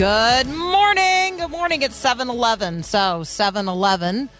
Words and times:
Good 0.00 0.46
morning. 0.46 1.36
Good 1.36 1.50
morning. 1.50 1.82
It's 1.82 1.94
7 1.94 2.30
Eleven. 2.30 2.82
So, 2.82 3.22
7 3.22 3.68
Eleven 3.68 4.30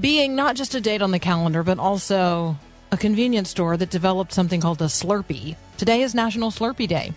being 0.00 0.34
not 0.34 0.56
just 0.56 0.74
a 0.74 0.80
date 0.80 1.02
on 1.02 1.12
the 1.12 1.20
calendar, 1.20 1.62
but 1.62 1.78
also 1.78 2.56
a 2.90 2.96
convenience 2.96 3.48
store 3.48 3.76
that 3.76 3.90
developed 3.90 4.32
something 4.32 4.60
called 4.60 4.82
a 4.82 4.86
Slurpee. 4.86 5.54
Today 5.76 6.02
is 6.02 6.16
National 6.16 6.50
Slurpee 6.50 6.88
Day. 6.88 7.12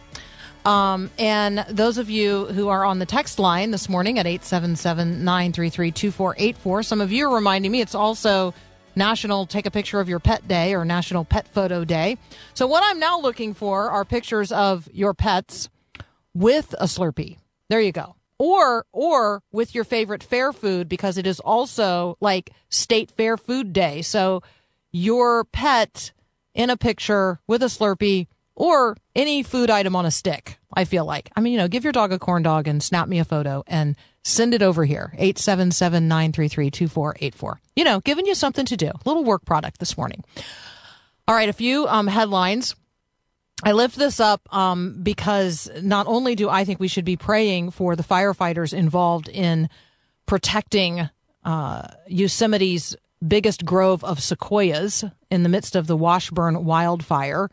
Um, 0.64 1.10
and 1.18 1.66
those 1.68 1.98
of 1.98 2.08
you 2.08 2.46
who 2.46 2.68
are 2.68 2.86
on 2.86 3.00
the 3.00 3.08
text 3.08 3.40
line 3.40 3.72
this 3.72 3.90
morning 3.90 4.20
at 4.20 4.28
877 4.28 5.24
933 5.24 5.90
2484, 5.90 6.84
some 6.84 7.02
of 7.02 7.12
you 7.12 7.28
are 7.32 7.34
reminding 7.34 7.72
me 7.72 7.82
it's 7.82 7.96
also 7.96 8.54
National 8.96 9.48
Take 9.48 9.66
a 9.66 9.72
Picture 9.72 10.00
of 10.00 10.08
Your 10.08 10.20
Pet 10.20 10.48
Day 10.48 10.76
or 10.76 10.86
National 10.86 11.26
Pet 11.26 11.48
Photo 11.48 11.84
Day. 11.84 12.20
So, 12.54 12.68
what 12.68 12.84
I'm 12.86 13.00
now 13.00 13.20
looking 13.20 13.56
for 13.56 13.90
are 13.90 14.06
pictures 14.06 14.52
of 14.52 14.88
your 14.94 15.16
pets 15.16 15.68
with 16.34 16.74
a 16.80 16.86
Slurpee. 16.86 17.38
There 17.70 17.82
you 17.82 17.92
go. 17.92 18.16
Or 18.38 18.86
or 18.94 19.42
with 19.52 19.76
your 19.76 19.84
favorite 19.84 20.24
fair 20.24 20.54
food 20.54 20.88
because 20.88 21.18
it 21.18 21.28
is 21.28 21.40
also 21.40 22.18
like 22.22 22.52
state 22.70 23.12
fair 23.12 23.38
food 23.38 23.74
day. 23.74 24.02
So 24.02 24.42
your 24.92 25.44
pet 25.44 26.12
in 26.54 26.70
a 26.70 26.78
picture 26.78 27.40
with 27.48 27.62
a 27.62 27.68
Slurpee 27.68 28.28
or 28.56 28.98
any 29.16 29.44
food 29.44 29.70
item 29.70 29.96
on 29.96 30.06
a 30.06 30.12
stick. 30.12 30.58
I 30.74 30.86
feel 30.86 31.04
like. 31.04 31.32
I 31.36 31.42
mean, 31.42 31.52
you 31.54 31.60
know, 31.60 31.68
give 31.68 31.84
your 31.84 31.92
dog 31.92 32.12
a 32.12 32.20
corn 32.20 32.44
dog 32.44 32.68
and 32.68 32.84
snap 32.84 33.08
me 33.08 33.18
a 33.20 33.26
photo 33.26 33.64
and 33.66 33.96
send 34.24 34.54
it 34.54 34.62
over 34.62 34.86
here. 34.86 35.16
877-933-2484. 35.18 37.58
You 37.76 37.84
know, 37.84 38.00
giving 38.02 38.28
you 38.28 38.36
something 38.36 38.68
to 38.68 38.78
do. 38.78 38.92
Little 39.04 39.24
work 39.24 39.46
product 39.46 39.80
this 39.80 39.98
morning. 39.98 40.24
All 41.28 41.34
right, 41.36 41.50
a 41.50 41.54
few 41.54 41.88
um, 41.88 42.06
headlines. 42.08 42.76
I 43.64 43.74
lift 43.74 43.98
this 43.98 44.20
up 44.20 44.42
um, 44.56 45.02
because 45.04 45.70
not 45.82 46.08
only 46.08 46.36
do 46.36 46.50
I 46.50 46.64
think 46.64 46.80
we 46.80 46.88
should 46.88 47.06
be 47.06 47.18
praying 47.18 47.72
for 47.72 47.96
the 47.96 48.04
firefighters 48.04 48.74
involved 48.74 49.28
in 49.28 49.70
protecting 50.26 51.10
uh, 51.44 51.88
Yosemite's 52.08 52.96
biggest 53.26 53.66
grove 53.66 54.04
of 54.04 54.22
sequoias 54.22 55.04
in 55.30 55.44
the 55.44 55.50
midst 55.50 55.76
of 55.76 55.88
the 55.88 55.98
Washburn 55.98 56.64
wildfire, 56.64 57.50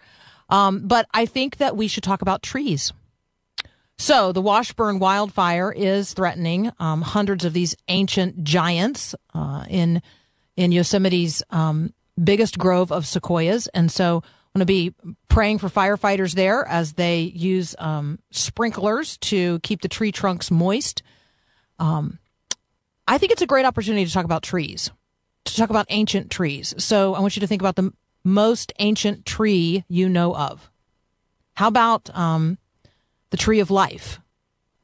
um, 0.48 0.86
but 0.86 1.06
I 1.12 1.26
think 1.26 1.56
that 1.56 1.76
we 1.76 1.88
should 1.88 2.04
talk 2.04 2.22
about 2.22 2.42
trees. 2.42 2.92
So 3.98 4.30
the 4.30 4.42
Washburn 4.42 4.98
wildfire 4.98 5.72
is 5.72 6.12
threatening 6.12 6.70
um, 6.78 7.02
hundreds 7.02 7.44
of 7.44 7.52
these 7.52 7.74
ancient 7.88 8.44
giants 8.44 9.14
uh, 9.34 9.64
in 9.68 10.02
in 10.56 10.72
Yosemite's 10.72 11.42
um, 11.50 11.92
biggest 12.22 12.58
grove 12.58 12.90
of 12.92 13.06
sequoias, 13.06 13.66
and 13.68 13.90
so 13.90 14.22
going 14.56 14.66
to 14.66 14.66
be 14.66 14.94
praying 15.28 15.58
for 15.58 15.68
firefighters 15.68 16.34
there 16.34 16.66
as 16.66 16.94
they 16.94 17.20
use 17.20 17.74
um, 17.78 18.18
sprinklers 18.30 19.18
to 19.18 19.58
keep 19.60 19.82
the 19.82 19.88
tree 19.88 20.10
trunks 20.10 20.50
moist. 20.50 21.02
Um, 21.78 22.18
I 23.06 23.18
think 23.18 23.32
it's 23.32 23.42
a 23.42 23.46
great 23.46 23.66
opportunity 23.66 24.06
to 24.06 24.12
talk 24.12 24.24
about 24.24 24.42
trees, 24.42 24.90
to 25.44 25.56
talk 25.56 25.68
about 25.68 25.86
ancient 25.90 26.30
trees. 26.30 26.74
So 26.78 27.14
I 27.14 27.20
want 27.20 27.36
you 27.36 27.40
to 27.40 27.46
think 27.46 27.60
about 27.60 27.76
the 27.76 27.92
most 28.24 28.72
ancient 28.78 29.26
tree 29.26 29.84
you 29.88 30.08
know 30.08 30.34
of. 30.34 30.70
How 31.54 31.68
about 31.68 32.08
um, 32.16 32.56
the 33.30 33.36
tree 33.36 33.60
of 33.60 33.70
life? 33.70 34.20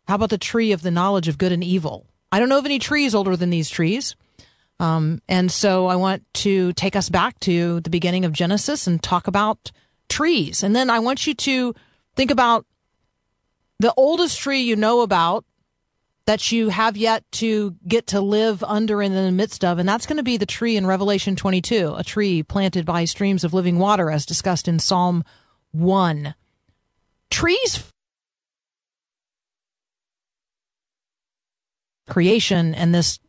How 0.06 0.16
about 0.16 0.30
the 0.30 0.38
tree 0.38 0.72
of 0.72 0.82
the 0.82 0.90
knowledge 0.90 1.28
of 1.28 1.38
good 1.38 1.52
and 1.52 1.64
evil? 1.64 2.06
I 2.30 2.38
don't 2.38 2.50
know 2.50 2.58
of 2.58 2.66
any 2.66 2.78
trees 2.78 3.14
older 3.14 3.36
than 3.36 3.48
these 3.48 3.70
trees. 3.70 4.16
Um, 4.82 5.22
and 5.28 5.48
so 5.48 5.86
I 5.86 5.94
want 5.94 6.24
to 6.34 6.72
take 6.72 6.96
us 6.96 7.08
back 7.08 7.38
to 7.40 7.78
the 7.82 7.88
beginning 7.88 8.24
of 8.24 8.32
Genesis 8.32 8.88
and 8.88 9.00
talk 9.00 9.28
about 9.28 9.70
trees. 10.08 10.64
And 10.64 10.74
then 10.74 10.90
I 10.90 10.98
want 10.98 11.24
you 11.24 11.34
to 11.34 11.72
think 12.16 12.32
about 12.32 12.66
the 13.78 13.94
oldest 13.96 14.40
tree 14.40 14.62
you 14.62 14.74
know 14.74 15.02
about 15.02 15.44
that 16.26 16.50
you 16.50 16.68
have 16.70 16.96
yet 16.96 17.22
to 17.32 17.76
get 17.86 18.08
to 18.08 18.20
live 18.20 18.64
under 18.64 19.00
and 19.00 19.14
in 19.14 19.24
the 19.24 19.30
midst 19.30 19.64
of. 19.64 19.78
And 19.78 19.88
that's 19.88 20.06
going 20.06 20.16
to 20.16 20.24
be 20.24 20.36
the 20.36 20.46
tree 20.46 20.76
in 20.76 20.84
Revelation 20.84 21.36
22, 21.36 21.94
a 21.96 22.02
tree 22.02 22.42
planted 22.42 22.84
by 22.84 23.04
streams 23.04 23.44
of 23.44 23.54
living 23.54 23.78
water 23.78 24.10
as 24.10 24.26
discussed 24.26 24.66
in 24.66 24.80
Psalm 24.80 25.22
1. 25.70 26.34
Trees 27.30 27.84
creation 32.08 32.74
and 32.74 32.92
this 32.92 33.20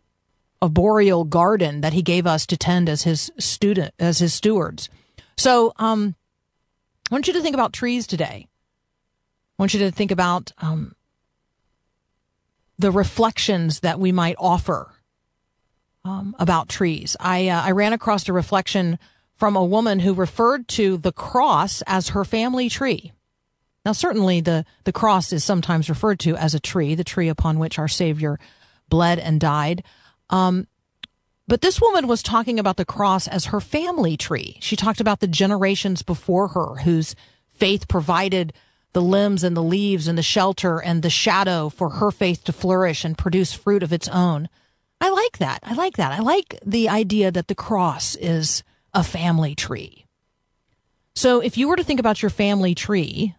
arboreal 0.64 1.26
garden 1.26 1.82
that 1.82 1.94
he 1.94 2.02
gave 2.02 2.26
us 2.26 2.46
to 2.46 2.58
tend 2.58 2.88
as 2.88 3.04
his 3.04 3.32
student 3.38 3.94
as 4.00 4.20
his 4.20 4.34
stewards. 4.34 4.90
So 5.38 5.74
um, 5.78 6.16
I 7.12 7.16
want 7.16 7.28
you 7.28 7.34
to 7.34 7.42
think 7.42 7.54
about 7.54 7.74
trees 7.74 8.08
today. 8.08 8.48
I 8.48 9.62
want 9.62 9.74
you 9.74 9.82
to 9.82 9.92
think 9.92 10.12
about 10.12 10.52
um, 10.60 10.96
the 12.80 12.92
reflections 12.92 13.82
that 13.82 14.00
we 14.00 14.12
might 14.12 14.36
offer 14.40 14.92
um, 16.06 16.34
about 16.40 16.70
trees. 16.70 17.18
I 17.20 17.50
uh, 17.50 17.62
I 17.62 17.72
ran 17.72 17.94
across 17.94 18.28
a 18.30 18.34
reflection 18.34 18.98
from 19.36 19.56
a 19.58 19.66
woman 19.66 20.00
who 20.00 20.14
referred 20.14 20.68
to 20.70 20.98
the 20.98 21.12
cross 21.12 21.84
as 21.88 22.10
her 22.10 22.24
family 22.24 22.70
tree. 22.70 23.12
Now, 23.86 23.92
certainly 23.92 24.40
the 24.40 24.66
the 24.86 24.94
cross 24.94 25.34
is 25.34 25.44
sometimes 25.44 25.90
referred 25.90 26.20
to 26.22 26.38
as 26.38 26.54
a 26.54 26.60
tree, 26.60 26.96
the 26.96 27.04
tree 27.04 27.28
upon 27.28 27.60
which 27.60 27.78
our 27.78 27.90
Savior 27.90 28.40
bled 28.88 29.20
and 29.20 29.42
died. 29.42 29.84
Um, 30.34 30.68
but 31.48 31.62
this 31.62 31.80
woman 31.80 32.08
was 32.08 32.24
talking 32.24 32.60
about 32.60 32.78
the 32.78 32.86
cross 32.86 33.28
as 33.28 33.46
her 33.46 33.62
family 33.62 34.18
tree. 34.18 34.58
She 34.62 34.76
talked 34.76 35.00
about 35.00 35.20
the 35.20 35.28
generations 35.28 36.02
before 36.02 36.50
her 36.50 36.78
whose 36.84 37.16
faith 37.54 37.88
provided 37.88 38.52
the 38.94 39.02
limbs 39.02 39.44
and 39.44 39.56
the 39.56 39.64
leaves 39.64 40.08
and 40.08 40.18
the 40.18 40.24
shelter 40.24 40.82
and 40.82 41.04
the 41.04 41.10
shadow 41.10 41.70
for 41.70 41.90
her 41.90 42.10
faith 42.10 42.44
to 42.46 42.54
flourish 42.54 43.06
and 43.06 43.18
produce 43.18 43.54
fruit 43.54 43.84
of 43.84 43.94
its 43.94 44.08
own. 44.08 44.50
I 45.00 45.10
like 45.10 45.38
that. 45.38 45.60
I 45.64 45.74
like 45.74 45.98
that. 45.98 46.14
I 46.14 46.20
like 46.20 46.60
the 46.66 46.90
idea 46.90 47.30
that 47.30 47.48
the 47.48 47.56
cross 47.56 48.16
is 48.16 48.64
a 48.94 49.04
family 49.04 49.54
tree. 49.54 50.06
So 51.16 51.42
if 51.42 51.58
you 51.58 51.68
were 51.68 51.76
to 51.76 51.84
think 51.84 52.00
about 52.00 52.24
your 52.24 52.32
family 52.32 52.74
tree, 52.74 53.36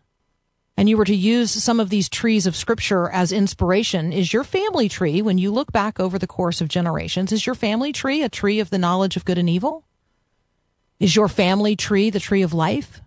and 0.77 0.89
you 0.89 0.97
were 0.97 1.05
to 1.05 1.15
use 1.15 1.51
some 1.51 1.79
of 1.79 1.89
these 1.89 2.09
trees 2.09 2.47
of 2.47 2.57
scripture 2.57 3.09
as 3.11 3.31
inspiration, 3.31 4.13
is 4.13 4.33
your 4.33 4.45
family 4.45 4.89
tree, 4.89 5.23
when 5.23 5.39
you 5.39 5.53
look 5.53 5.71
back 5.71 6.01
over 6.01 6.19
the 6.19 6.27
course 6.27 6.61
of 6.61 6.69
generations, 6.69 7.31
is 7.31 7.47
your 7.47 7.55
family 7.55 7.93
tree 7.93 8.23
a 8.23 8.29
tree 8.29 8.61
of 8.61 8.71
the 8.71 8.79
knowledge 8.79 9.17
of 9.17 9.25
good 9.25 9.39
and 9.39 9.49
evil? 9.49 9.85
Is 10.99 11.15
your 11.15 11.29
family 11.29 11.77
tree 11.77 12.11
the 12.11 12.21
tree 12.21 12.43
of 12.43 12.53
life? 12.53 13.01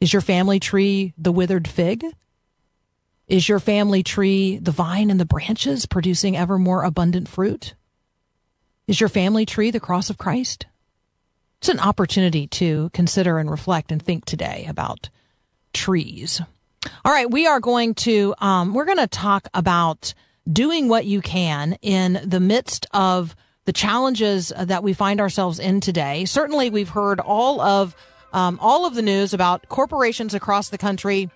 Is 0.00 0.12
your 0.12 0.22
family 0.22 0.60
tree 0.60 1.14
the 1.16 1.32
withered 1.32 1.68
fig? 1.68 2.04
Is 3.28 3.48
your 3.48 3.60
family 3.60 4.02
tree 4.02 4.58
the 4.58 4.72
vine 4.72 5.10
and 5.10 5.20
the 5.20 5.24
branches 5.24 5.86
producing 5.86 6.36
ever 6.36 6.58
more 6.58 6.82
abundant 6.82 7.28
fruit? 7.28 7.74
Is 8.88 9.00
your 9.00 9.08
family 9.08 9.46
tree 9.46 9.70
the 9.70 9.78
cross 9.78 10.10
of 10.10 10.18
Christ? 10.18 10.66
It's 11.58 11.68
an 11.68 11.78
opportunity 11.78 12.46
to 12.48 12.90
consider 12.92 13.38
and 13.38 13.50
reflect 13.50 13.92
and 13.92 14.02
think 14.02 14.24
today 14.24 14.66
about 14.68 15.10
trees. 15.72 16.40
All 17.04 17.12
right, 17.12 17.30
we 17.30 17.46
are 17.46 17.60
going 17.60 17.94
to 17.96 18.34
um, 18.38 18.72
we're 18.72 18.86
going 18.86 18.98
to 18.98 19.06
talk 19.06 19.48
about 19.52 20.14
doing 20.50 20.88
what 20.88 21.04
you 21.04 21.20
can 21.20 21.76
in 21.82 22.20
the 22.24 22.40
midst 22.40 22.86
of 22.92 23.36
the 23.66 23.72
challenges 23.72 24.52
that 24.56 24.82
we 24.82 24.94
find 24.94 25.20
ourselves 25.20 25.58
in 25.58 25.80
today. 25.80 26.24
Certainly, 26.24 26.70
we've 26.70 26.88
heard 26.88 27.20
all 27.20 27.60
of 27.60 27.94
um, 28.32 28.58
all 28.62 28.86
of 28.86 28.94
the 28.94 29.02
news 29.02 29.34
about 29.34 29.68
corporations 29.68 30.32
across 30.32 30.70
the 30.70 30.78
country 30.78 31.28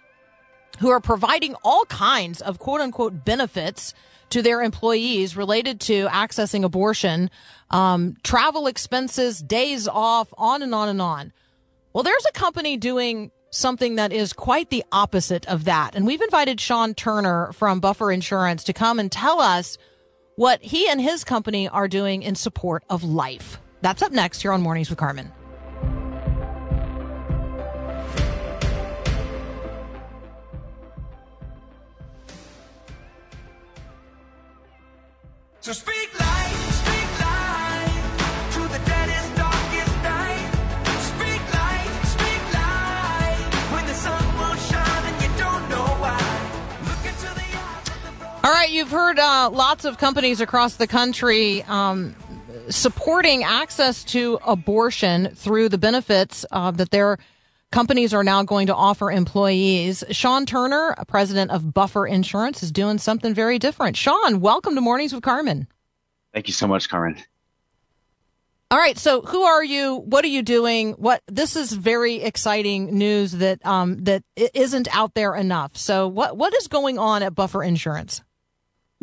who 0.78 0.88
are 0.88 1.00
providing 1.00 1.54
all 1.62 1.84
kinds 1.84 2.40
of 2.40 2.58
quote 2.58 2.80
unquote 2.80 3.24
benefits 3.24 3.92
to 4.30 4.40
their 4.40 4.62
employees 4.62 5.36
related 5.36 5.78
to 5.80 6.06
accessing 6.06 6.64
abortion, 6.64 7.30
um, 7.70 8.16
travel 8.22 8.66
expenses, 8.66 9.42
days 9.42 9.86
off, 9.86 10.32
on 10.38 10.62
and 10.62 10.74
on 10.74 10.88
and 10.88 11.02
on. 11.02 11.32
Well, 11.92 12.02
there's 12.02 12.24
a 12.26 12.32
company 12.32 12.76
doing 12.76 13.30
something 13.54 13.94
that 13.94 14.12
is 14.12 14.32
quite 14.32 14.70
the 14.70 14.84
opposite 14.90 15.46
of 15.46 15.64
that. 15.64 15.94
And 15.94 16.04
we've 16.06 16.20
invited 16.20 16.60
Sean 16.60 16.92
Turner 16.92 17.52
from 17.52 17.78
Buffer 17.80 18.10
Insurance 18.10 18.64
to 18.64 18.72
come 18.72 18.98
and 18.98 19.10
tell 19.10 19.40
us 19.40 19.78
what 20.36 20.60
he 20.62 20.88
and 20.88 21.00
his 21.00 21.22
company 21.22 21.68
are 21.68 21.86
doing 21.86 22.22
in 22.22 22.34
support 22.34 22.82
of 22.90 23.04
life. 23.04 23.58
That's 23.80 24.02
up 24.02 24.10
next 24.10 24.42
here 24.42 24.52
on 24.52 24.60
Mornings 24.60 24.90
with 24.90 24.98
Carmen. 24.98 25.32
So 35.60 35.72
speak 35.72 36.20
life, 36.20 36.33
right, 48.64 48.72
you've 48.72 48.90
heard 48.90 49.18
uh, 49.18 49.50
lots 49.52 49.84
of 49.84 49.98
companies 49.98 50.40
across 50.40 50.76
the 50.76 50.86
country 50.86 51.62
um, 51.64 52.16
supporting 52.70 53.44
access 53.44 54.02
to 54.04 54.38
abortion 54.46 55.34
through 55.34 55.68
the 55.68 55.76
benefits 55.76 56.46
uh, 56.50 56.70
that 56.70 56.90
their 56.90 57.18
companies 57.70 58.14
are 58.14 58.24
now 58.24 58.42
going 58.42 58.68
to 58.68 58.74
offer 58.74 59.10
employees. 59.10 60.02
Sean 60.12 60.46
Turner, 60.46 60.94
president 61.08 61.50
of 61.50 61.74
Buffer 61.74 62.06
Insurance, 62.06 62.62
is 62.62 62.72
doing 62.72 62.96
something 62.96 63.34
very 63.34 63.58
different. 63.58 63.98
Sean, 63.98 64.40
welcome 64.40 64.74
to 64.76 64.80
Mornings 64.80 65.12
with 65.12 65.22
Carmen. 65.22 65.68
Thank 66.32 66.48
you 66.48 66.54
so 66.54 66.66
much, 66.66 66.88
Carmen. 66.88 67.22
All 68.70 68.78
right, 68.78 68.96
so 68.96 69.20
who 69.20 69.42
are 69.42 69.62
you? 69.62 69.96
What 69.96 70.24
are 70.24 70.28
you 70.28 70.42
doing? 70.42 70.92
What 70.92 71.20
this 71.26 71.54
is 71.54 71.70
very 71.70 72.22
exciting 72.22 72.96
news 72.96 73.32
that 73.32 73.64
um, 73.66 74.02
that 74.04 74.22
isn't 74.36 74.88
out 74.96 75.12
there 75.12 75.34
enough. 75.34 75.76
So 75.76 76.08
what 76.08 76.38
what 76.38 76.54
is 76.54 76.66
going 76.66 76.98
on 76.98 77.22
at 77.22 77.34
Buffer 77.34 77.62
Insurance? 77.62 78.22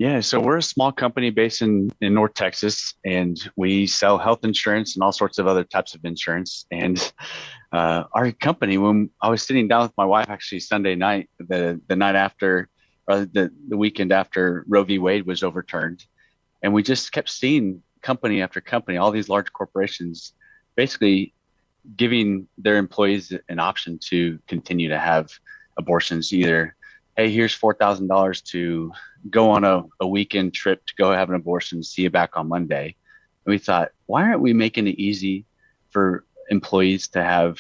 Yeah, 0.02 0.20
so 0.22 0.40
we're 0.40 0.58
a 0.58 0.64
small 0.64 0.92
company 0.92 1.30
based 1.30 1.62
in, 1.62 1.92
in 2.02 2.16
North 2.16 2.34
Texas, 2.34 2.96
and 3.06 3.38
we 3.56 3.86
sell 3.86 4.18
health 4.18 4.44
insurance 4.44 4.96
and 4.96 5.04
all 5.04 5.12
sorts 5.12 5.38
of 5.38 5.46
other 5.46 5.64
types 5.64 5.94
of 5.94 6.04
insurance. 6.04 6.66
And 6.72 6.98
uh, 7.72 8.06
our 8.12 8.32
company, 8.32 8.80
when 8.80 9.12
I 9.22 9.30
was 9.30 9.44
sitting 9.44 9.68
down 9.68 9.84
with 9.84 9.94
my 10.00 10.06
wife 10.06 10.28
actually 10.28 10.62
Sunday 10.62 10.96
night, 10.96 11.30
the 11.38 11.80
the 11.88 11.96
night 11.96 12.16
after, 12.16 12.68
or 13.08 13.26
the 13.26 13.52
the 13.70 13.78
weekend 13.78 14.12
after 14.12 14.66
Roe 14.68 14.84
v. 14.84 14.98
Wade 14.98 15.28
was 15.28 15.44
overturned, 15.44 16.04
and 16.64 16.74
we 16.74 16.82
just 16.82 17.12
kept 17.12 17.30
seeing 17.30 17.84
company 18.02 18.42
after 18.42 18.60
company, 18.60 18.98
all 18.98 19.12
these 19.12 19.30
large 19.30 19.54
corporations, 19.54 20.34
basically 20.76 21.36
giving 21.96 22.48
their 22.58 22.78
employees 22.78 23.32
an 23.50 23.60
option 23.60 24.00
to 24.10 24.40
continue 24.48 24.90
to 24.90 24.98
have 24.98 25.30
abortions, 25.78 26.34
either 26.34 26.76
hey, 27.22 27.30
here's 27.30 27.54
four 27.54 27.76
thousand 27.76 28.08
dollars 28.08 28.42
to 28.42 28.92
go 29.30 29.52
on 29.52 29.64
a, 29.64 29.84
a 30.00 30.08
weekend 30.08 30.54
trip 30.56 30.84
to 30.88 30.94
go 30.96 31.12
have 31.12 31.30
an 31.30 31.36
abortion, 31.36 31.84
see 31.84 32.02
you 32.02 32.10
back 32.10 32.36
on 32.36 32.48
Monday. 32.48 32.96
And 33.46 33.52
we 33.52 33.60
thought, 33.60 33.92
why 34.08 34.24
aren't 34.24 34.42
we 34.42 34.54
making 34.54 34.88
it 34.88 34.98
easy 34.98 35.46
for 35.92 36.26
employees 36.50 37.08
to 37.10 37.22
have 37.22 37.60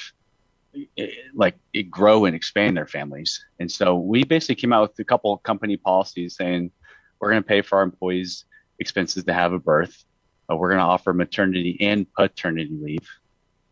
eh, 0.97 1.11
like 1.35 1.55
grow 1.91 2.25
and 2.25 2.35
expand 2.35 2.75
their 2.75 2.87
families? 2.87 3.45
And 3.59 3.71
so 3.71 3.95
we 3.95 4.23
basically 4.23 4.55
came 4.55 4.73
out 4.73 4.89
with 4.89 4.99
a 4.99 5.03
couple 5.03 5.37
company 5.37 5.77
policies 5.77 6.35
saying 6.35 6.71
we're 7.19 7.29
going 7.29 7.43
to 7.43 7.47
pay 7.47 7.61
for 7.61 7.77
our 7.77 7.83
employees' 7.83 8.45
expenses 8.79 9.23
to 9.25 9.33
have 9.33 9.53
a 9.53 9.59
birth. 9.59 10.03
Uh, 10.51 10.55
we're 10.55 10.69
going 10.69 10.79
to 10.79 10.85
offer 10.85 11.13
maternity 11.13 11.77
and 11.81 12.11
paternity 12.13 12.75
leave. 12.81 13.07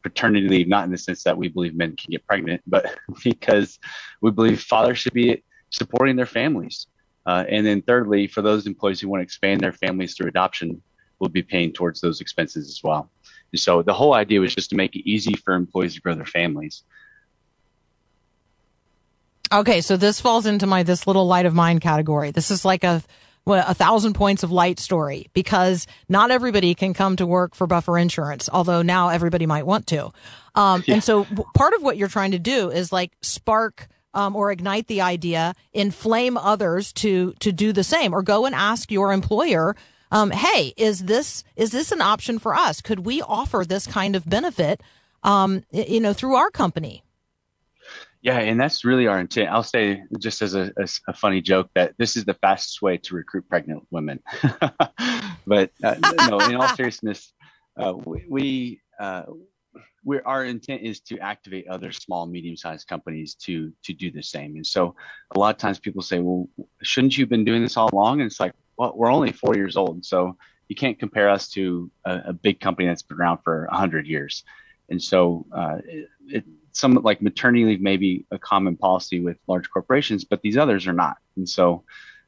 Paternity 0.04 0.48
leave, 0.48 0.68
not 0.68 0.86
in 0.86 0.92
the 0.92 1.00
sense 1.00 1.24
that 1.24 1.36
we 1.36 1.48
believe 1.48 1.74
men 1.74 1.96
can 1.96 2.12
get 2.12 2.28
pregnant, 2.28 2.62
but 2.68 2.96
because 3.24 3.80
we 4.22 4.30
believe 4.30 4.62
fathers 4.62 5.00
should 5.00 5.14
be 5.14 5.44
supporting 5.70 6.16
their 6.16 6.26
families. 6.26 6.88
Uh, 7.26 7.46
and 7.50 7.66
then 7.66 7.82
thirdly, 7.82 8.28
for 8.28 8.42
those 8.42 8.66
employees 8.66 9.00
who 9.00 9.08
want 9.08 9.20
to 9.20 9.24
expand 9.24 9.62
their 9.62 9.74
families 9.74 10.16
through 10.16 10.28
adoption, 10.28 10.82
we'll 11.20 11.30
be 11.30 11.44
paying 11.44 11.72
towards 11.72 12.02
those 12.02 12.22
expenses 12.22 12.68
as 12.68 12.82
well. 12.84 13.10
And 13.52 13.60
so 13.60 13.82
the 13.82 13.94
whole 13.94 14.14
idea 14.14 14.40
was 14.40 14.56
just 14.56 14.70
to 14.72 14.76
make 14.76 14.96
it 14.96 15.08
easy 15.10 15.34
for 15.34 15.54
employees 15.54 15.96
to 15.96 16.02
grow 16.02 16.16
their 16.16 16.26
families. 16.26 16.84
Okay, 19.52 19.82
so 19.82 19.98
this 19.98 20.22
falls 20.22 20.46
into 20.46 20.68
my 20.68 20.84
this 20.84 21.08
little 21.08 21.26
light 21.26 21.46
of 21.46 21.56
mine 21.56 21.80
category. 21.80 22.32
This 22.32 22.52
is 22.52 22.64
like 22.64 22.84
a 22.84 23.04
a 23.48 23.74
thousand 23.74 24.14
points 24.14 24.44
of 24.44 24.52
light 24.52 24.80
story 24.80 25.28
because 25.34 25.88
not 26.08 26.30
everybody 26.30 26.76
can 26.76 26.94
come 26.94 27.16
to 27.16 27.26
work 27.26 27.56
for 27.56 27.66
Buffer 27.66 27.98
Insurance, 27.98 28.48
although 28.52 28.84
now 28.84 29.10
everybody 29.10 29.48
might 29.48 29.66
want 29.66 29.88
to. 29.88 30.12
Um, 30.54 30.84
And 30.88 31.04
so 31.04 31.26
part 31.56 31.74
of 31.74 31.82
what 31.82 31.98
you're 31.98 32.10
trying 32.10 32.32
to 32.32 32.40
do 32.40 32.70
is 32.70 32.92
like 32.92 33.12
spark 33.22 33.88
um, 34.14 34.36
or 34.36 34.52
ignite 34.52 34.88
the 34.88 35.02
idea, 35.02 35.54
inflame 35.74 36.38
others 36.38 36.92
to 36.94 37.34
to 37.40 37.52
do 37.52 37.74
the 37.74 37.84
same, 37.84 38.14
or 38.14 38.22
go 38.22 38.46
and 38.46 38.56
ask 38.56 38.92
your 38.92 39.14
employer. 39.14 39.76
Um, 40.12 40.32
hey, 40.32 40.74
is 40.76 41.06
this 41.06 41.44
is 41.56 41.72
this 41.72 41.92
an 41.92 42.02
option 42.02 42.40
for 42.40 42.56
us? 42.56 42.82
Could 42.82 43.06
we 43.06 43.22
offer 43.22 43.64
this 43.68 43.86
kind 43.86 44.16
of 44.16 44.28
benefit, 44.28 44.82
um, 45.24 45.64
you 45.72 46.00
know, 46.00 46.14
through 46.14 46.36
our 46.36 46.50
company? 46.50 47.04
Yeah, 48.22 48.40
and 48.40 48.60
that's 48.60 48.84
really 48.84 49.08
our 49.08 49.20
intent. 49.20 49.50
I'll 49.50 49.64
say 49.64 50.04
just 50.20 50.42
as 50.42 50.54
a, 50.54 50.74
a, 50.78 50.88
a 51.08 51.14
funny 51.14 51.42
joke 51.42 51.70
that 51.76 51.94
this 51.98 52.18
is 52.18 52.26
the 52.26 52.34
fastest 52.34 52.82
way 52.82 52.98
to 52.98 53.16
recruit 53.16 53.48
pregnant 53.48 53.88
women. 53.92 54.20
but 55.48 55.72
uh, 55.82 55.96
no, 56.28 56.40
in 56.40 56.56
all 56.56 56.68
seriousness, 56.76 57.32
uh, 57.78 57.94
we, 57.94 58.26
we 58.28 58.82
uh, 59.00 59.24
we're, 60.04 60.22
our 60.26 60.46
intent 60.46 60.82
is 60.82 61.00
to 61.02 61.20
activate 61.20 61.68
other 61.68 61.92
small, 61.92 62.26
medium-sized 62.26 62.88
companies 62.88 63.36
to 63.36 63.72
to 63.84 63.94
do 63.94 64.12
the 64.12 64.24
same. 64.24 64.56
And 64.56 64.66
so, 64.66 64.96
a 65.36 65.40
lot 65.40 65.54
of 65.56 65.60
times 65.60 65.80
people 65.80 66.02
say, 66.02 66.20
"Well, 66.20 66.48
shouldn't 66.82 67.18
you 67.18 67.24
have 67.24 67.30
been 67.30 67.46
doing 67.46 67.62
this 67.62 67.78
all 67.78 67.90
along?" 67.92 68.22
And 68.22 68.30
it's 68.30 68.40
like, 68.40 68.54
well, 68.78 68.94
we're 68.96 69.12
only 69.12 69.32
four 69.32 69.56
years 69.56 69.76
old, 69.76 70.06
so 70.06 70.38
you 70.70 70.76
can't 70.76 71.00
compare 71.00 71.30
us 71.30 71.50
to 71.50 71.92
a, 72.06 72.22
a 72.28 72.34
big 72.34 72.60
company 72.60 72.88
that's 72.88 73.02
been 73.02 73.18
around 73.18 73.40
for 73.44 73.68
hundred 73.72 74.08
years. 74.08 74.44
And 74.90 75.02
so, 75.02 75.46
uh, 75.52 75.78
it, 75.86 76.10
it, 76.28 76.44
some 76.72 76.94
like 76.96 77.22
maternity 77.22 77.66
leave 77.66 77.82
may 77.82 77.98
be 77.98 78.26
a 78.32 78.40
common 78.40 78.78
policy 78.78 79.20
with 79.20 79.38
large 79.48 79.70
corporations, 79.70 80.24
but 80.24 80.42
these 80.42 80.58
others 80.58 80.88
are 80.88 80.94
not. 80.94 81.18
And 81.36 81.48
so, 81.48 81.84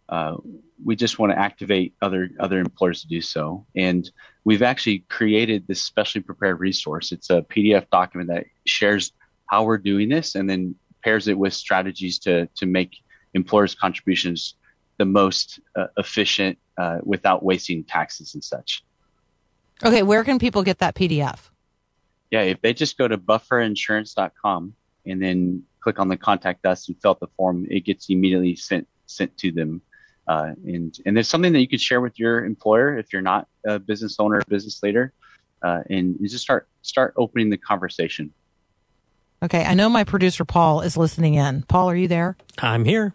uh, 0.10 0.38
we 0.84 0.96
just 0.96 1.20
want 1.20 1.32
to 1.32 1.40
activate 1.40 1.94
other 2.02 2.30
other 2.40 2.60
employers 2.60 3.02
to 3.02 3.08
do 3.08 3.22
so. 3.22 3.66
And 3.76 4.10
we've 4.44 4.62
actually 4.62 5.00
created 5.10 5.68
this 5.68 5.82
specially 5.82 6.22
prepared 6.22 6.60
resource. 6.60 7.12
It's 7.12 7.30
a 7.30 7.42
PDF 7.44 7.90
document 7.90 8.30
that 8.30 8.46
shares 8.66 9.14
how 9.46 9.64
we're 9.64 9.78
doing 9.78 10.10
this, 10.10 10.36
and 10.36 10.50
then 10.50 10.76
pairs 11.04 11.28
it 11.28 11.38
with 11.38 11.54
strategies 11.54 12.20
to 12.20 12.48
to 12.56 12.66
make 12.66 12.98
employers' 13.34 13.76
contributions 13.76 14.56
the 14.98 15.06
most 15.06 15.60
uh, 15.76 15.88
efficient 15.98 16.58
uh, 16.78 17.00
without 17.04 17.44
wasting 17.44 17.84
taxes 17.84 18.34
and 18.34 18.44
such. 18.44 18.84
Okay, 19.84 20.04
where 20.04 20.24
can 20.24 20.38
people 20.38 20.64
get 20.64 20.80
that 20.80 20.96
PDF? 20.96 21.50
Yeah, 22.30 22.42
if 22.42 22.62
they 22.62 22.74
just 22.74 22.98
go 22.98 23.08
to 23.08 23.18
bufferinsurance.com 23.18 24.74
and 25.06 25.22
then 25.22 25.64
click 25.80 26.00
on 26.00 26.08
the 26.08 26.18
contact 26.18 26.66
us 26.66 26.88
and 26.88 27.00
fill 27.02 27.12
out 27.12 27.20
the 27.20 27.28
form, 27.36 27.66
it 27.70 27.82
gets 27.82 28.10
immediately 28.10 28.56
sent 28.56 28.88
sent 29.08 29.36
to 29.38 29.52
them. 29.52 29.82
Uh, 30.32 30.54
and 30.66 30.98
and 31.06 31.14
there's 31.14 31.28
something 31.28 31.52
that 31.52 31.60
you 31.60 31.68
could 31.68 31.82
share 31.82 32.00
with 32.00 32.18
your 32.18 32.46
employer 32.46 32.98
if 32.98 33.12
you're 33.12 33.22
not 33.22 33.50
a 33.66 33.78
business 33.78 34.16
owner 34.18 34.38
or 34.38 34.42
business 34.48 34.82
leader, 34.82 35.12
uh, 35.62 35.82
and 35.90 36.16
you 36.22 36.30
just 36.30 36.42
start 36.42 36.70
start 36.84 37.14
opening 37.18 37.50
the 37.50 37.58
conversation. 37.58 38.32
Okay, 39.44 39.66
I 39.66 39.74
know 39.74 39.90
my 39.90 40.06
producer 40.06 40.46
Paul 40.46 40.82
is 40.82 40.96
listening 40.96 41.34
in. 41.34 41.64
Paul, 41.64 41.90
are 41.90 41.98
you 41.98 42.08
there? 42.08 42.38
I'm 42.60 42.86
here. 42.86 43.14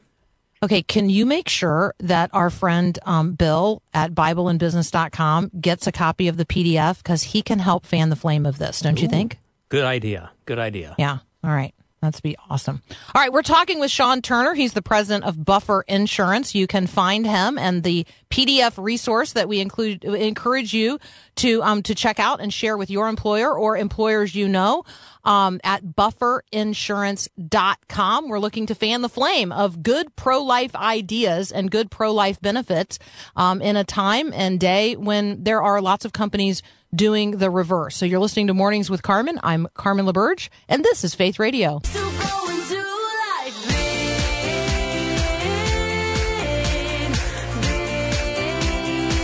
Okay, 0.63 0.83
can 0.83 1.09
you 1.09 1.25
make 1.25 1.49
sure 1.49 1.95
that 2.01 2.29
our 2.35 2.51
friend 2.51 2.99
um, 3.07 3.33
Bill 3.33 3.81
at 3.95 4.13
BibleandBusiness.com 4.13 5.53
gets 5.59 5.87
a 5.87 5.93
copy 5.93 6.29
of 6.29 6.37
the 6.37 6.45
PDF 6.45 6.99
because 6.99 7.23
he 7.23 7.41
can 7.41 7.61
help 7.61 7.87
fan 7.87 8.11
the 8.11 8.17
flame 8.17 8.45
of 8.45 8.59
this, 8.59 8.81
don't 8.81 9.01
you 9.01 9.09
think? 9.09 9.39
Good 9.71 9.85
idea. 9.85 10.33
Good 10.45 10.59
idea. 10.59 10.97
Yeah. 10.99 11.19
All 11.43 11.51
right. 11.51 11.75
That's 12.07 12.21
be 12.21 12.37
awesome. 12.49 12.81
All 13.17 13.21
right, 13.21 13.33
we're 13.33 13.43
talking 13.43 13.81
with 13.81 13.91
Sean 13.91 14.23
Turner. 14.23 14.55
He's 14.55 14.75
the 14.75 14.83
president 14.83 15.25
of 15.25 15.45
Buffer 15.45 15.85
Insurance. 15.89 16.55
You 16.55 16.69
can 16.69 16.87
find 16.87 17.27
him 17.27 17.59
and 17.59 17.83
the 17.83 18.07
PDF 18.31 18.81
resource 18.81 19.33
that 19.33 19.49
we 19.49 19.59
include 19.59 20.05
encourage 20.05 20.73
you 20.73 21.01
to 21.37 21.63
um 21.65 21.83
to 21.83 21.97
check 21.97 22.21
out 22.21 22.41
and 22.41 22.55
share 22.55 22.77
with 22.77 22.91
your 22.91 23.09
employer 23.09 23.53
or 23.53 23.77
employers 23.77 24.37
you 24.37 24.49
know 24.49 24.85
um, 25.25 25.61
at 25.65 25.85
bufferinsurance.com. 25.85 28.29
We're 28.29 28.39
looking 28.39 28.67
to 28.67 28.77
fan 28.77 29.03
the 29.03 29.09
flame 29.09 29.51
of 29.51 29.83
good 29.83 30.15
pro-life 30.15 30.77
ideas 30.77 31.51
and 31.51 31.69
good 31.71 31.91
pro-life 31.91 32.41
benefits 32.41 33.01
um, 33.35 33.61
in 33.61 33.75
a 33.77 33.85
time 33.85 34.33
and 34.33 34.61
day 34.61 34.95
when 34.95 35.43
there 35.43 35.61
are 35.61 35.83
lots 35.83 36.05
of 36.05 36.13
companies 36.13 36.63
doing 36.95 37.33
the 37.33 37.51
reverse. 37.51 37.97
So 37.97 38.07
you're 38.07 38.21
listening 38.21 38.47
to 38.49 38.55
Mornings 38.55 38.89
with 38.91 39.03
Carmen. 39.03 39.39
I'm 39.43 39.69
Carmen 39.75 40.07
LaBerge, 40.07 40.49
and 40.69 40.85
this 40.85 41.05
is 41.05 41.15
Faith 41.15 41.39
Radio. 41.39 41.81
So 41.85 42.01
go 42.01 42.07
into 42.51 42.77
life 42.77 43.67
big, 43.67 43.93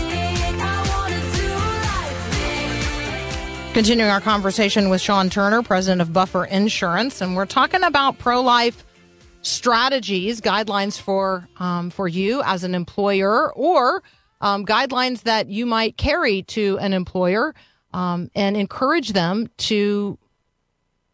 big. 0.08 0.54
I 0.60 0.84
wanna 0.88 1.20
do 1.36 1.48
life 1.88 3.66
big. 3.66 3.74
Continuing 3.74 4.10
our 4.10 4.20
conversation 4.20 4.88
with 4.90 5.00
Sean 5.00 5.30
Turner, 5.30 5.62
president 5.62 6.02
of 6.02 6.12
Buffer 6.12 6.44
Insurance, 6.44 7.20
and 7.20 7.36
we're 7.36 7.46
talking 7.46 7.82
about 7.82 8.18
pro-life 8.18 8.84
strategies, 9.42 10.40
guidelines 10.40 11.00
for 11.00 11.48
um, 11.58 11.90
for 11.90 12.06
you 12.06 12.42
as 12.44 12.64
an 12.64 12.74
employer 12.74 13.52
or 13.54 14.02
um, 14.42 14.66
guidelines 14.66 15.22
that 15.22 15.48
you 15.48 15.64
might 15.64 15.96
carry 15.96 16.42
to 16.42 16.76
an 16.80 16.92
employer 16.92 17.54
um, 17.94 18.30
and 18.34 18.56
encourage 18.56 19.12
them 19.12 19.48
to 19.56 20.18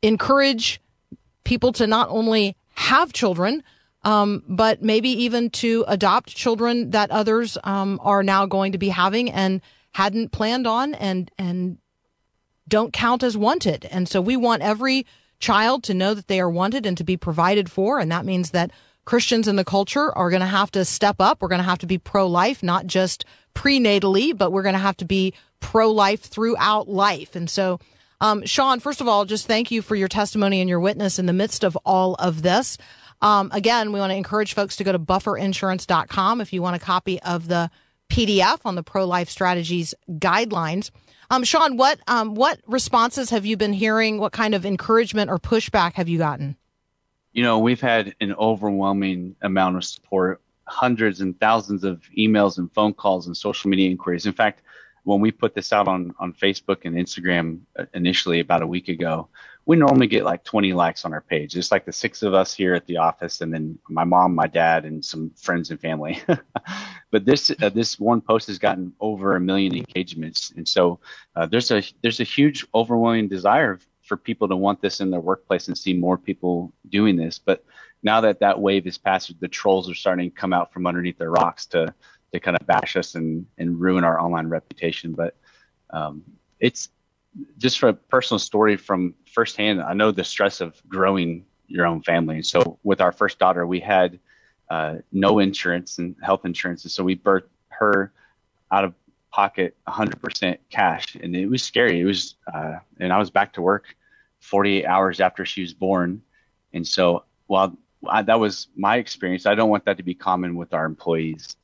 encourage 0.03 0.81
people 1.45 1.73
to 1.73 1.87
not 1.87 2.09
only 2.09 2.57
have 2.75 3.13
children, 3.13 3.63
um, 4.03 4.43
but 4.49 4.83
maybe 4.83 5.11
even 5.11 5.51
to 5.51 5.85
adopt 5.89 6.35
children 6.35 6.91
that 6.91 7.11
others 7.11 7.59
um, 7.65 8.01
are 8.03 8.23
now 8.23 8.47
going 8.47 8.73
to 8.73 8.79
be 8.79 8.89
having 8.89 9.31
and 9.31 9.61
hadn't 9.93 10.33
planned 10.33 10.67
on 10.67 10.95
and 10.95 11.31
and 11.39 11.79
don't 12.69 12.93
count 12.93 13.23
as 13.23 13.37
wanted. 13.37 13.87
And 13.91 14.09
so 14.09 14.21
we 14.21 14.37
want 14.37 14.63
every 14.63 15.07
child 15.41 15.83
to 15.85 15.95
know 15.95 16.15
that 16.15 16.29
they 16.29 16.41
are 16.41 16.51
wanted 16.51 16.87
and 16.87 16.97
to 16.99 17.05
be 17.05 17.17
provided 17.17 17.71
for. 17.71 17.99
And 17.99 18.11
that 18.13 18.25
means 18.25 18.51
that 18.51 18.71
Christians 19.09 19.49
in 19.49 19.57
the 19.57 19.65
culture 19.65 20.15
are 20.19 20.29
going 20.29 20.43
to 20.43 20.47
have 20.47 20.71
to 20.73 20.85
step 20.85 21.17
up. 21.19 21.41
We're 21.41 21.49
going 21.49 21.61
to 21.61 21.65
have 21.65 21.79
to 21.79 21.87
be 21.87 21.97
pro 21.97 22.27
life, 22.27 22.63
not 22.63 22.87
just 22.87 23.25
prenatally, 23.55 24.37
but 24.37 24.53
we're 24.53 24.63
going 24.63 24.75
to 24.75 24.79
have 24.79 24.99
to 24.99 25.07
be 25.07 25.33
pro 25.61 25.91
life 25.91 26.21
throughout 26.21 26.91
life. 26.91 27.35
And 27.35 27.49
so, 27.49 27.81
um, 28.21 28.45
Sean, 28.45 28.81
first 28.81 29.01
of 29.01 29.09
all, 29.09 29.25
just 29.25 29.47
thank 29.47 29.71
you 29.71 29.81
for 29.81 29.97
your 29.97 30.09
testimony 30.09 30.61
and 30.61 30.69
your 30.69 30.79
witness 30.79 31.19
in 31.19 31.25
the 31.25 31.33
midst 31.33 31.65
of 31.65 31.75
all 31.87 32.17
of 32.17 32.43
this. 32.43 32.77
Um, 33.23 33.49
again, 33.55 33.93
we 33.93 33.99
want 33.99 34.11
to 34.11 34.15
encourage 34.15 34.53
folks 34.53 34.77
to 34.77 34.85
go 34.85 34.93
to 34.93 34.99
bufferinsurance.com 34.99 36.43
if 36.43 36.53
you 36.53 36.61
want 36.61 36.77
a 36.77 36.79
copy 36.79 37.19
of 37.23 37.49
the 37.49 37.71
PDF 38.11 38.61
on 38.67 38.75
the 38.75 38.83
pro 38.83 39.07
life 39.07 39.31
strategies 39.31 39.95
guidelines. 40.11 40.91
Um, 41.31 41.45
Sean, 41.45 41.79
what 41.79 41.99
um, 42.09 42.35
what 42.35 42.61
responses 42.67 43.31
have 43.31 43.47
you 43.47 43.57
been 43.57 43.73
hearing? 43.73 44.19
What 44.19 44.33
kind 44.33 44.55
of 44.55 44.67
encouragement 44.67 45.31
or 45.31 45.39
pushback 45.39 45.95
have 45.95 46.11
you 46.11 46.19
gotten? 46.19 46.58
You 47.33 47.43
know, 47.43 47.59
we've 47.59 47.81
had 47.81 48.15
an 48.21 48.35
overwhelming 48.35 49.37
amount 49.43 49.77
of 49.77 49.85
support, 49.85 50.41
hundreds 50.65 51.21
and 51.21 51.39
thousands 51.41 51.85
of 51.85 52.03
emails 52.17 52.59
and 52.59 52.73
phone 52.73 52.93
calls 52.93 53.27
and 53.27 53.37
social 53.37 53.71
media 53.71 53.91
inquiries. 53.91 54.27
In 54.27 54.33
fact, 54.33 54.63
when 55.05 55.21
we 55.21 55.31
put 55.31 55.55
this 55.55 55.73
out 55.73 55.89
on, 55.89 56.15
on 56.19 56.33
Facebook 56.33 56.85
and 56.85 56.95
Instagram 56.95 57.61
uh, 57.79 57.87
initially 57.95 58.41
about 58.41 58.63
a 58.63 58.67
week 58.67 58.89
ago, 58.89 59.29
we 59.65 59.77
normally 59.77 60.07
get 60.07 60.25
like 60.25 60.45
20 60.45 60.73
likes 60.73 61.05
on 61.05 61.13
our 61.13 61.21
page. 61.21 61.55
It's 61.55 61.71
like 61.71 61.85
the 61.85 61.93
six 61.93 62.23
of 62.23 62.33
us 62.33 62.55
here 62.55 62.75
at 62.75 62.87
the 62.87 62.97
office, 62.97 63.43
and 63.43 63.53
then 63.53 63.79
my 63.89 64.05
mom, 64.05 64.35
my 64.35 64.47
dad, 64.47 64.87
and 64.87 65.05
some 65.05 65.31
friends 65.37 65.71
and 65.71 65.79
family. 65.79 66.23
but 67.11 67.27
this 67.27 67.51
uh, 67.61 67.69
this 67.69 68.01
one 68.01 68.23
post 68.23 68.47
has 68.47 68.59
gotten 68.59 68.95
over 68.99 69.37
a 69.37 69.41
million 69.41 69.77
engagements, 69.77 70.53
and 70.57 70.67
so 70.67 71.01
uh, 71.37 71.45
there's 71.45 71.71
a 71.71 71.83
there's 72.03 72.21
a 72.21 72.25
huge 72.25 72.67
overwhelming 72.75 73.29
desire 73.29 73.79
for 74.09 74.17
people 74.17 74.49
to 74.49 74.57
want 74.57 74.81
this 74.81 75.01
in 75.01 75.11
their 75.11 75.21
workplace 75.21 75.69
and 75.69 75.77
see 75.77 75.93
more 75.93 76.17
people 76.17 76.73
doing 76.89 77.17
this. 77.17 77.39
But 77.39 77.65
now 78.03 78.21
that 78.23 78.41
that 78.41 78.59
wave 78.59 78.87
is 78.87 78.97
past, 78.99 79.33
the 79.41 79.49
trolls 79.49 79.91
are 79.91 79.95
starting 79.95 80.31
to 80.31 80.37
come 80.37 80.53
out 80.53 80.73
from 80.73 80.87
underneath 80.87 81.19
their 81.19 81.31
rocks 81.31 81.67
to 81.67 81.95
to 82.33 82.41
kind 82.41 82.57
of 82.61 82.67
bash 82.67 82.97
us 82.97 83.15
and 83.15 83.47
and 83.59 83.81
ruin 83.81 84.05
our 84.05 84.21
online 84.21 84.49
reputation. 84.49 85.13
But 85.13 85.37
um, 85.91 86.23
it's 86.59 86.89
just 87.59 87.79
for 87.79 87.91
a 87.91 87.95
personal 87.95 88.39
story 88.39 88.77
from 88.77 89.15
firsthand. 89.27 89.83
I 89.83 89.93
know 89.93 90.11
the 90.11 90.25
stress 90.25 90.61
of 90.61 90.81
growing 90.89 91.45
your 91.67 91.87
own 91.87 92.03
family. 92.03 92.43
So 92.43 92.79
with 92.83 93.01
our 93.01 93.13
first 93.13 93.39
daughter, 93.39 93.67
we 93.67 93.81
had 93.81 94.19
uh, 94.71 94.97
no 95.13 95.39
insurance 95.39 95.99
and 95.99 96.17
health 96.23 96.45
insurance, 96.45 96.85
and 96.85 96.91
so 96.91 97.05
we 97.05 97.17
birthed 97.17 97.51
her 97.69 98.13
out 98.73 98.85
of 98.85 98.95
pocket 99.31 99.77
100% 99.87 100.59
cash, 100.71 101.15
and 101.15 101.37
it 101.37 101.47
was 101.47 101.63
scary. 101.63 102.01
It 102.01 102.05
was, 102.05 102.37
uh, 102.53 102.77
and 102.99 103.13
I 103.13 103.19
was 103.19 103.31
back 103.31 103.55
to 103.55 103.63
work 103.63 103.85
48 104.41 104.85
hours 104.87 105.21
after 105.21 105.45
she 105.45 105.61
was 105.63 105.75
born, 105.75 106.23
and 106.73 106.87
so 106.87 107.25
while 107.47 107.77
I, 108.07 108.23
that 108.23 108.39
was 108.39 108.69
my 108.77 108.97
experience, 108.97 109.47
I 109.47 109.55
don't 109.55 109.71
want 109.71 109.85
that 109.87 109.97
to 109.97 110.03
be 110.03 110.15
common 110.15 110.55
with 110.57 110.73
our 110.73 110.85
employees. 110.87 111.57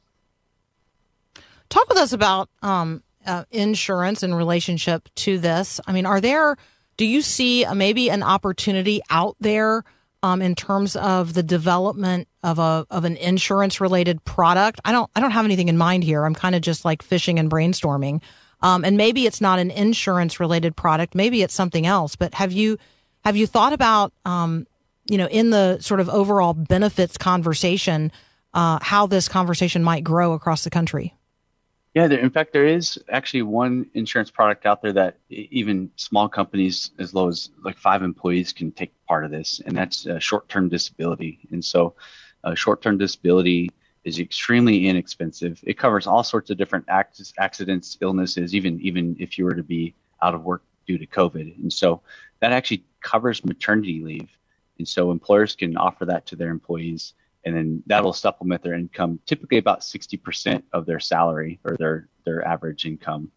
Talk 1.68 1.88
with 1.88 1.98
us 1.98 2.12
about 2.12 2.48
um, 2.62 3.02
uh, 3.26 3.44
insurance 3.50 4.22
in 4.22 4.34
relationship 4.34 5.08
to 5.16 5.38
this. 5.38 5.80
I 5.86 5.92
mean, 5.92 6.06
are 6.06 6.20
there? 6.20 6.56
Do 6.96 7.04
you 7.04 7.22
see 7.22 7.66
maybe 7.74 8.10
an 8.10 8.22
opportunity 8.22 9.00
out 9.10 9.36
there 9.40 9.84
um, 10.22 10.40
in 10.40 10.54
terms 10.54 10.96
of 10.96 11.34
the 11.34 11.42
development 11.42 12.28
of 12.44 12.60
a 12.60 12.86
of 12.90 13.04
an 13.04 13.16
insurance 13.16 13.80
related 13.80 14.22
product? 14.24 14.80
I 14.84 14.92
don't 14.92 15.10
I 15.16 15.20
don't 15.20 15.32
have 15.32 15.44
anything 15.44 15.68
in 15.68 15.76
mind 15.76 16.04
here. 16.04 16.24
I'm 16.24 16.34
kind 16.34 16.54
of 16.54 16.60
just 16.60 16.84
like 16.84 17.02
fishing 17.02 17.40
and 17.40 17.50
brainstorming. 17.50 18.20
Um, 18.60 18.84
and 18.84 18.96
maybe 18.96 19.26
it's 19.26 19.40
not 19.40 19.58
an 19.58 19.70
insurance 19.70 20.38
related 20.38 20.76
product. 20.76 21.14
Maybe 21.14 21.42
it's 21.42 21.54
something 21.54 21.86
else. 21.86 22.14
But 22.14 22.34
have 22.34 22.52
you 22.52 22.78
have 23.24 23.36
you 23.36 23.46
thought 23.46 23.72
about 23.72 24.12
um, 24.24 24.66
you 25.10 25.18
know 25.18 25.26
in 25.26 25.50
the 25.50 25.80
sort 25.80 26.00
of 26.00 26.08
overall 26.08 26.54
benefits 26.54 27.18
conversation 27.18 28.12
uh, 28.52 28.78
how 28.80 29.06
this 29.06 29.28
conversation 29.28 29.82
might 29.82 30.04
grow 30.04 30.34
across 30.34 30.64
the 30.64 30.70
country? 30.70 31.14
Yeah, 31.94 32.08
there, 32.08 32.18
in 32.18 32.30
fact, 32.30 32.52
there 32.52 32.66
is 32.66 32.98
actually 33.08 33.42
one 33.42 33.86
insurance 33.94 34.28
product 34.28 34.66
out 34.66 34.82
there 34.82 34.92
that 34.94 35.18
even 35.30 35.90
small 35.94 36.28
companies, 36.28 36.90
as 36.98 37.14
low 37.14 37.28
as 37.28 37.50
like 37.62 37.78
five 37.78 38.02
employees, 38.02 38.52
can 38.52 38.72
take 38.72 38.92
part 39.06 39.24
of 39.24 39.30
this, 39.30 39.60
and 39.64 39.76
that's 39.76 40.04
uh, 40.04 40.18
short-term 40.18 40.68
disability. 40.68 41.38
And 41.52 41.64
so, 41.64 41.94
uh, 42.44 42.54
short-term 42.54 42.98
disability 42.98 43.70
is 44.04 44.18
extremely 44.18 44.86
inexpensive. 44.86 45.60
It 45.62 45.78
covers 45.78 46.06
all 46.06 46.22
sorts 46.22 46.50
of 46.50 46.58
different 46.58 46.84
acts, 46.88 47.32
accidents, 47.38 47.98
illnesses, 48.00 48.54
even 48.54 48.80
even 48.80 49.16
if 49.18 49.38
you 49.38 49.44
were 49.44 49.54
to 49.54 49.62
be 49.62 49.94
out 50.22 50.34
of 50.34 50.44
work 50.44 50.62
due 50.86 50.98
to 50.98 51.06
COVID. 51.06 51.58
And 51.62 51.72
so, 51.72 52.02
that 52.40 52.52
actually 52.52 52.84
covers 53.00 53.44
maternity 53.44 54.02
leave. 54.02 54.28
And 54.78 54.86
so, 54.86 55.10
employers 55.10 55.56
can 55.56 55.76
offer 55.76 56.04
that 56.04 56.26
to 56.26 56.36
their 56.36 56.50
employees 56.50 57.14
and 57.44 57.54
then 57.54 57.82
that'll 57.86 58.12
supplement 58.12 58.62
their 58.62 58.74
income, 58.74 59.20
typically 59.26 59.58
about 59.58 59.80
60% 59.80 60.62
of 60.72 60.86
their 60.86 61.00
salary 61.00 61.60
or 61.64 61.76
their 61.76 62.08
their 62.24 62.46
average 62.46 62.86
income. 62.86 63.30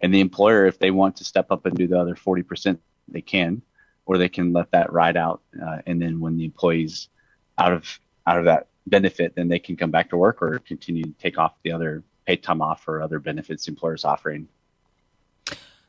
And 0.00 0.14
the 0.14 0.20
employer, 0.20 0.66
if 0.66 0.78
they 0.78 0.90
want 0.90 1.16
to 1.16 1.24
step 1.24 1.50
up 1.50 1.66
and 1.66 1.76
do 1.76 1.86
the 1.86 2.00
other 2.00 2.14
40%, 2.14 2.78
they 3.08 3.20
can, 3.20 3.60
or 4.06 4.16
they 4.16 4.30
can 4.30 4.52
let 4.54 4.70
that 4.70 4.92
ride 4.92 5.18
out. 5.18 5.42
Uh, 5.62 5.78
and 5.86 6.00
then 6.00 6.20
when 6.20 6.38
the 6.38 6.46
employees 6.46 7.08
out 7.58 7.74
of 7.74 8.00
out 8.26 8.38
of 8.38 8.44
that 8.44 8.68
benefit, 8.86 9.34
then 9.34 9.48
they 9.48 9.58
can 9.58 9.76
come 9.76 9.90
back 9.90 10.10
to 10.10 10.16
work 10.16 10.42
or 10.42 10.58
continue 10.60 11.04
to 11.04 11.12
take 11.12 11.38
off 11.38 11.54
the 11.62 11.72
other 11.72 12.02
paid 12.26 12.42
time 12.42 12.60
off 12.62 12.86
or 12.86 13.02
other 13.02 13.18
benefits 13.18 13.68
employer's 13.68 14.04
offering. 14.04 14.48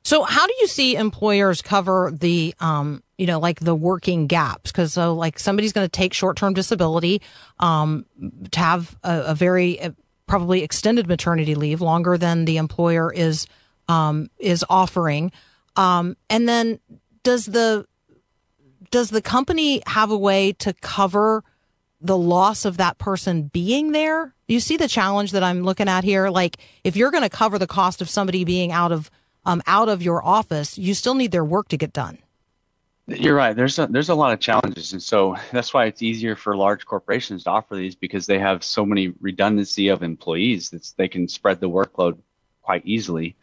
So, 0.03 0.23
how 0.23 0.47
do 0.47 0.53
you 0.59 0.67
see 0.67 0.95
employers 0.95 1.61
cover 1.61 2.11
the, 2.11 2.55
um, 2.59 3.03
you 3.17 3.27
know, 3.27 3.39
like 3.39 3.59
the 3.59 3.75
working 3.75 4.25
gaps? 4.25 4.71
Because 4.71 4.93
so, 4.93 5.13
like, 5.13 5.37
somebody's 5.37 5.73
going 5.73 5.85
to 5.85 5.91
take 5.91 6.13
short-term 6.13 6.53
disability 6.53 7.21
um, 7.59 8.05
to 8.51 8.59
have 8.59 8.97
a, 9.03 9.21
a 9.27 9.35
very 9.35 9.79
uh, 9.79 9.91
probably 10.25 10.63
extended 10.63 11.07
maternity 11.07 11.53
leave, 11.53 11.81
longer 11.81 12.17
than 12.17 12.45
the 12.45 12.57
employer 12.57 13.13
is 13.13 13.45
um, 13.87 14.29
is 14.39 14.65
offering, 14.69 15.31
um, 15.75 16.17
and 16.29 16.49
then 16.49 16.79
does 17.23 17.45
the 17.45 17.85
does 18.89 19.09
the 19.09 19.21
company 19.21 19.83
have 19.85 20.09
a 20.09 20.17
way 20.17 20.53
to 20.53 20.73
cover 20.81 21.43
the 22.01 22.17
loss 22.17 22.65
of 22.65 22.77
that 22.77 22.97
person 22.97 23.43
being 23.43 23.91
there? 23.91 24.33
You 24.47 24.59
see 24.59 24.77
the 24.77 24.87
challenge 24.87 25.31
that 25.31 25.43
I'm 25.43 25.63
looking 25.63 25.87
at 25.87 26.03
here. 26.03 26.29
Like, 26.29 26.57
if 26.83 26.95
you're 26.95 27.11
going 27.11 27.23
to 27.23 27.29
cover 27.29 27.57
the 27.57 27.67
cost 27.67 28.01
of 28.01 28.09
somebody 28.09 28.43
being 28.43 28.71
out 28.71 28.91
of 28.91 29.09
um, 29.45 29.61
out 29.65 29.89
of 29.89 30.03
your 30.03 30.23
office, 30.23 30.77
you 30.77 30.93
still 30.93 31.15
need 31.15 31.31
their 31.31 31.45
work 31.45 31.69
to 31.69 31.77
get 31.77 31.93
done. 31.93 32.19
You're 33.07 33.35
right. 33.35 33.55
There's 33.55 33.79
a, 33.79 33.87
there's 33.87 34.09
a 34.09 34.15
lot 34.15 34.33
of 34.33 34.39
challenges, 34.39 34.93
and 34.93 35.01
so 35.01 35.35
that's 35.51 35.73
why 35.73 35.85
it's 35.85 36.03
easier 36.03 36.35
for 36.35 36.55
large 36.55 36.85
corporations 36.85 37.43
to 37.43 37.49
offer 37.49 37.75
these 37.75 37.95
because 37.95 38.25
they 38.25 38.37
have 38.39 38.63
so 38.63 38.85
many 38.85 39.13
redundancy 39.19 39.87
of 39.87 40.03
employees 40.03 40.69
that 40.69 40.93
they 40.97 41.07
can 41.07 41.27
spread 41.27 41.59
the 41.59 41.69
workload 41.69 42.19
quite 42.61 42.85
easily. 42.85 43.35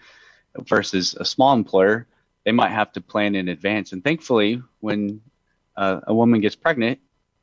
Versus 0.60 1.14
a 1.20 1.24
small 1.24 1.52
employer, 1.52 2.06
they 2.44 2.52
might 2.52 2.70
have 2.70 2.92
to 2.92 3.00
plan 3.00 3.34
in 3.34 3.48
advance. 3.48 3.92
And 3.92 4.02
thankfully, 4.02 4.62
when 4.80 5.20
uh, 5.76 6.00
a 6.06 6.14
woman 6.14 6.40
gets 6.40 6.56
pregnant, 6.56 6.98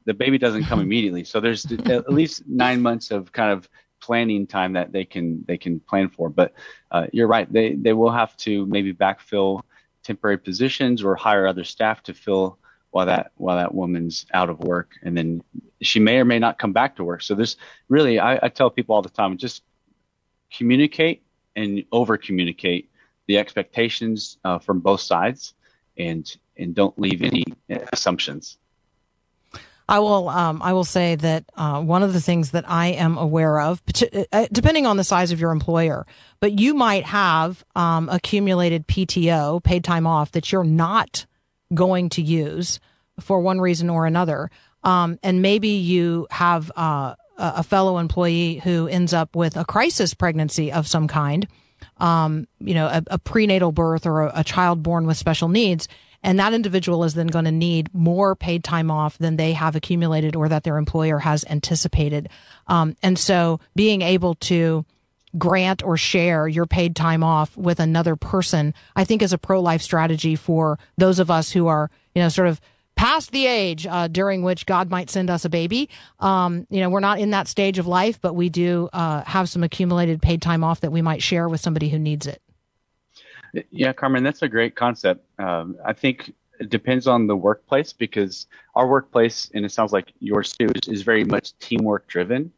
the 0.06 0.14
baby 0.14 0.38
doesn't 0.38 0.66
come 0.66 0.80
immediately. 0.80 1.24
So 1.24 1.40
there's 1.40 1.66
at 1.66 2.12
least 2.12 2.44
nine 2.48 2.82
months 2.82 3.12
of 3.12 3.32
kind 3.32 3.52
of 3.52 3.68
planning 4.02 4.46
time 4.46 4.74
that 4.74 4.92
they 4.92 5.04
can 5.04 5.44
they 5.48 5.58
can 5.58 5.80
plan 5.80 6.10
for. 6.10 6.30
But 6.30 6.54
uh, 6.92 7.08
you're 7.12 7.28
right; 7.28 7.52
they 7.52 7.74
they 7.74 7.94
will 7.94 8.12
have 8.12 8.36
to 8.38 8.66
maybe 8.68 8.94
backfill 8.94 9.62
temporary 10.04 10.38
positions 10.38 11.04
or 11.04 11.16
hire 11.16 11.48
other 11.48 11.64
staff 11.64 12.04
to 12.04 12.14
fill 12.14 12.60
while 12.92 13.08
that 13.08 13.32
while 13.36 13.58
that 13.58 13.74
woman's 13.74 14.26
out 14.34 14.50
of 14.50 14.60
work, 14.60 14.92
and 15.04 15.18
then 15.18 15.44
she 15.82 16.00
may 16.00 16.18
or 16.18 16.26
may 16.26 16.40
not 16.40 16.60
come 16.60 16.72
back 16.72 16.96
to 16.96 17.04
work. 17.04 17.22
So 17.22 17.36
there's 17.36 17.58
really 17.90 18.20
I, 18.20 18.40
I 18.44 18.50
tell 18.50 18.70
people 18.70 18.96
all 18.96 19.02
the 19.02 19.10
time 19.10 19.38
just 19.38 19.64
communicate 20.52 21.24
and 21.56 21.84
over 21.92 22.18
communicate 22.18 22.90
the 23.28 23.38
expectations 23.38 24.38
uh, 24.46 24.60
from 24.60 24.80
both 24.80 25.02
sides, 25.02 25.56
and 25.98 26.32
and 26.58 26.76
don't 26.76 26.98
leave 27.00 27.22
any 27.22 27.44
assumptions. 27.92 28.58
I 29.88 30.00
will. 30.00 30.30
Um, 30.30 30.62
I 30.64 30.74
will 30.74 30.84
say 30.84 31.16
that 31.16 31.46
uh, 31.56 31.82
one 31.82 32.02
of 32.02 32.14
the 32.14 32.22
things 32.22 32.52
that 32.52 32.66
I 32.68 32.88
am 32.88 33.18
aware 33.18 33.60
of, 33.60 33.84
uh, 34.32 34.48
depending 34.52 34.88
on 34.88 34.98
the 34.98 35.04
size 35.04 35.32
of 35.32 35.40
your 35.40 35.52
employer, 35.52 36.08
but 36.40 36.60
you 36.60 36.74
might 36.74 37.06
have 37.06 37.64
um, 37.76 38.10
accumulated 38.10 38.88
PTO, 38.88 39.64
paid 39.64 39.84
time 39.84 40.08
off, 40.08 40.32
that 40.32 40.52
you're 40.52 40.64
not 40.64 41.26
going 41.74 42.10
to 42.10 42.22
use 42.22 42.80
for 43.20 43.40
one 43.40 43.62
reason 43.62 43.90
or 43.90 44.06
another, 44.06 44.50
um, 44.84 45.20
and 45.22 45.42
maybe 45.42 45.70
you 45.70 46.28
have 46.32 46.72
uh, 46.76 47.16
a 47.38 47.54
a 47.58 47.64
fellow 47.64 47.98
employee 47.98 48.62
who 48.64 48.88
ends 48.88 49.14
up 49.14 49.36
with 49.36 49.58
a 49.58 49.66
crisis 49.66 50.14
pregnancy 50.14 50.72
of 50.72 50.88
some 50.88 51.08
kind, 51.08 51.48
um, 51.98 52.48
you 52.60 52.74
know, 52.74 52.88
a, 52.88 53.04
a 53.08 53.20
prenatal 53.20 53.72
birth 53.72 54.06
or 54.06 54.22
a, 54.22 54.32
a 54.36 54.44
child 54.44 54.82
born 54.82 55.06
with 55.06 55.18
special 55.18 55.50
needs, 55.50 55.88
and 56.26 56.40
that 56.40 56.56
individual 56.56 57.04
is 57.04 57.14
then 57.14 57.28
going 57.28 57.46
to 57.46 57.52
need 57.52 57.94
more 57.94 58.36
paid 58.36 58.64
time 58.64 58.90
off 58.90 59.16
than 59.20 59.38
they 59.38 59.54
have 59.54 59.76
accumulated 59.76 60.36
or 60.36 60.50
that 60.50 60.64
their 60.64 60.78
employer 60.78 61.20
has 61.20 61.46
anticipated. 61.48 62.30
Um, 62.66 62.96
and 63.04 63.18
so 63.18 63.60
being 63.76 64.02
able 64.02 64.34
to 64.36 64.86
grant 65.38 65.84
or 65.84 65.98
share 65.98 66.48
your 66.48 66.66
paid 66.66 66.96
time 66.96 67.24
off 67.24 67.56
with 67.56 67.80
another 67.80 68.16
person, 68.16 68.74
I 68.96 69.04
think 69.04 69.22
is 69.22 69.34
a 69.34 69.38
pro 69.38 69.62
life 69.62 69.84
strategy 69.84 70.36
for 70.36 70.80
those 70.98 71.20
of 71.20 71.30
us 71.30 71.52
who 71.52 71.68
are, 71.68 71.92
you 72.16 72.24
know, 72.24 72.30
sort 72.30 72.48
of 72.48 72.60
past 72.96 73.32
the 73.32 73.46
age 73.46 73.86
uh, 73.86 74.08
during 74.08 74.42
which 74.42 74.66
God 74.66 74.90
might 74.90 75.12
send 75.12 75.30
us 75.30 75.46
a 75.46 75.50
baby. 75.50 75.90
Um, 76.20 76.66
you 76.72 76.80
know, 76.80 76.90
we're 76.90 77.02
not 77.02 77.20
in 77.20 77.32
that 77.32 77.48
stage 77.48 77.78
of 77.78 77.86
life, 77.86 78.20
but 78.20 78.34
we 78.34 78.50
do 78.50 78.90
uh, 78.94 79.24
have 79.26 79.48
some 79.48 79.64
accumulated 79.64 80.24
paid 80.24 80.42
time 80.42 80.64
off 80.64 80.82
that 80.82 80.92
we 80.92 81.04
might 81.04 81.22
share 81.22 81.48
with 81.48 81.62
somebody 81.62 81.90
who 81.90 82.00
needs 82.00 82.26
it. 82.26 82.42
Yeah, 83.72 83.94
Carmen, 83.94 84.24
that's 84.24 84.42
a 84.42 84.50
great 84.50 84.76
concept. 84.76 85.26
Um, 85.40 85.78
I 85.86 85.94
think 85.94 86.34
it 86.60 86.70
depends 86.70 87.08
on 87.08 87.28
the 87.28 87.36
workplace 87.36 87.94
because 87.94 88.48
our 88.76 88.88
workplace, 88.88 89.50
and 89.54 89.66
it 89.66 89.72
sounds 89.72 89.94
like 89.94 90.12
yours 90.20 90.54
too, 90.54 90.68
is, 90.84 90.90
is 90.90 91.02
very 91.04 91.24
much 91.24 91.58
teamwork 91.60 92.08
driven. 92.08 92.52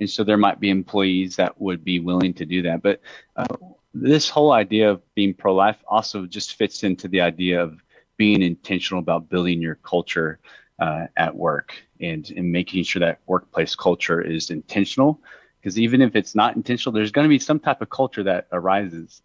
And 0.00 0.10
so 0.10 0.24
there 0.24 0.36
might 0.36 0.60
be 0.60 0.70
employees 0.70 1.36
that 1.36 1.60
would 1.60 1.84
be 1.84 2.00
willing 2.00 2.34
to 2.34 2.44
do 2.44 2.62
that. 2.62 2.82
But 2.82 3.00
uh, 3.36 3.46
this 3.94 4.28
whole 4.28 4.52
idea 4.52 4.90
of 4.90 5.02
being 5.14 5.34
pro 5.34 5.54
life 5.54 5.78
also 5.86 6.26
just 6.26 6.56
fits 6.56 6.82
into 6.82 7.08
the 7.08 7.20
idea 7.20 7.62
of 7.62 7.80
being 8.16 8.42
intentional 8.42 9.00
about 9.00 9.28
building 9.28 9.62
your 9.62 9.76
culture 9.76 10.40
uh, 10.80 11.06
at 11.16 11.34
work 11.34 11.74
and, 12.00 12.30
and 12.36 12.50
making 12.50 12.82
sure 12.84 13.00
that 13.00 13.20
workplace 13.26 13.74
culture 13.74 14.20
is 14.20 14.50
intentional. 14.50 15.20
Because 15.60 15.78
even 15.78 16.02
if 16.02 16.14
it's 16.14 16.34
not 16.34 16.56
intentional, 16.56 16.92
there's 16.92 17.12
going 17.12 17.24
to 17.24 17.28
be 17.28 17.38
some 17.38 17.58
type 17.58 17.80
of 17.80 17.90
culture 17.90 18.22
that 18.24 18.46
arises. 18.52 19.22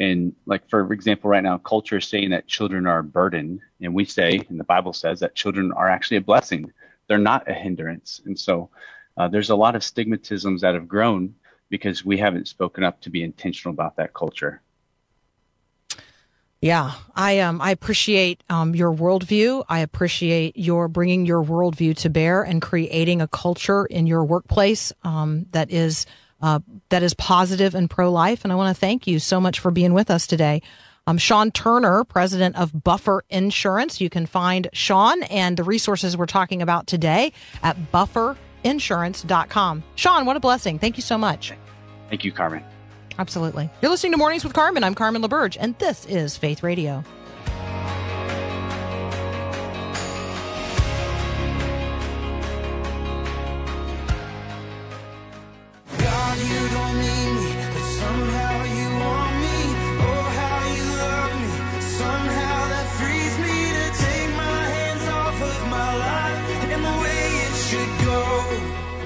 And 0.00 0.34
like 0.46 0.68
for 0.70 0.92
example, 0.92 1.28
right 1.30 1.42
now, 1.42 1.58
culture 1.58 1.98
is 1.98 2.08
saying 2.08 2.30
that 2.30 2.48
children 2.48 2.86
are 2.86 3.00
a 3.00 3.04
burden, 3.04 3.60
and 3.82 3.94
we 3.94 4.06
say, 4.06 4.40
and 4.48 4.58
the 4.58 4.64
Bible 4.64 4.94
says 4.94 5.20
that 5.20 5.34
children 5.34 5.72
are 5.72 5.88
actually 5.88 6.16
a 6.16 6.22
blessing. 6.22 6.72
They're 7.06 7.18
not 7.18 7.48
a 7.48 7.52
hindrance. 7.52 8.20
And 8.24 8.38
so 8.38 8.70
uh, 9.18 9.28
there's 9.28 9.50
a 9.50 9.56
lot 9.56 9.76
of 9.76 9.82
stigmatisms 9.82 10.60
that 10.60 10.74
have 10.74 10.88
grown 10.88 11.34
because 11.68 12.04
we 12.04 12.16
haven't 12.16 12.48
spoken 12.48 12.82
up 12.82 13.02
to 13.02 13.10
be 13.10 13.22
intentional 13.22 13.74
about 13.74 13.96
that 13.96 14.14
culture. 14.14 14.62
Yeah, 16.62 16.92
I 17.14 17.40
um 17.40 17.60
I 17.60 17.70
appreciate 17.70 18.42
um 18.48 18.74
your 18.74 18.92
worldview. 18.94 19.64
I 19.68 19.80
appreciate 19.80 20.56
your 20.56 20.88
bringing 20.88 21.26
your 21.26 21.42
worldview 21.42 21.96
to 21.98 22.10
bear 22.10 22.42
and 22.42 22.60
creating 22.60 23.20
a 23.20 23.28
culture 23.28 23.86
in 23.86 24.06
your 24.06 24.24
workplace 24.24 24.92
um 25.02 25.46
that 25.52 25.70
is 25.70 26.06
uh 26.42 26.60
that 26.88 27.02
is 27.02 27.14
positive 27.14 27.74
and 27.74 27.88
pro 27.88 28.10
life. 28.10 28.44
And 28.44 28.52
I 28.52 28.56
want 28.56 28.74
to 28.74 28.80
thank 28.80 29.06
you 29.06 29.18
so 29.18 29.40
much 29.40 29.58
for 29.60 29.70
being 29.70 29.92
with 29.94 30.10
us 30.10 30.26
today. 30.26 30.62
Um, 31.06 31.18
Sean 31.18 31.50
Turner, 31.50 32.04
president 32.04 32.56
of 32.56 32.84
Buffer 32.84 33.24
Insurance. 33.30 34.00
You 34.00 34.10
can 34.10 34.26
find 34.26 34.68
Sean 34.72 35.22
and 35.24 35.56
the 35.56 35.64
resources 35.64 36.16
we're 36.16 36.26
talking 36.26 36.62
about 36.62 36.86
today 36.86 37.32
at 37.62 37.76
bufferinsurance.com. 37.92 39.82
Sean, 39.94 40.26
what 40.26 40.36
a 40.36 40.40
blessing. 40.40 40.78
Thank 40.78 40.96
you 40.96 41.02
so 41.02 41.18
much. 41.18 41.52
Thank 42.08 42.24
you, 42.24 42.32
Carmen. 42.32 42.62
Absolutely. 43.18 43.70
You're 43.82 43.90
listening 43.90 44.12
to 44.12 44.18
Mornings 44.18 44.44
with 44.44 44.52
Carmen. 44.52 44.84
I'm 44.84 44.94
Carmen 44.94 45.22
LaBerge, 45.22 45.56
and 45.58 45.76
this 45.78 46.06
is 46.06 46.36
Faith 46.36 46.62
Radio. 46.62 47.04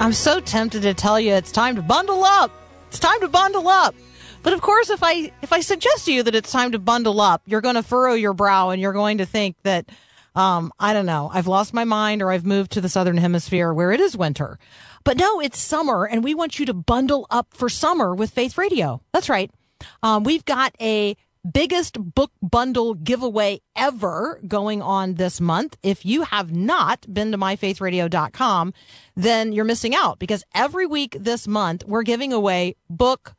I'm 0.04 0.12
so 0.12 0.38
tempted 0.38 0.82
to 0.82 0.92
tell 0.92 1.18
you 1.18 1.32
it's 1.32 1.50
time 1.50 1.76
to 1.76 1.82
bundle 1.82 2.24
up. 2.24 2.50
It's 2.88 2.98
time 2.98 3.18
to 3.20 3.28
bundle 3.28 3.68
up. 3.68 3.94
But 4.42 4.52
of 4.52 4.60
course, 4.60 4.90
if 4.90 5.02
I 5.02 5.32
if 5.40 5.50
I 5.50 5.60
suggest 5.60 6.04
to 6.04 6.12
you 6.12 6.22
that 6.24 6.34
it's 6.34 6.52
time 6.52 6.72
to 6.72 6.78
bundle 6.78 7.22
up, 7.22 7.40
you're 7.46 7.62
going 7.62 7.76
to 7.76 7.82
furrow 7.82 8.12
your 8.12 8.34
brow 8.34 8.68
and 8.68 8.82
you're 8.82 8.92
going 8.92 9.16
to 9.16 9.24
think 9.24 9.56
that 9.62 9.88
um, 10.34 10.74
I 10.78 10.92
don't 10.92 11.06
know, 11.06 11.30
I've 11.32 11.46
lost 11.46 11.72
my 11.72 11.84
mind 11.84 12.20
or 12.20 12.30
I've 12.30 12.44
moved 12.44 12.72
to 12.72 12.82
the 12.82 12.88
southern 12.90 13.16
hemisphere 13.16 13.72
where 13.72 13.92
it 13.92 14.00
is 14.00 14.14
winter. 14.14 14.58
But 15.04 15.16
no, 15.16 15.40
it's 15.40 15.58
summer, 15.58 16.04
and 16.04 16.22
we 16.22 16.34
want 16.34 16.58
you 16.58 16.66
to 16.66 16.74
bundle 16.74 17.26
up 17.30 17.54
for 17.54 17.70
summer 17.70 18.14
with 18.14 18.30
Faith 18.30 18.58
Radio. 18.58 19.00
That's 19.14 19.30
right. 19.30 19.50
Um, 20.02 20.22
we've 20.22 20.44
got 20.44 20.74
a 20.82 21.16
biggest 21.50 21.98
book 22.14 22.32
bundle 22.42 22.94
giveaway 22.94 23.60
ever 23.76 24.40
going 24.46 24.82
on 24.82 25.14
this 25.14 25.40
month. 25.40 25.76
If 25.82 26.04
you 26.04 26.22
have 26.22 26.54
not 26.54 27.06
been 27.12 27.32
to 27.32 27.38
myfaithradio.com, 27.38 28.72
then 29.14 29.52
you're 29.52 29.64
missing 29.64 29.94
out 29.94 30.18
because 30.18 30.44
every 30.54 30.86
week 30.86 31.16
this 31.18 31.46
month 31.46 31.84
we're 31.86 32.02
giving 32.02 32.32
away 32.32 32.76
book 32.88 33.34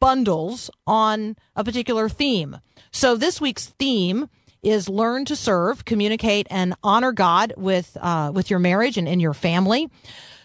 bundles 0.00 0.70
on 0.86 1.36
a 1.56 1.64
particular 1.64 2.08
theme. 2.08 2.58
So 2.90 3.16
this 3.16 3.40
week's 3.40 3.66
theme 3.78 4.28
is 4.62 4.88
learn 4.88 5.24
to 5.26 5.36
serve, 5.36 5.84
communicate, 5.84 6.46
and 6.50 6.74
honor 6.82 7.12
God 7.12 7.54
with 7.56 7.96
uh, 8.00 8.32
with 8.34 8.50
your 8.50 8.58
marriage 8.58 8.98
and 8.98 9.08
in 9.08 9.20
your 9.20 9.34
family. 9.34 9.88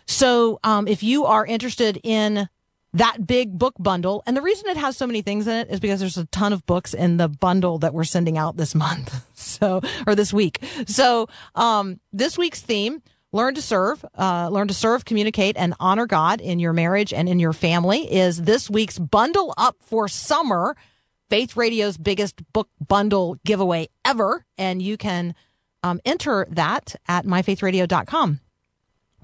So 0.06 0.60
um, 0.64 0.88
if 0.88 1.02
you 1.02 1.26
are 1.26 1.46
interested 1.46 2.00
in 2.04 2.50
that 2.94 3.26
big 3.26 3.58
book 3.58 3.74
bundle, 3.80 4.24
and 4.26 4.38
the 4.38 4.42
reason 4.42 4.70
it 4.70 4.78
has 4.78 4.96
so 4.96 5.08
many 5.08 5.22
things 5.22 5.48
in 5.48 5.56
it 5.56 5.70
is 5.70 5.80
because 5.80 6.00
there's 6.00 6.18
a 6.18 6.26
ton 6.26 6.54
of 6.54 6.66
books 6.66 6.94
in 6.94 7.18
the 7.18 7.28
bundle 7.28 7.80
that 7.80 7.94
we're 7.94 8.04
sending 8.04 8.38
out 8.38 8.58
this 8.58 8.76
month, 8.76 9.26
so 9.34 9.82
or 10.06 10.16
this 10.16 10.34
week. 10.34 10.64
So 10.86 11.28
um, 11.56 12.00
this 12.12 12.38
week's 12.38 12.62
theme 12.62 13.02
learn 13.32 13.56
to 13.56 13.62
serve 13.62 14.06
uh, 14.18 14.50
learn 14.50 14.68
to 14.68 14.74
serve 14.74 15.06
communicate 15.06 15.58
and 15.58 15.74
honor 15.80 16.06
god 16.06 16.40
in 16.40 16.60
your 16.60 16.72
marriage 16.72 17.12
and 17.12 17.28
in 17.28 17.40
your 17.40 17.54
family 17.54 18.12
is 18.12 18.44
this 18.44 18.70
week's 18.70 19.00
bundle 19.00 19.54
up 19.58 19.76
for 19.82 20.08
summer. 20.08 20.78
Faith 21.30 21.58
radio's 21.58 21.98
biggest 21.98 22.42
book 22.54 22.70
bundle 22.88 23.40
giveaway 23.44 23.88
ever. 24.06 24.46
And 24.58 24.82
you 24.84 24.98
can 24.98 25.34
um, 25.82 26.00
enter 26.06 26.46
that 26.52 26.96
at 27.08 27.26
myfaithradio.com 27.26 28.40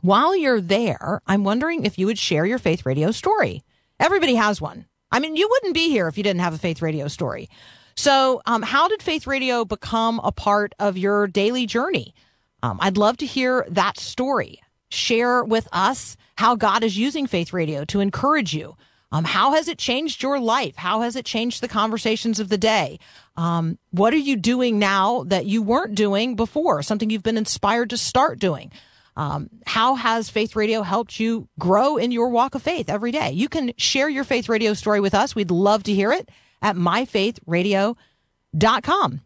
while 0.01 0.35
you're 0.35 0.62
there 0.62 1.21
i'm 1.27 1.43
wondering 1.43 1.85
if 1.85 1.97
you 1.97 2.05
would 2.05 2.19
share 2.19 2.45
your 2.45 2.59
faith 2.59 2.85
radio 2.85 3.12
story 3.12 3.63
everybody 3.99 4.35
has 4.35 4.62
one 4.62 4.85
i 5.12 5.19
mean 5.19 5.35
you 5.35 5.47
wouldn't 5.49 5.73
be 5.73 5.89
here 5.89 6.07
if 6.07 6.17
you 6.17 6.23
didn't 6.23 6.41
have 6.41 6.53
a 6.53 6.57
faith 6.57 6.81
radio 6.81 7.07
story 7.07 7.49
so 7.95 8.41
um, 8.45 8.62
how 8.62 8.88
did 8.88 9.01
faith 9.01 9.27
radio 9.27 9.65
become 9.65 10.19
a 10.23 10.31
part 10.31 10.73
of 10.79 10.97
your 10.97 11.27
daily 11.27 11.65
journey 11.65 12.13
um, 12.62 12.77
I'd 12.81 12.97
love 12.97 13.17
to 13.17 13.25
hear 13.25 13.65
that 13.69 13.97
story. 13.97 14.62
Share 14.89 15.43
with 15.43 15.67
us 15.71 16.17
how 16.35 16.55
God 16.55 16.83
is 16.83 16.97
using 16.97 17.27
Faith 17.27 17.53
Radio 17.53 17.85
to 17.85 17.99
encourage 17.99 18.53
you. 18.53 18.75
Um, 19.12 19.23
how 19.23 19.53
has 19.53 19.67
it 19.67 19.79
changed 19.79 20.21
your 20.21 20.39
life? 20.39 20.75
How 20.75 21.01
has 21.01 21.15
it 21.15 21.25
changed 21.25 21.62
the 21.62 21.67
conversations 21.67 22.39
of 22.39 22.49
the 22.49 22.57
day? 22.57 22.99
Um, 23.38 23.79
what 23.91 24.13
are 24.13 24.17
you 24.17 24.35
doing 24.35 24.77
now 24.77 25.23
that 25.27 25.45
you 25.45 25.62
weren't 25.63 25.95
doing 25.95 26.35
before? 26.35 26.83
Something 26.83 27.09
you've 27.09 27.23
been 27.23 27.38
inspired 27.38 27.89
to 27.89 27.97
start 27.97 28.39
doing. 28.39 28.71
Um, 29.19 29.49
how 29.65 29.95
has 29.95 30.29
Faith 30.29 30.55
Radio 30.55 30.82
helped 30.82 31.19
you 31.19 31.49
grow 31.60 31.97
in 31.97 32.13
your 32.13 32.29
walk 32.29 32.55
of 32.55 32.62
faith 32.62 32.89
every 32.89 33.12
day? 33.12 33.32
You 33.32 33.49
can 33.49 33.73
share 33.75 34.08
your 34.08 34.23
Faith 34.23 34.47
Radio 34.47 34.73
story 34.73 35.01
with 35.01 35.13
us. 35.13 35.36
We'd 35.36 35.51
love 35.51 35.84
to 35.84 35.93
hear 35.93 36.13
it 36.13 36.29
at 36.62 36.77
myfaithradio.com. 36.77 39.21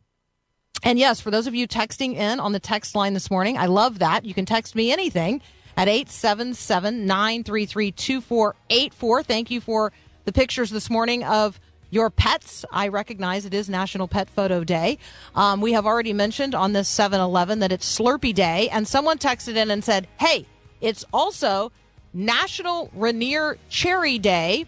And 0.82 1.00
yes, 1.00 1.22
for 1.22 1.30
those 1.30 1.46
of 1.46 1.54
you 1.54 1.68
texting 1.68 2.16
in 2.16 2.40
on 2.40 2.54
the 2.54 2.60
text 2.60 2.96
line 2.96 3.14
this 3.14 3.30
morning, 3.30 3.56
I 3.56 3.68
love 3.68 4.00
that. 4.00 4.26
You 4.26 4.34
can 4.34 4.48
text 4.48 4.74
me 4.74 4.92
anything 4.92 5.44
at 5.78 5.88
877 5.88 7.06
933 7.06 7.92
2484. 7.92 9.24
Thank 9.24 9.52
you 9.52 9.62
for 9.62 9.94
the 10.26 10.34
pictures 10.34 10.72
this 10.72 10.90
morning 10.90 11.24
of 11.24 11.60
your 11.94 12.10
pets. 12.10 12.66
I 12.72 12.88
recognize 12.88 13.46
it 13.46 13.54
is 13.54 13.70
National 13.70 14.08
Pet 14.08 14.28
Photo 14.28 14.64
Day. 14.64 14.98
Um, 15.36 15.62
we 15.62 15.74
have 15.74 15.86
already 15.86 16.12
mentioned 16.12 16.56
on 16.56 16.74
this 16.74 16.90
7 16.90 17.22
Eleven 17.22 17.60
that 17.60 17.72
it's 17.72 18.00
Slurpee 18.00 18.34
Day, 18.34 18.68
and 18.70 18.88
someone 18.88 19.20
texted 19.20 19.56
in 19.56 19.70
and 19.70 19.84
said, 19.84 20.08
hey, 20.20 20.48
it's 20.82 21.06
also 21.14 21.72
National 22.12 22.90
Rainier 22.96 23.58
Cherry 23.70 24.18
Day 24.18 24.66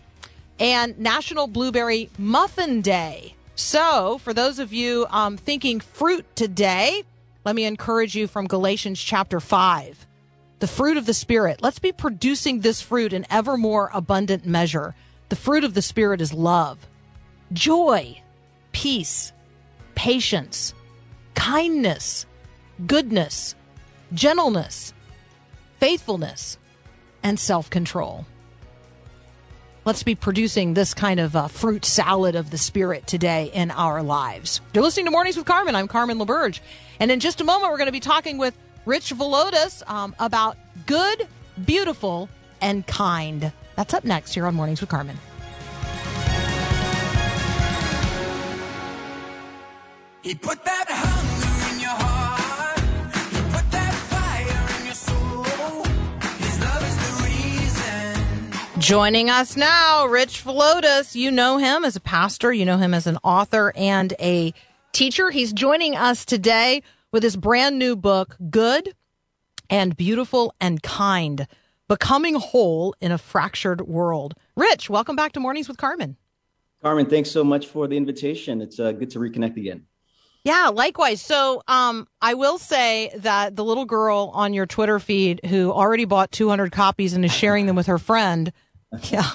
and 0.60 0.98
National 1.00 1.48
Blueberry 1.48 2.12
Muffin 2.20 2.82
Day. 2.82 3.36
So, 3.56 4.20
for 4.20 4.34
those 4.34 4.60
of 4.60 4.72
you 4.72 5.08
um, 5.10 5.36
thinking 5.36 5.80
fruit 5.80 6.26
today, 6.36 7.04
let 7.44 7.56
me 7.56 7.64
encourage 7.64 8.16
you 8.16 8.28
from 8.28 8.48
Galatians 8.48 9.02
chapter 9.02 9.40
5. 9.40 10.06
The 10.60 10.68
fruit 10.68 10.98
of 10.98 11.06
the 11.06 11.14
Spirit. 11.14 11.62
Let's 11.62 11.80
be 11.80 11.92
producing 11.92 12.60
this 12.60 12.82
fruit 12.82 13.14
in 13.14 13.26
ever 13.32 13.58
more 13.58 13.90
abundant 13.94 14.46
measure. 14.46 14.94
The 15.30 15.36
fruit 15.36 15.64
of 15.64 15.74
the 15.74 15.82
Spirit 15.82 16.22
is 16.22 16.34
love, 16.34 16.78
joy, 17.56 18.22
peace, 18.74 19.32
patience, 19.96 20.74
kindness, 21.34 22.26
goodness, 22.86 23.56
gentleness, 24.14 24.94
faithfulness, 25.80 26.60
and 27.24 27.40
self 27.40 27.70
control. 27.70 28.26
Let's 29.86 30.04
be 30.04 30.16
producing 30.16 30.74
this 30.74 30.94
kind 30.96 31.20
of 31.20 31.36
uh, 31.36 31.48
fruit 31.48 31.86
salad 31.86 32.36
of 32.36 32.50
the 32.50 32.58
spirit 32.58 33.06
today 33.06 33.52
in 33.54 33.72
our 33.72 34.02
lives. 34.02 34.60
You're 34.74 34.84
listening 34.84 35.06
to 35.06 35.12
Mornings 35.12 35.38
with 35.38 35.46
Carmen. 35.46 35.76
I'm 35.76 35.88
Carmen 35.88 36.18
LaBerge. 36.18 36.60
And 37.00 37.12
in 37.12 37.20
just 37.20 37.40
a 37.40 37.44
moment, 37.44 37.72
we're 37.72 37.78
going 37.78 37.88
to 37.88 37.92
be 37.92 38.00
talking 38.00 38.40
with 38.40 38.58
Rich 38.86 39.14
Villodas 39.14 39.88
um, 39.88 40.16
about 40.18 40.58
good, 40.88 41.28
beautiful, 41.66 42.30
and 42.62 42.86
kind. 42.88 43.52
That's 43.76 43.94
up 43.94 44.04
next 44.04 44.34
here 44.34 44.48
on 44.48 44.56
Mornings 44.56 44.82
with 44.82 44.90
Carmen. 44.90 45.20
He 50.26 50.34
put 50.34 50.66
that 50.66 50.88
hunger 50.90 51.76
in 51.76 51.82
your 51.82 51.92
heart. 51.92 52.80
He 53.30 53.42
put 53.56 53.70
that 53.70 53.94
fire 54.10 54.80
in 54.80 54.86
your 54.88 54.96
soul. 54.96 55.44
His 56.40 56.60
love 56.62 56.84
is 56.84 56.98
the 56.98 57.12
reason. 58.74 58.82
Joining 58.82 59.30
us 59.30 59.56
now, 59.56 60.08
Rich 60.08 60.44
Villodas. 60.44 61.14
You 61.14 61.30
know 61.30 61.60
him 61.60 61.86
as 61.86 61.96
a 61.96 62.00
pastor, 62.00 62.52
you 62.52 62.66
know 62.66 62.78
him 62.78 62.96
as 62.96 63.06
an 63.06 63.20
author 63.24 63.72
and 63.76 64.16
a 64.20 64.52
teacher. 64.94 65.30
He's 65.30 65.54
joining 65.54 65.96
us 65.96 66.26
today 66.26 66.82
with 67.12 67.22
his 67.22 67.38
brand 67.38 67.78
new 67.78 67.96
book, 67.96 68.36
Good 68.50 68.96
and 69.70 69.96
Beautiful 69.96 70.56
and 70.60 70.82
Kind 70.82 71.46
Becoming 71.88 72.34
Whole 72.34 72.96
in 73.00 73.12
a 73.12 73.20
Fractured 73.20 73.82
World. 73.82 74.34
Rich, 74.56 74.90
welcome 74.90 75.16
back 75.16 75.34
to 75.34 75.40
Mornings 75.40 75.68
with 75.68 75.78
Carmen. 75.78 76.18
Carmen, 76.82 77.06
thanks 77.06 77.30
so 77.30 77.44
much 77.44 77.68
for 77.68 77.88
the 77.88 77.96
invitation. 77.96 78.60
It's 78.60 78.80
uh, 78.80 78.92
good 78.92 79.12
to 79.12 79.20
reconnect 79.20 79.58
again. 79.58 79.86
Yeah, 80.46 80.70
likewise. 80.72 81.22
So, 81.22 81.64
um, 81.68 82.08
I 82.22 82.36
will 82.36 82.60
say 82.60 83.12
that 83.18 83.56
the 83.56 83.66
little 83.66 83.86
girl 83.86 84.30
on 84.32 84.54
your 84.54 84.68
Twitter 84.68 85.00
feed 85.00 85.42
who 85.44 85.72
already 85.72 86.06
bought 86.06 86.32
200 86.32 86.72
copies 86.72 87.14
and 87.14 87.26
is 87.26 87.34
sharing 87.34 87.66
them 87.66 87.76
with 87.76 87.88
her 87.88 87.98
friend, 87.98 88.54
yeah, 89.10 89.32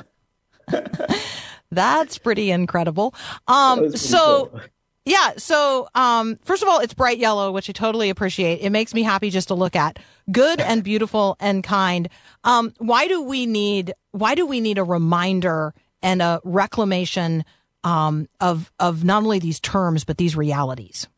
that's 1.73 2.17
pretty 2.17 2.53
incredible. 2.53 3.13
Um, 3.49 3.81
pretty 3.81 3.97
so, 3.97 4.51
cool. 4.53 4.61
yeah, 5.05 5.33
so 5.37 5.89
um, 5.97 6.39
first 6.45 6.63
of 6.63 6.69
all, 6.69 6.79
it's 6.79 6.95
bright 6.95 7.19
yellow, 7.19 7.51
which 7.51 7.69
I 7.69 7.73
totally 7.73 8.09
appreciate. 8.09 8.61
It 8.61 8.71
makes 8.71 8.95
me 8.95 9.03
happy 9.03 9.31
just 9.31 9.49
to 9.49 9.55
look 9.55 9.75
at. 9.75 9.99
Good 10.31 10.61
and 10.61 10.85
beautiful 10.85 11.37
and 11.41 11.65
kind. 11.65 12.09
Um, 12.45 12.73
why 12.79 13.09
do 13.09 13.21
we 13.21 13.47
need? 13.47 13.95
Why 14.13 14.37
do 14.37 14.47
we 14.47 14.61
need 14.61 14.79
a 14.79 14.85
reminder 14.85 15.75
and 16.03 16.23
a 16.23 16.41
reclamation 16.45 17.45
um, 17.85 18.29
of 18.41 18.73
of 18.79 19.05
not 19.05 19.23
only 19.23 19.39
these 19.39 19.61
terms 19.61 20.05
but 20.05 20.19
these 20.19 20.37
realities? 20.37 21.09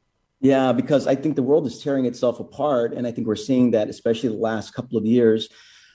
Yeah, 0.41 0.73
because 0.73 1.07
I 1.07 1.15
think 1.15 1.37
the 1.37 1.43
world 1.43 1.67
is 1.67 1.83
tearing 1.83 2.05
itself 2.05 2.41
apart. 2.41 2.95
And 2.95 3.07
I 3.07 3.13
think 3.13 3.29
we're 3.29 3.37
seeing 3.37 3.71
that, 3.73 3.89
especially 3.89 4.31
the 4.31 4.35
last 4.35 4.75
couple 4.75 4.99
of 4.99 5.07
years. 5.07 5.49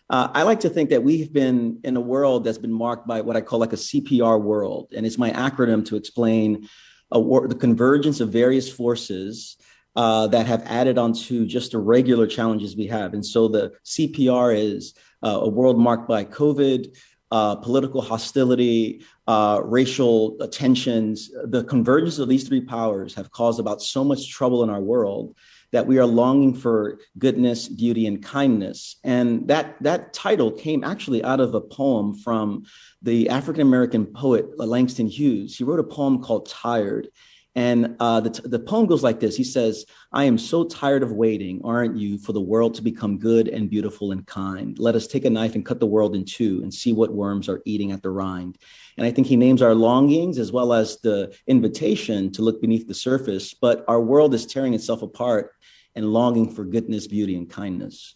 Uh, 0.09 0.29
I 0.33 0.43
like 0.43 0.61
to 0.61 0.69
think 0.69 0.89
that 0.91 1.03
we've 1.03 1.33
been 1.33 1.81
in 1.83 1.97
a 1.97 2.01
world 2.01 2.45
that's 2.45 2.57
been 2.57 2.71
marked 2.71 3.05
by 3.07 3.19
what 3.19 3.35
I 3.35 3.41
call 3.41 3.59
like 3.59 3.73
a 3.73 3.77
CPR 3.77 4.41
world. 4.41 4.93
And 4.95 5.05
it's 5.05 5.17
my 5.17 5.31
acronym 5.31 5.85
to 5.87 5.97
explain 5.97 6.69
war, 7.11 7.45
the 7.45 7.55
convergence 7.55 8.21
of 8.21 8.29
various 8.29 8.71
forces 8.71 9.57
uh, 9.97 10.27
that 10.27 10.45
have 10.45 10.63
added 10.65 10.97
onto 10.97 11.45
just 11.45 11.71
the 11.71 11.79
regular 11.79 12.27
challenges 12.27 12.77
we 12.77 12.87
have. 12.87 13.13
And 13.13 13.25
so 13.25 13.47
the 13.49 13.73
CPR 13.83 14.57
is 14.57 14.93
uh, 15.23 15.39
a 15.41 15.49
world 15.49 15.77
marked 15.77 16.07
by 16.07 16.23
COVID, 16.23 16.95
uh, 17.31 17.55
political 17.55 18.01
hostility, 18.01 19.03
uh, 19.27 19.61
racial 19.63 20.37
tensions. 20.51 21.31
The 21.45 21.63
convergence 21.65 22.19
of 22.19 22.29
these 22.29 22.47
three 22.47 22.61
powers 22.61 23.13
have 23.15 23.31
caused 23.31 23.59
about 23.59 23.81
so 23.81 24.03
much 24.03 24.29
trouble 24.29 24.63
in 24.63 24.69
our 24.69 24.81
world 24.81 25.35
that 25.71 25.85
we 25.85 25.97
are 25.97 26.05
longing 26.05 26.53
for 26.53 26.99
goodness, 27.17 27.67
beauty, 27.67 28.07
and 28.07 28.23
kindness. 28.23 28.97
And 29.03 29.47
that 29.49 29.75
that 29.81 30.13
title 30.13 30.51
came 30.51 30.83
actually 30.83 31.23
out 31.23 31.41
of 31.41 31.53
a 31.55 31.61
poem 31.61 32.13
from 32.13 32.63
the 33.01 33.29
African 33.29 33.63
American 33.63 34.05
poet 34.05 34.57
Langston 34.57 35.07
Hughes. 35.07 35.57
He 35.57 35.63
wrote 35.63 35.79
a 35.79 35.83
poem 35.83 36.21
called 36.23 36.47
"Tired." 36.47 37.09
And 37.57 37.95
uh, 37.99 38.19
the, 38.19 38.29
the 38.47 38.59
poem 38.59 38.85
goes 38.85 39.01
like 39.01 39.19
this 39.19 39.35
He 39.35 39.43
says, 39.43 39.87
I 40.13 40.25
am 40.25 40.37
so 40.37 40.63
tired 40.63 41.01
of 41.01 41.11
waiting, 41.11 41.59
aren't 41.63 41.97
you, 41.97 42.19
for 42.19 42.31
the 42.31 42.39
world 42.39 42.75
to 42.75 42.83
become 42.83 43.17
good 43.17 43.47
and 43.47 43.67
beautiful 43.67 44.11
and 44.11 44.25
kind? 44.27 44.77
Let 44.77 44.93
us 44.93 45.07
take 45.07 45.25
a 45.25 45.29
knife 45.29 45.55
and 45.55 45.65
cut 45.65 45.79
the 45.79 45.87
world 45.87 46.15
in 46.15 46.23
two 46.23 46.61
and 46.61 46.71
see 46.71 46.93
what 46.93 47.11
worms 47.11 47.49
are 47.49 47.63
eating 47.65 47.91
at 47.91 48.03
the 48.03 48.11
rind. 48.11 48.59
And 48.95 49.07
I 49.07 49.11
think 49.11 49.25
he 49.25 49.35
names 49.35 49.63
our 49.63 49.73
longings 49.73 50.37
as 50.37 50.51
well 50.51 50.71
as 50.71 50.99
the 51.01 51.35
invitation 51.47 52.31
to 52.33 52.43
look 52.43 52.61
beneath 52.61 52.87
the 52.87 52.93
surface. 52.93 53.55
But 53.55 53.83
our 53.87 53.99
world 53.99 54.35
is 54.35 54.45
tearing 54.45 54.75
itself 54.75 55.01
apart 55.01 55.51
and 55.95 56.13
longing 56.13 56.53
for 56.53 56.63
goodness, 56.63 57.07
beauty, 57.07 57.35
and 57.35 57.49
kindness. 57.49 58.15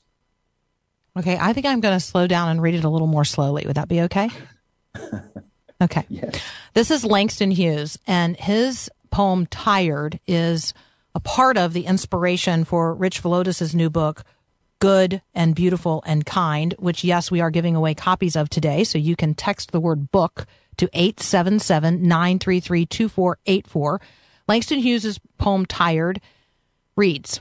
Okay, 1.18 1.40
I 1.42 1.52
think 1.54 1.66
I'm 1.66 1.82
going 1.82 1.96
to 1.96 2.06
slow 2.06 2.28
down 2.28 2.50
and 2.50 2.62
read 2.62 2.76
it 2.76 2.84
a 2.84 2.90
little 2.90 3.08
more 3.08 3.26
slowly. 3.26 3.64
Would 3.66 3.76
that 3.76 3.90
be 3.90 4.02
okay? 4.02 4.30
Okay. 5.82 6.06
Yes. 6.10 6.40
This 6.76 6.92
is 6.92 7.04
Langston 7.04 7.50
Hughes, 7.50 7.98
and 8.06 8.38
his 8.38 8.88
poem 9.12 9.46
Tired 9.46 10.20
is 10.26 10.74
a 11.14 11.20
part 11.20 11.58
of 11.58 11.74
the 11.74 11.86
inspiration 11.86 12.64
for 12.64 12.96
Rich 12.96 13.22
Villodas' 13.22 13.76
new 13.76 13.90
book, 13.90 14.24
Good 14.80 15.22
and 15.34 15.54
Beautiful 15.54 16.04
and 16.08 16.26
Kind, 16.26 16.74
which, 16.80 17.04
yes, 17.04 17.30
we 17.30 17.42
are 17.42 17.52
giving 17.52 17.76
away 17.76 17.94
copies 17.94 18.36
of 18.36 18.50
today. 18.50 18.84
So 18.84 18.98
you 18.98 19.16
can 19.16 19.36
text 19.36 19.72
the 19.72 19.80
word 19.80 20.12
book 20.12 20.48
to 20.78 20.90
877 20.94 22.02
933 22.02 22.86
2484. 22.86 24.02
Langston 24.48 24.80
Hughes' 24.80 25.20
poem 25.38 25.66
Tired 25.66 26.20
reads 26.96 27.40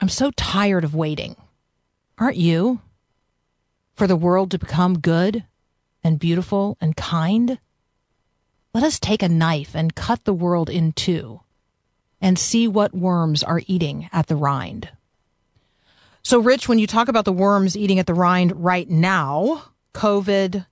I'm 0.00 0.08
so 0.08 0.30
tired 0.32 0.84
of 0.84 0.94
waiting. 0.94 1.36
Aren't 2.18 2.36
you? 2.36 2.80
For 3.94 4.06
the 4.06 4.16
world 4.16 4.50
to 4.50 4.58
become 4.58 4.98
good 4.98 5.44
and 6.02 6.18
beautiful 6.18 6.76
and 6.80 6.96
kind? 6.96 7.58
Let 8.74 8.82
us 8.82 8.98
take 8.98 9.22
a 9.22 9.28
knife 9.28 9.76
and 9.76 9.94
cut 9.94 10.24
the 10.24 10.34
world 10.34 10.68
in 10.68 10.92
two 10.92 11.40
and 12.20 12.36
see 12.36 12.66
what 12.66 12.92
worms 12.92 13.44
are 13.44 13.62
eating 13.68 14.08
at 14.12 14.26
the 14.26 14.34
rind. 14.34 14.88
So, 16.22 16.40
Rich, 16.40 16.68
when 16.68 16.80
you 16.80 16.88
talk 16.88 17.06
about 17.06 17.24
the 17.24 17.32
worms 17.32 17.76
eating 17.76 18.00
at 18.00 18.06
the 18.06 18.14
rind 18.14 18.64
right 18.64 18.90
now, 18.90 19.62
COVID, 19.94 20.66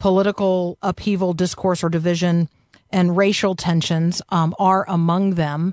political 0.00 0.76
upheaval, 0.82 1.34
discourse, 1.34 1.84
or 1.84 1.88
division, 1.88 2.48
and 2.90 3.16
racial 3.16 3.54
tensions 3.54 4.20
um, 4.30 4.52
are 4.58 4.84
among 4.88 5.34
them. 5.34 5.72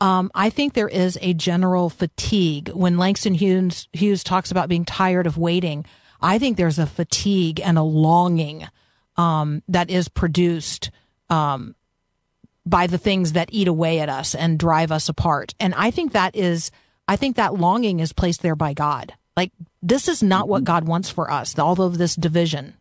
Um, 0.00 0.30
I 0.34 0.48
think 0.48 0.72
there 0.72 0.88
is 0.88 1.18
a 1.20 1.34
general 1.34 1.90
fatigue 1.90 2.70
when 2.70 2.96
Langston 2.96 3.34
Hughes, 3.34 3.88
Hughes 3.92 4.24
talks 4.24 4.50
about 4.50 4.70
being 4.70 4.86
tired 4.86 5.26
of 5.26 5.36
waiting. 5.36 5.84
I 6.22 6.38
think 6.38 6.56
there's 6.56 6.78
a 6.78 6.86
fatigue 6.86 7.60
and 7.60 7.76
a 7.76 7.82
longing 7.82 8.66
um, 9.16 9.62
that 9.68 9.90
is 9.90 10.08
produced 10.08 10.90
um, 11.30 11.74
by 12.66 12.86
the 12.86 12.98
things 12.98 13.32
that 13.32 13.48
eat 13.52 13.68
away 13.68 14.00
at 14.00 14.08
us 14.08 14.34
and 14.34 14.58
drive 14.58 14.92
us 14.92 15.08
apart. 15.08 15.54
And 15.58 15.74
I 15.74 15.90
think 15.90 16.12
that 16.12 16.36
is, 16.36 16.70
I 17.08 17.16
think 17.16 17.36
that 17.36 17.54
longing 17.54 18.00
is 18.00 18.12
placed 18.12 18.42
there 18.42 18.56
by 18.56 18.74
God. 18.74 19.14
Like 19.36 19.52
this 19.82 20.08
is 20.08 20.22
not 20.22 20.48
what 20.48 20.64
God 20.64 20.86
wants 20.86 21.08
for 21.08 21.30
us. 21.30 21.58
All 21.58 21.80
of 21.80 21.98
this 21.98 22.14
division. 22.14 22.74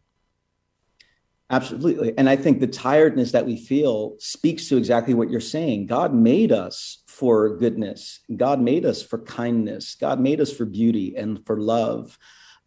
Absolutely. 1.51 2.13
And 2.15 2.29
I 2.29 2.35
think 2.35 2.59
the 2.59 2.67
tiredness 2.67 3.31
that 3.31 3.45
we 3.45 3.57
feel 3.57 4.15
speaks 4.19 4.67
to 4.69 4.77
exactly 4.77 5.15
what 5.15 5.31
you're 5.31 5.39
saying. 5.39 5.87
God 5.87 6.13
made 6.13 6.51
us 6.51 7.01
for 7.07 7.57
goodness, 7.57 8.19
God 8.35 8.61
made 8.61 8.85
us 8.85 9.01
for 9.01 9.19
kindness, 9.19 9.95
God 9.95 10.19
made 10.19 10.39
us 10.39 10.53
for 10.53 10.65
beauty 10.65 11.15
and 11.17 11.43
for 11.45 11.59
love, 11.59 12.17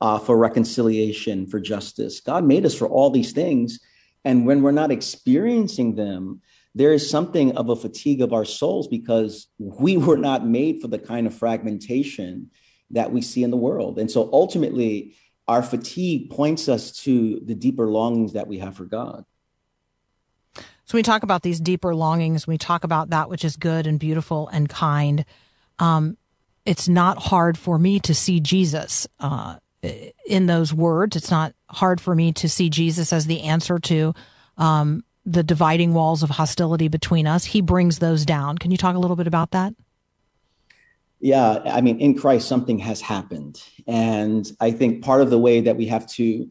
uh, 0.01 0.19
for 0.19 0.37
reconciliation, 0.37 1.47
for 1.47 1.61
justice. 1.61 2.21
God 2.21 2.45
made 2.45 2.67
us 2.67 2.75
for 2.75 2.89
all 2.89 3.11
these 3.11 3.33
things. 3.33 3.79
And 4.25 4.47
when 4.47 4.63
we're 4.63 4.71
not 4.71 4.91
experiencing 4.91 5.95
them, 5.95 6.43
there 6.75 6.93
is 6.93 7.09
something 7.09 7.57
of 7.57 7.69
a 7.69 7.77
fatigue 7.77 8.23
of 8.23 8.33
our 8.33 8.45
souls 8.45 8.89
because 8.89 9.49
we 9.59 9.97
were 9.97 10.17
not 10.17 10.47
made 10.47 10.81
for 10.81 10.89
the 10.89 10.99
kind 10.99 11.27
of 11.27 11.35
fragmentation 11.35 12.51
that 12.91 13.13
we 13.13 13.21
see 13.21 13.43
in 13.43 13.51
the 13.51 13.57
world. 13.57 13.99
And 13.99 14.11
so 14.11 14.29
ultimately, 14.33 15.17
our 15.49 15.63
fatigue 15.63 16.31
points 16.31 16.69
us 16.69 16.93
to 17.03 17.41
the 17.45 17.55
deeper 17.55 17.89
longings 17.89 18.35
that 18.35 18.47
we 18.47 18.59
have 18.59 18.77
for 18.77 18.85
God. 18.85 19.25
So 20.85 20.99
we 20.99 21.03
talk 21.03 21.23
about 21.23 21.43
these 21.43 21.61
deeper 21.61 21.95
longings. 21.95 22.47
We 22.47 22.59
talk 22.59 22.85
about 22.85 23.11
that 23.11 23.29
which 23.29 23.45
is 23.45 23.57
good 23.57 23.87
and 23.87 23.99
beautiful 23.99 24.49
and 24.49 24.69
kind. 24.69 25.25
Um, 25.79 26.17
it's 26.65 26.89
not 26.89 27.19
hard 27.19 27.59
for 27.59 27.79
me 27.79 27.99
to 28.01 28.15
see 28.15 28.41
Jesus 28.41 29.07
uh, 29.19 29.57
in 29.83 30.47
those 30.47 30.73
words. 30.73 31.17
It's 31.17 31.31
not 31.31 31.55
hard 31.69 32.01
for 32.01 32.15
me 32.15 32.33
to 32.35 32.49
see 32.49 32.71
Jesus 32.71 33.13
as 33.13 33.27
the 33.27 33.43
answer 33.43 33.79
to 33.81 34.15
um, 34.57 35.05
the 35.25 35.43
dividing 35.43 35.95
walls 35.95 36.23
of 36.23 36.31
hostility 36.31 36.89
between 36.89 37.27
us. 37.27 37.45
He 37.45 37.61
brings 37.61 37.99
those 37.99 38.25
down. 38.25 38.59
Can 38.59 38.71
you 38.71 38.77
talk 38.77 38.95
a 38.95 38.99
little 38.99 39.17
bit 39.17 39.27
about 39.27 39.51
that? 39.53 39.75
Yeah, 41.21 41.63
I 41.65 41.81
mean, 41.81 42.01
in 42.01 42.19
Christ, 42.19 42.49
something 42.49 42.81
has 42.81 43.01
happened. 43.01 43.63
And 43.87 44.51
I 44.61 44.73
think 44.73 45.05
part 45.05 45.23
of 45.23 45.31
the 45.31 45.39
way 45.39 45.61
that 45.61 45.77
we 45.77 45.87
have 45.87 46.07
to 46.15 46.51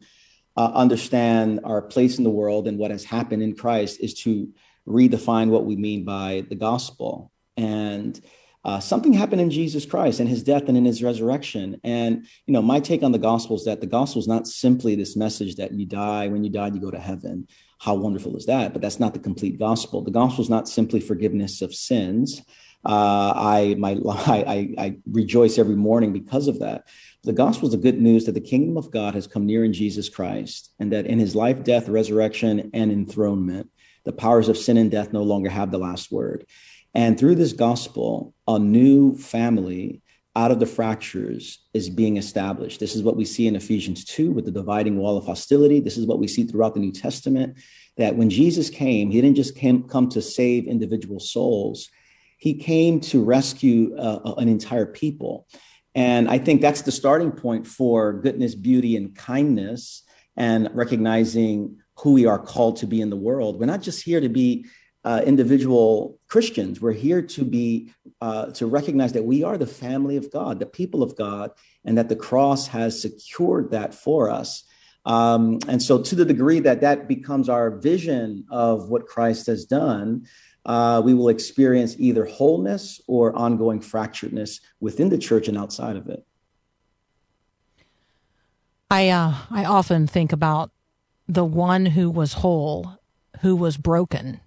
uh, 0.56 0.70
understand 0.74 1.60
our 1.64 1.82
place 1.82 2.16
in 2.16 2.24
the 2.24 2.30
world 2.30 2.66
and 2.66 2.78
what 2.78 2.90
has 2.90 3.04
happened 3.04 3.42
in 3.42 3.54
Christ 3.54 4.00
is 4.00 4.14
to 4.22 4.48
redefine 4.86 5.48
what 5.48 5.66
we 5.66 5.76
mean 5.76 6.04
by 6.04 6.44
the 6.48 6.54
gospel. 6.54 7.30
And 7.56 8.18
Uh, 8.64 8.78
something 8.78 9.12
happened 9.12 9.40
in 9.40 9.50
Jesus 9.50 9.84
Christ 9.84 10.20
and 10.20 10.28
his 10.28 10.44
death 10.44 10.64
and 10.68 10.76
in 10.76 10.84
his 10.84 11.02
resurrection. 11.02 11.80
And, 11.82 12.26
you 12.46 12.52
know, 12.52 12.62
my 12.62 12.78
take 12.78 13.02
on 13.02 13.10
the 13.10 13.18
gospel 13.18 13.56
is 13.56 13.64
that 13.64 13.80
the 13.80 13.88
gospel 13.88 14.20
is 14.20 14.28
not 14.28 14.46
simply 14.46 14.94
this 14.94 15.16
message 15.16 15.56
that 15.56 15.72
you 15.72 15.84
die, 15.84 16.28
when 16.28 16.44
you 16.44 16.50
die, 16.50 16.68
you 16.68 16.80
go 16.80 16.90
to 16.90 17.00
heaven. 17.00 17.48
How 17.80 17.94
wonderful 17.94 18.36
is 18.36 18.46
that? 18.46 18.72
But 18.72 18.80
that's 18.80 19.00
not 19.00 19.14
the 19.14 19.20
complete 19.20 19.58
gospel. 19.58 20.02
The 20.02 20.12
gospel 20.12 20.44
is 20.44 20.50
not 20.50 20.68
simply 20.68 21.00
forgiveness 21.00 21.60
of 21.60 21.74
sins. 21.74 22.40
Uh, 22.84 23.32
I, 23.34 23.76
my, 23.78 23.98
I, 24.08 24.44
I, 24.46 24.74
I 24.78 24.96
rejoice 25.10 25.58
every 25.58 25.76
morning 25.76 26.12
because 26.12 26.46
of 26.46 26.60
that. 26.60 26.86
The 27.24 27.32
gospel 27.32 27.68
is 27.68 27.72
the 27.72 27.80
good 27.80 28.00
news 28.00 28.26
that 28.26 28.32
the 28.32 28.40
kingdom 28.40 28.76
of 28.76 28.92
God 28.92 29.14
has 29.14 29.26
come 29.26 29.46
near 29.46 29.64
in 29.64 29.72
Jesus 29.72 30.08
Christ 30.08 30.72
and 30.78 30.92
that 30.92 31.06
in 31.06 31.18
his 31.18 31.34
life, 31.34 31.64
death, 31.64 31.88
resurrection, 31.88 32.70
and 32.74 32.92
enthronement, 32.92 33.70
the 34.04 34.12
powers 34.12 34.48
of 34.48 34.58
sin 34.58 34.76
and 34.76 34.90
death 34.90 35.12
no 35.12 35.22
longer 35.22 35.48
have 35.48 35.70
the 35.70 35.78
last 35.78 36.10
word. 36.10 36.46
And 36.94 37.18
through 37.18 37.36
this 37.36 37.52
gospel, 37.52 38.34
a 38.46 38.58
new 38.58 39.16
family 39.16 40.02
out 40.34 40.50
of 40.50 40.60
the 40.60 40.66
fractures 40.66 41.58
is 41.74 41.90
being 41.90 42.16
established. 42.16 42.80
This 42.80 42.96
is 42.96 43.02
what 43.02 43.16
we 43.16 43.24
see 43.24 43.46
in 43.46 43.56
Ephesians 43.56 44.04
2 44.04 44.32
with 44.32 44.46
the 44.46 44.50
dividing 44.50 44.96
wall 44.96 45.16
of 45.16 45.26
hostility. 45.26 45.80
This 45.80 45.98
is 45.98 46.06
what 46.06 46.18
we 46.18 46.28
see 46.28 46.44
throughout 46.44 46.74
the 46.74 46.80
New 46.80 46.92
Testament 46.92 47.58
that 47.98 48.16
when 48.16 48.30
Jesus 48.30 48.70
came, 48.70 49.10
he 49.10 49.20
didn't 49.20 49.36
just 49.36 49.54
came, 49.54 49.82
come 49.84 50.08
to 50.10 50.22
save 50.22 50.66
individual 50.66 51.20
souls, 51.20 51.90
he 52.38 52.54
came 52.54 53.00
to 53.00 53.22
rescue 53.22 53.94
uh, 53.96 54.34
an 54.38 54.48
entire 54.48 54.86
people. 54.86 55.46
And 55.94 56.28
I 56.28 56.38
think 56.38 56.62
that's 56.62 56.82
the 56.82 56.92
starting 56.92 57.30
point 57.30 57.66
for 57.66 58.14
goodness, 58.14 58.54
beauty, 58.54 58.96
and 58.96 59.14
kindness, 59.14 60.02
and 60.36 60.70
recognizing 60.72 61.76
who 61.98 62.14
we 62.14 62.24
are 62.24 62.38
called 62.38 62.78
to 62.78 62.86
be 62.86 63.02
in 63.02 63.10
the 63.10 63.16
world. 63.16 63.60
We're 63.60 63.66
not 63.66 63.82
just 63.82 64.02
here 64.02 64.20
to 64.20 64.30
be 64.30 64.66
uh, 65.04 65.22
individual 65.26 66.18
Christians. 66.28 66.80
We're 66.80 66.92
here 66.92 67.22
to 67.22 67.44
be 67.44 67.92
uh, 68.20 68.46
to 68.52 68.66
recognize 68.66 69.12
that 69.12 69.24
we 69.24 69.42
are 69.42 69.58
the 69.58 69.66
family 69.66 70.16
of 70.16 70.30
God, 70.30 70.60
the 70.60 70.66
people 70.66 71.02
of 71.02 71.16
God, 71.16 71.50
and 71.84 71.98
that 71.98 72.08
the 72.08 72.16
cross 72.16 72.68
has 72.68 73.00
secured 73.00 73.70
that 73.72 73.94
for 73.94 74.30
us. 74.30 74.64
Um, 75.04 75.58
and 75.66 75.82
so, 75.82 76.00
to 76.00 76.14
the 76.14 76.24
degree 76.24 76.60
that 76.60 76.80
that 76.82 77.08
becomes 77.08 77.48
our 77.48 77.70
vision 77.70 78.44
of 78.50 78.88
what 78.88 79.06
Christ 79.06 79.46
has 79.46 79.64
done, 79.64 80.26
uh, 80.64 81.02
we 81.04 81.14
will 81.14 81.28
experience 81.28 81.96
either 81.98 82.24
wholeness 82.24 83.00
or 83.08 83.34
ongoing 83.34 83.80
fracturedness 83.80 84.60
within 84.80 85.08
the 85.08 85.18
church 85.18 85.48
and 85.48 85.58
outside 85.58 85.96
of 85.96 86.08
it. 86.08 86.24
I 88.90 89.08
uh, 89.08 89.34
I 89.50 89.64
often 89.64 90.06
think 90.06 90.32
about 90.32 90.70
the 91.26 91.44
one 91.44 91.86
who 91.86 92.10
was 92.10 92.34
whole, 92.34 92.98
who 93.40 93.56
was 93.56 93.76
broken, 93.76 94.40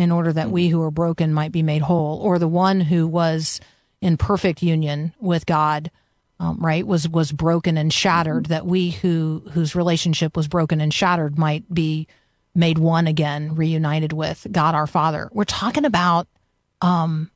in 0.00 0.10
order 0.10 0.32
that 0.32 0.50
we 0.50 0.68
who 0.68 0.80
are 0.80 0.90
broken 0.90 1.34
might 1.34 1.52
be 1.52 1.62
made 1.62 1.82
whole, 1.82 2.18
or 2.22 2.38
the 2.38 2.48
one 2.48 2.80
who 2.80 3.06
was 3.06 3.60
in 4.00 4.16
perfect 4.16 4.62
union 4.62 5.12
with 5.20 5.44
God, 5.44 5.90
um, 6.38 6.56
right, 6.58 6.86
was 6.86 7.06
was 7.06 7.32
broken 7.32 7.76
and 7.76 7.92
shattered, 7.92 8.46
that 8.46 8.64
we 8.64 8.92
who 8.92 9.42
whose 9.52 9.74
relationship 9.74 10.38
was 10.38 10.48
broken 10.48 10.80
and 10.80 10.94
shattered 10.94 11.38
might 11.38 11.64
be 11.72 12.08
made 12.54 12.78
one 12.78 13.06
again, 13.06 13.54
reunited 13.54 14.14
with 14.14 14.46
God 14.50 14.74
our 14.74 14.86
Father. 14.86 15.28
We're 15.32 15.44
talking 15.44 15.84
about 15.84 16.26
um, 16.80 17.30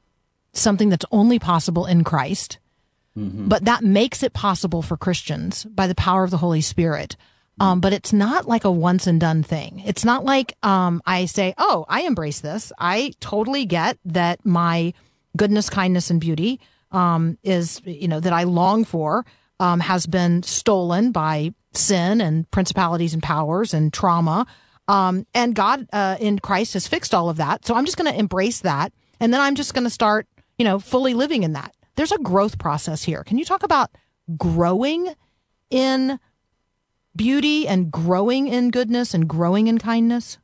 something 0.54 0.88
that's 0.88 1.04
only 1.12 1.38
possible 1.38 1.84
in 1.84 2.02
Christ, 2.02 2.58
but 3.14 3.66
that 3.66 3.84
makes 3.84 4.22
it 4.22 4.32
possible 4.32 4.80
for 4.80 4.96
Christians 4.96 5.64
by 5.64 5.86
the 5.86 5.94
power 5.94 6.24
of 6.24 6.30
the 6.30 6.38
Holy 6.38 6.62
Spirit. 6.62 7.16
Um, 7.60 7.80
but 7.80 7.92
it's 7.92 8.12
not 8.12 8.48
like 8.48 8.64
a 8.64 8.70
once 8.70 9.06
and 9.06 9.20
done 9.20 9.44
thing. 9.44 9.80
It's 9.86 10.04
not 10.04 10.24
like 10.24 10.56
um, 10.64 11.00
I 11.06 11.26
say, 11.26 11.54
"Oh, 11.56 11.84
I 11.88 12.02
embrace 12.02 12.40
this. 12.40 12.72
I 12.78 13.12
totally 13.20 13.64
get 13.64 13.96
that 14.06 14.44
my 14.44 14.92
goodness, 15.36 15.70
kindness, 15.70 16.10
and 16.10 16.20
beauty 16.20 16.60
um, 16.90 17.38
is, 17.42 17.80
you 17.84 18.08
know, 18.08 18.20
that 18.20 18.32
I 18.32 18.44
long 18.44 18.84
for 18.84 19.24
um, 19.60 19.80
has 19.80 20.06
been 20.06 20.42
stolen 20.42 21.12
by 21.12 21.52
sin 21.72 22.20
and 22.20 22.50
principalities 22.50 23.14
and 23.14 23.22
powers 23.22 23.74
and 23.74 23.92
trauma. 23.92 24.46
Um, 24.86 25.26
and 25.34 25.54
God 25.54 25.86
uh, 25.92 26.16
in 26.20 26.38
Christ 26.38 26.74
has 26.74 26.86
fixed 26.86 27.14
all 27.14 27.28
of 27.28 27.38
that. 27.38 27.64
So 27.66 27.74
I'm 27.74 27.84
just 27.84 27.96
going 27.96 28.12
to 28.12 28.18
embrace 28.18 28.60
that, 28.60 28.92
and 29.18 29.32
then 29.32 29.40
I'm 29.40 29.54
just 29.54 29.74
going 29.74 29.84
to 29.84 29.90
start, 29.90 30.26
you 30.58 30.64
know, 30.64 30.78
fully 30.78 31.14
living 31.14 31.42
in 31.42 31.54
that. 31.54 31.74
There's 31.96 32.12
a 32.12 32.18
growth 32.18 32.58
process 32.58 33.02
here. 33.02 33.24
Can 33.24 33.38
you 33.38 33.44
talk 33.44 33.62
about 33.62 33.90
growing 34.36 35.14
in 35.70 36.18
beauty 37.16 37.66
and 37.66 37.90
growing 37.90 38.48
in 38.48 38.70
goodness 38.70 39.14
and 39.14 39.28
growing 39.28 39.66
in 39.66 39.78
kindness? 39.78 40.38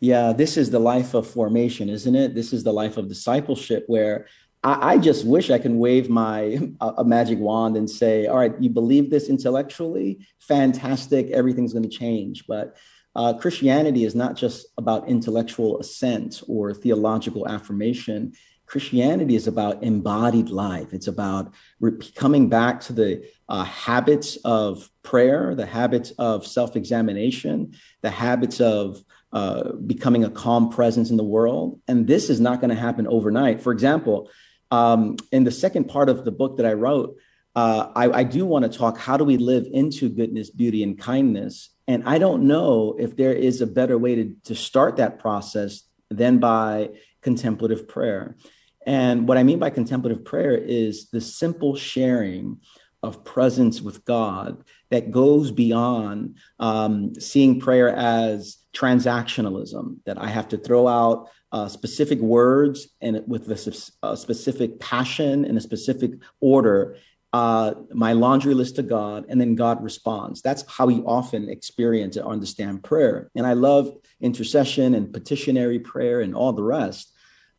Yeah, 0.00 0.32
this 0.32 0.56
is 0.56 0.70
the 0.70 0.78
life 0.78 1.14
of 1.14 1.26
formation, 1.26 1.88
isn't 1.88 2.14
it? 2.14 2.34
This 2.34 2.52
is 2.52 2.64
the 2.64 2.72
life 2.72 2.96
of 2.96 3.08
discipleship 3.08 3.84
where 3.86 4.26
I, 4.62 4.94
I 4.94 4.98
just 4.98 5.24
wish 5.26 5.50
I 5.50 5.58
can 5.58 5.78
wave 5.78 6.10
my 6.10 6.58
a, 6.80 6.86
a 6.98 7.04
magic 7.04 7.38
wand 7.38 7.76
and 7.76 7.88
say, 7.88 8.26
all 8.26 8.38
right, 8.38 8.54
you 8.60 8.70
believe 8.70 9.10
this 9.10 9.28
intellectually? 9.28 10.26
Fantastic, 10.40 11.30
everything's 11.30 11.72
going 11.72 11.88
to 11.88 11.88
change. 11.88 12.46
But 12.46 12.76
uh, 13.14 13.32
Christianity 13.32 14.04
is 14.04 14.14
not 14.14 14.36
just 14.36 14.66
about 14.76 15.08
intellectual 15.08 15.80
assent 15.80 16.42
or 16.46 16.74
theological 16.74 17.48
affirmation. 17.48 18.34
Christianity 18.66 19.36
is 19.36 19.46
about 19.46 19.82
embodied 19.82 20.50
life. 20.50 20.92
It's 20.92 21.06
about 21.06 21.54
re- 21.80 21.98
coming 22.14 22.48
back 22.48 22.80
to 22.82 22.92
the 22.92 23.28
uh, 23.48 23.64
habits 23.64 24.36
of 24.44 24.90
prayer, 25.02 25.54
the 25.54 25.66
habits 25.66 26.10
of 26.18 26.46
self 26.46 26.76
examination, 26.76 27.74
the 28.02 28.10
habits 28.10 28.60
of 28.60 29.02
uh, 29.32 29.72
becoming 29.72 30.24
a 30.24 30.30
calm 30.30 30.68
presence 30.68 31.10
in 31.10 31.16
the 31.16 31.24
world. 31.24 31.80
And 31.88 32.06
this 32.06 32.28
is 32.30 32.40
not 32.40 32.60
going 32.60 32.70
to 32.70 32.80
happen 32.80 33.06
overnight. 33.06 33.60
For 33.60 33.72
example, 33.72 34.30
um, 34.70 35.16
in 35.30 35.44
the 35.44 35.50
second 35.50 35.84
part 35.84 36.08
of 36.08 36.24
the 36.24 36.32
book 36.32 36.56
that 36.56 36.66
I 36.66 36.72
wrote, 36.72 37.16
uh, 37.54 37.90
I, 37.94 38.10
I 38.10 38.22
do 38.24 38.44
want 38.44 38.70
to 38.70 38.78
talk 38.78 38.98
how 38.98 39.16
do 39.16 39.24
we 39.24 39.38
live 39.38 39.66
into 39.72 40.08
goodness, 40.08 40.50
beauty, 40.50 40.82
and 40.82 40.98
kindness. 40.98 41.70
And 41.88 42.04
I 42.04 42.18
don't 42.18 42.42
know 42.42 42.96
if 42.98 43.16
there 43.16 43.32
is 43.32 43.60
a 43.60 43.66
better 43.66 43.96
way 43.96 44.14
to, 44.16 44.36
to 44.44 44.54
start 44.54 44.96
that 44.96 45.18
process 45.18 45.82
than 46.10 46.38
by 46.38 46.90
contemplative 47.22 47.88
prayer. 47.88 48.36
And 48.86 49.26
what 49.26 49.36
I 49.36 49.42
mean 49.42 49.58
by 49.58 49.70
contemplative 49.70 50.24
prayer 50.24 50.56
is 50.56 51.10
the 51.10 51.20
simple 51.20 51.76
sharing 51.76 52.60
of 53.02 53.24
presence 53.24 53.82
with 53.82 54.04
God 54.04 54.64
that 54.90 55.10
goes 55.10 55.50
beyond 55.50 56.38
um, 56.58 57.14
seeing 57.20 57.60
prayer 57.60 57.88
as 57.88 58.58
transactionalism, 58.74 59.98
that 60.06 60.18
I 60.18 60.28
have 60.28 60.48
to 60.48 60.56
throw 60.56 60.86
out 60.88 61.28
uh, 61.52 61.68
specific 61.68 62.20
words 62.20 62.88
and 63.00 63.22
with 63.26 63.50
a, 63.50 63.92
a 64.02 64.16
specific 64.16 64.78
passion 64.78 65.44
and 65.44 65.56
a 65.56 65.60
specific 65.60 66.12
order, 66.40 66.96
uh, 67.32 67.74
my 67.92 68.12
laundry 68.12 68.54
list 68.54 68.76
to 68.76 68.82
God, 68.82 69.26
and 69.28 69.40
then 69.40 69.54
God 69.54 69.82
responds. 69.82 70.42
That's 70.42 70.64
how 70.68 70.86
we 70.86 70.96
often 71.00 71.48
experience 71.48 72.16
or 72.16 72.30
understand 72.30 72.82
prayer. 72.82 73.30
And 73.34 73.46
I 73.46 73.52
love 73.52 73.90
intercession 74.20 74.94
and 74.94 75.12
petitionary 75.12 75.78
prayer 75.78 76.20
and 76.20 76.34
all 76.34 76.52
the 76.52 76.62
rest. 76.62 77.12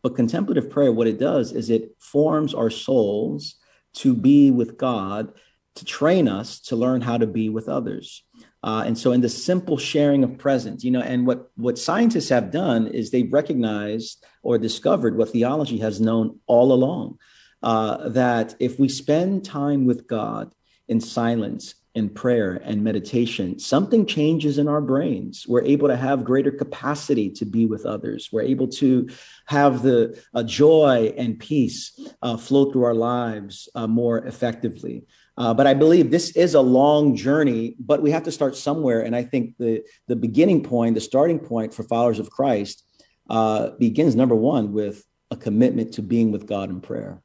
But 0.04 0.16
contemplative 0.16 0.70
prayer, 0.70 0.92
what 0.92 1.08
it 1.08 1.20
does 1.20 1.52
is 1.52 1.70
it 1.70 1.96
forms 2.00 2.54
our 2.54 2.70
souls 2.70 3.56
to 3.96 4.14
be 4.14 4.52
with 4.52 4.78
God, 4.78 5.34
to 5.76 5.86
train 5.86 6.28
us 6.28 6.60
to 6.62 6.76
learn 6.76 7.02
how 7.02 7.18
to 7.18 7.28
be 7.28 7.50
with 7.50 7.68
others. 7.70 8.24
Uh, 8.64 8.84
and 8.86 8.98
so, 8.98 9.12
in 9.12 9.22
the 9.22 9.30
simple 9.30 9.78
sharing 9.78 10.24
of 10.24 10.38
presence, 10.38 10.84
you 10.84 10.92
know, 10.92 11.02
and 11.02 11.26
what 11.26 11.52
what 11.56 11.78
scientists 11.78 12.30
have 12.30 12.52
done 12.52 12.88
is 12.88 13.12
they've 13.12 13.32
recognized 13.32 14.26
or 14.44 14.58
discovered 14.58 15.18
what 15.18 15.30
theology 15.30 15.78
has 15.78 16.02
known 16.02 16.40
all 16.48 16.74
along 16.74 17.18
uh, 17.64 18.10
that 18.10 18.56
if 18.60 18.80
we 18.80 18.90
spend 18.90 19.46
time 19.46 19.86
with 19.86 20.08
God 20.08 20.54
in 20.88 21.02
silence, 21.02 21.76
in 21.98 22.10
prayer 22.10 22.62
and 22.64 22.84
meditation, 22.84 23.58
something 23.58 24.06
changes 24.06 24.60
in 24.60 24.68
our 24.68 24.82
brains. 24.82 25.46
We're 25.48 25.64
able 25.64 25.88
to 25.88 25.98
have 25.98 26.24
greater 26.24 26.52
capacity 26.52 27.32
to 27.32 27.46
be 27.46 27.66
with 27.66 27.88
others. 27.88 28.30
We're 28.32 28.44
able 28.54 28.68
to 28.84 29.10
have 29.48 29.82
the 29.82 30.00
uh, 30.36 30.44
joy 30.44 31.12
and 31.18 31.40
peace 31.40 32.00
uh, 32.22 32.38
flow 32.38 32.72
through 32.72 32.84
our 32.84 32.94
lives 32.94 33.68
uh, 33.74 33.88
more 33.88 34.20
effectively. 34.20 35.06
Uh, 35.38 35.56
but 35.56 35.66
I 35.66 35.74
believe 35.74 36.12
this 36.12 36.30
is 36.36 36.54
a 36.54 36.62
long 36.62 37.16
journey, 37.16 37.76
but 37.80 38.04
we 38.04 38.12
have 38.12 38.24
to 38.24 38.32
start 38.32 38.56
somewhere. 38.56 39.02
And 39.02 39.16
I 39.16 39.24
think 39.24 39.56
the, 39.58 39.84
the 40.08 40.16
beginning 40.16 40.62
point, 40.62 40.94
the 40.94 41.02
starting 41.02 41.40
point 41.40 41.74
for 41.74 41.82
followers 41.82 42.20
of 42.20 42.30
Christ 42.30 42.84
uh, 43.28 43.72
begins, 43.80 44.16
number 44.16 44.36
one, 44.36 44.72
with 44.72 45.04
a 45.32 45.36
commitment 45.36 45.96
to 45.96 46.04
being 46.04 46.32
with 46.32 46.46
God 46.46 46.70
in 46.70 46.80
prayer. 46.80 47.24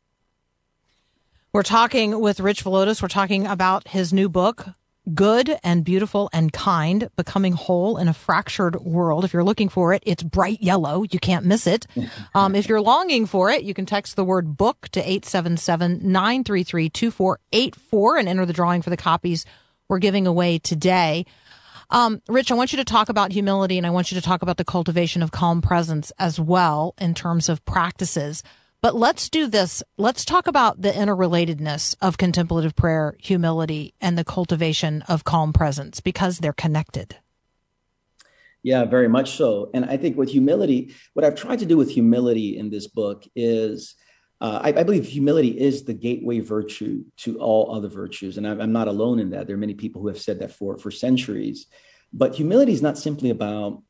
We're 1.54 1.62
talking 1.62 2.18
with 2.18 2.40
Rich 2.40 2.64
Villodas. 2.64 3.02
We're 3.02 3.08
talking 3.08 3.46
about 3.46 3.88
his 3.88 4.10
new 4.10 4.30
book, 4.30 4.68
Good 5.12 5.58
and 5.62 5.84
Beautiful 5.84 6.30
and 6.32 6.50
Kind 6.50 7.10
Becoming 7.14 7.52
Whole 7.52 7.98
in 7.98 8.08
a 8.08 8.14
Fractured 8.14 8.76
World. 8.76 9.22
If 9.22 9.34
you're 9.34 9.44
looking 9.44 9.68
for 9.68 9.92
it, 9.92 10.02
it's 10.06 10.22
bright 10.22 10.62
yellow. 10.62 11.02
You 11.02 11.18
can't 11.18 11.44
miss 11.44 11.66
it. 11.66 11.86
Um, 12.34 12.54
if 12.54 12.66
you're 12.66 12.80
longing 12.80 13.26
for 13.26 13.50
it, 13.50 13.64
you 13.64 13.74
can 13.74 13.84
text 13.84 14.16
the 14.16 14.24
word 14.24 14.56
book 14.56 14.88
to 14.92 15.00
877 15.00 16.00
933 16.02 16.88
2484 16.88 18.16
and 18.16 18.28
enter 18.30 18.46
the 18.46 18.54
drawing 18.54 18.80
for 18.80 18.88
the 18.88 18.96
copies 18.96 19.44
we're 19.90 19.98
giving 19.98 20.26
away 20.26 20.58
today. 20.58 21.26
Um, 21.90 22.22
Rich, 22.28 22.50
I 22.50 22.54
want 22.54 22.72
you 22.72 22.78
to 22.78 22.84
talk 22.84 23.10
about 23.10 23.32
humility 23.32 23.76
and 23.76 23.86
I 23.86 23.90
want 23.90 24.10
you 24.10 24.18
to 24.18 24.24
talk 24.24 24.40
about 24.40 24.56
the 24.56 24.64
cultivation 24.64 25.22
of 25.22 25.30
calm 25.30 25.60
presence 25.60 26.10
as 26.18 26.40
well 26.40 26.94
in 26.98 27.12
terms 27.12 27.50
of 27.50 27.62
practices. 27.66 28.42
But 28.83 28.97
let's 28.97 29.29
do 29.29 29.47
this. 29.47 29.81
Let's 29.97 30.25
talk 30.25 30.49
about 30.49 30.83
the 30.83 30.90
interrelatedness 30.90 31.95
of 32.03 32.18
contemplative 32.18 32.75
prayer, 32.75 33.14
humility, 33.21 33.95
and 34.01 34.18
the 34.18 34.25
cultivation 34.25 35.03
of 35.03 35.23
calm 35.23 35.53
presence 35.53 36.01
because 36.01 36.38
they're 36.38 36.53
connected. 36.53 37.16
Yeah, 38.64 38.85
very 38.85 39.09
much 39.09 39.37
so. 39.37 39.71
And 39.73 39.85
I 39.85 39.97
think 39.97 40.16
with 40.16 40.31
humility, 40.31 40.95
what 41.14 41.25
I've 41.25 41.37
tried 41.37 41.61
to 41.61 41.66
do 41.66 41.77
with 41.77 41.90
humility 41.90 42.59
in 42.59 42.71
this 42.71 42.88
book 42.88 43.25
is 43.37 43.95
uh, 44.40 44.61
I, 44.64 44.81
I 44.81 44.83
believe 44.83 45.07
humility 45.07 45.51
is 45.51 45.85
the 45.85 45.95
gateway 45.95 46.40
virtue 46.40 47.05
to 47.18 47.38
all 47.38 47.73
other 47.73 47.88
virtues. 47.88 48.37
And 48.37 48.49
I'm, 48.49 48.61
I'm 48.61 48.73
not 48.73 48.88
alone 48.88 49.21
in 49.21 49.31
that. 49.31 49.47
There 49.47 49.55
are 49.55 49.61
many 49.61 49.75
people 49.75 50.03
who 50.03 50.09
have 50.09 50.21
said 50.21 50.40
that 50.40 50.51
for, 50.51 50.77
for 50.77 50.90
centuries. 50.90 51.66
But 52.12 52.35
humility 52.35 52.73
is 52.73 52.83
not 52.83 52.99
simply 52.99 53.31
about 53.31 53.81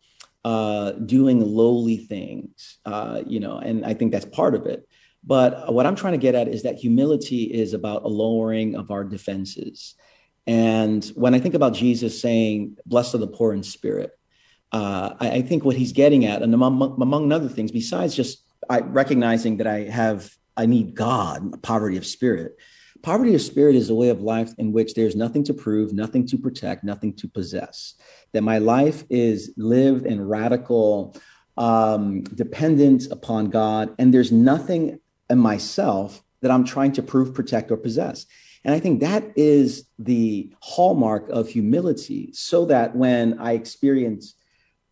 uh, 0.44 0.92
doing 0.92 1.40
lowly 1.40 1.96
things, 1.96 2.78
uh, 2.84 3.22
you 3.26 3.40
know, 3.40 3.58
and 3.58 3.84
I 3.84 3.94
think 3.94 4.12
that's 4.12 4.24
part 4.24 4.54
of 4.54 4.66
it. 4.66 4.86
But 5.24 5.72
what 5.72 5.86
I'm 5.86 5.94
trying 5.94 6.14
to 6.14 6.18
get 6.18 6.34
at 6.34 6.48
is 6.48 6.64
that 6.64 6.76
humility 6.76 7.44
is 7.44 7.74
about 7.74 8.02
a 8.02 8.08
lowering 8.08 8.74
of 8.74 8.90
our 8.90 9.04
defenses. 9.04 9.94
And 10.46 11.04
when 11.14 11.34
I 11.34 11.38
think 11.38 11.54
about 11.54 11.74
Jesus 11.74 12.20
saying, 12.20 12.76
Blessed 12.86 13.14
are 13.14 13.18
the 13.18 13.28
poor 13.28 13.52
in 13.52 13.62
spirit, 13.62 14.10
uh, 14.72 15.14
I, 15.20 15.30
I 15.30 15.42
think 15.42 15.64
what 15.64 15.76
he's 15.76 15.92
getting 15.92 16.24
at, 16.24 16.42
and 16.42 16.52
among, 16.52 17.00
among 17.00 17.30
other 17.30 17.48
things, 17.48 17.70
besides 17.70 18.16
just 18.16 18.44
I, 18.68 18.80
recognizing 18.80 19.58
that 19.58 19.66
I 19.66 19.84
have, 19.84 20.34
I 20.56 20.66
need 20.66 20.94
God, 20.94 21.62
poverty 21.62 21.96
of 21.96 22.06
spirit. 22.06 22.56
Poverty 23.02 23.34
of 23.34 23.42
spirit 23.42 23.74
is 23.74 23.90
a 23.90 23.94
way 23.94 24.10
of 24.10 24.20
life 24.20 24.52
in 24.58 24.72
which 24.72 24.94
there's 24.94 25.16
nothing 25.16 25.42
to 25.44 25.54
prove, 25.54 25.92
nothing 25.92 26.24
to 26.28 26.38
protect, 26.38 26.84
nothing 26.84 27.12
to 27.14 27.26
possess. 27.26 27.94
That 28.32 28.42
my 28.42 28.58
life 28.58 29.02
is 29.10 29.52
lived 29.56 30.06
in 30.06 30.24
radical 30.24 31.16
um, 31.56 32.22
dependence 32.22 33.10
upon 33.10 33.50
God, 33.50 33.92
and 33.98 34.14
there's 34.14 34.30
nothing 34.30 35.00
in 35.28 35.38
myself 35.38 36.22
that 36.42 36.52
I'm 36.52 36.64
trying 36.64 36.92
to 36.92 37.02
prove, 37.02 37.34
protect, 37.34 37.72
or 37.72 37.76
possess. 37.76 38.26
And 38.64 38.72
I 38.72 38.78
think 38.78 39.00
that 39.00 39.24
is 39.34 39.88
the 39.98 40.54
hallmark 40.60 41.28
of 41.28 41.48
humility, 41.48 42.30
so 42.32 42.66
that 42.66 42.94
when 42.94 43.38
I 43.40 43.52
experience 43.52 44.34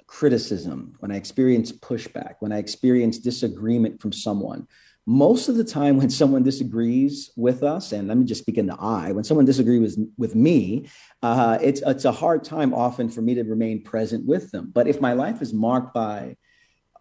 criticism, 0.09 0.95
when 0.99 1.13
I 1.13 1.17
experience 1.17 1.71
pushback, 1.71 2.35
when 2.41 2.51
I 2.51 2.59
experience 2.59 3.19
disagreement 3.19 4.01
from 4.01 4.13
someone, 4.13 4.67
most 5.07 5.49
of 5.49 5.57
the 5.57 5.65
time 5.65 5.97
when 5.97 6.11
someone 6.11 6.43
disagrees 6.43 7.31
with 7.37 7.63
us, 7.63 7.93
and 7.93 8.09
let 8.09 8.17
me 8.17 8.25
just 8.25 8.43
speak 8.43 8.59
in 8.59 8.67
the 8.67 8.77
I, 8.79 9.13
when 9.13 9.25
someone 9.25 9.47
disagrees 9.47 9.97
with, 9.97 10.09
with 10.17 10.35
me, 10.35 10.89
uh, 11.23 11.59
it's, 11.61 11.83
it's 11.87 12.05
a 12.05 12.13
hard 12.13 12.45
time 12.45 12.75
often 12.75 13.09
for 13.09 13.23
me 13.23 13.35
to 13.35 13.43
remain 13.43 13.83
present 13.83 14.27
with 14.27 14.51
them. 14.51 14.71
But 14.73 14.87
if 14.87 15.01
my 15.01 15.15
life 15.15 15.43
is 15.43 15.53
marked 15.53 15.95
by 15.95 16.37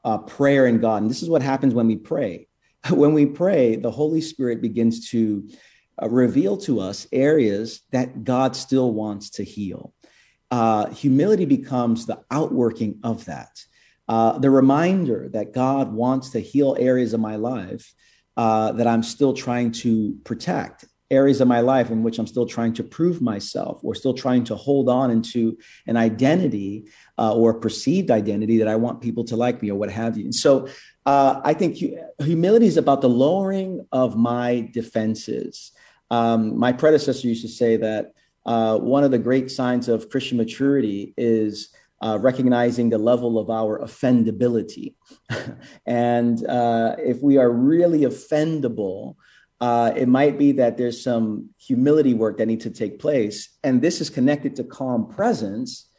uh, 0.04 0.20
prayer 0.20 0.66
and 0.66 0.82
God, 0.82 1.02
and 1.02 1.12
this 1.12 1.22
is 1.24 1.30
what 1.30 1.42
happens 1.42 1.74
when 1.74 1.88
we 1.88 1.98
pray. 1.98 2.48
When 2.90 3.14
we 3.14 3.26
pray, 3.26 3.76
the 3.76 3.92
Holy 3.92 4.22
Spirit 4.22 4.62
begins 4.62 5.10
to 5.10 5.50
uh, 6.02 6.08
reveal 6.10 6.56
to 6.60 6.80
us 6.80 7.06
areas 7.12 7.82
that 7.92 8.24
God 8.24 8.56
still 8.56 8.94
wants 8.94 9.32
to 9.32 9.44
heal 9.44 9.94
uh, 10.52 10.90
humility 10.90 11.46
becomes 11.46 12.06
the 12.06 12.20
outworking 12.32 13.00
of 13.04 13.26
that. 13.26 13.64
Uh, 14.10 14.40
the 14.40 14.50
reminder 14.50 15.30
that 15.32 15.54
God 15.54 15.94
wants 15.94 16.32
to 16.32 16.40
heal 16.40 16.76
areas 16.80 17.14
of 17.14 17.20
my 17.20 17.36
life 17.36 17.94
uh, 18.38 18.72
that 18.72 18.88
I'm 18.88 19.04
still 19.04 19.34
trying 19.34 19.72
to 19.84 20.18
protect, 20.24 20.86
areas 21.12 21.42
of 21.42 21.48
my 21.48 21.60
life 21.60 21.92
in 21.92 22.02
which 22.02 22.18
I'm 22.18 22.26
still 22.26 22.48
trying 22.48 22.74
to 22.74 22.84
prove 22.84 23.22
myself 23.22 23.82
or 23.84 23.94
still 23.94 24.16
trying 24.16 24.44
to 24.46 24.56
hold 24.56 24.90
on 24.90 25.12
into 25.12 25.58
an 25.86 25.96
identity 25.96 26.90
uh, 27.20 27.36
or 27.36 27.54
perceived 27.54 28.10
identity 28.10 28.58
that 28.58 28.68
I 28.68 28.78
want 28.78 29.02
people 29.02 29.24
to 29.26 29.36
like 29.36 29.62
me 29.62 29.70
or 29.70 29.76
what 29.76 29.92
have 29.92 30.18
you. 30.18 30.24
And 30.26 30.34
so 30.36 30.68
uh, 31.06 31.42
I 31.44 31.54
think 31.54 31.78
humility 32.20 32.66
is 32.66 32.78
about 32.78 33.02
the 33.02 33.10
lowering 33.10 33.86
of 33.92 34.18
my 34.18 34.70
defenses. 34.74 35.72
Um, 36.10 36.58
my 36.58 36.74
predecessor 36.74 37.28
used 37.28 37.44
to 37.44 37.48
say 37.48 37.78
that 37.78 38.14
uh, 38.46 38.78
one 38.80 39.04
of 39.04 39.12
the 39.12 39.20
great 39.20 39.52
signs 39.52 39.88
of 39.88 40.10
Christian 40.10 40.38
maturity 40.38 41.14
is 41.18 41.70
uh, 42.02 42.18
recognizing 42.22 42.90
the 42.90 42.98
level 42.98 43.38
of 43.38 43.50
our 43.50 43.80
offendability. 43.80 44.96
and 45.86 46.46
uh, 46.48 46.96
if 46.98 47.22
we 47.22 47.38
are 47.38 47.52
really 47.52 48.02
offendable, 48.02 49.16
uh, 49.62 49.92
it 49.96 50.08
might 50.08 50.38
be 50.38 50.54
that 50.54 50.78
there's 50.78 51.04
some 51.04 51.50
humility 51.60 52.14
work 52.14 52.38
that 52.38 52.46
needs 52.46 52.64
to 52.64 52.70
take 52.70 53.00
place. 53.00 53.58
And 53.64 53.82
this 53.82 54.00
is 54.00 54.10
connected 54.10 54.56
to 54.56 54.64
calm 54.64 55.08
presence 55.08 55.90